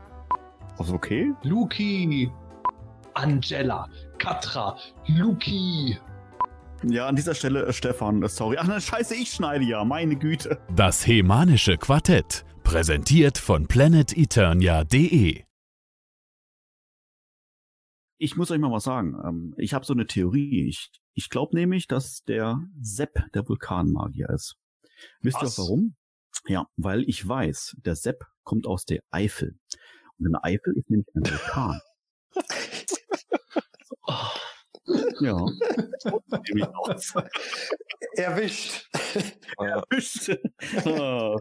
[0.79, 1.33] Ist okay?
[1.41, 2.31] Luki.
[3.13, 3.89] Angela.
[4.17, 4.77] Katra.
[5.07, 5.97] Luki.
[6.83, 8.57] Ja, an dieser Stelle, äh, Stefan, äh, sorry.
[8.59, 10.59] Ach, ne, scheiße, ich schneide ja, meine Güte.
[10.75, 12.43] Das Hemanische Quartett.
[12.63, 15.43] Präsentiert von planeteternia.de.
[18.17, 19.15] Ich muss euch mal was sagen.
[19.25, 20.67] Ähm, Ich habe so eine Theorie.
[20.67, 24.55] Ich, ich glaube nämlich, dass der Sepp der Vulkanmagier ist.
[25.21, 25.57] Wisst ihr auch Was?
[25.57, 25.95] warum?
[26.47, 29.57] Ja, weil ich weiß, der Sepp kommt aus der Eifel.
[30.17, 31.79] Und in der Eifel ist nämlich ein Vulkan.
[35.21, 35.45] Ja.
[36.47, 37.13] Nämlich aus.
[38.15, 38.89] Erwischt.
[39.59, 39.83] Ja.
[40.85, 41.37] Ah,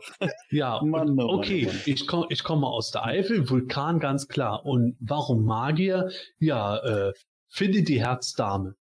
[0.50, 1.80] Ja, Mann, oh Mann, okay, oh Mann.
[1.86, 4.66] ich komme ich komme aus der Eifel, Vulkan ganz klar.
[4.66, 6.10] Und warum Magier?
[6.38, 7.12] Ja, äh,
[7.48, 8.74] finde die Herzdame.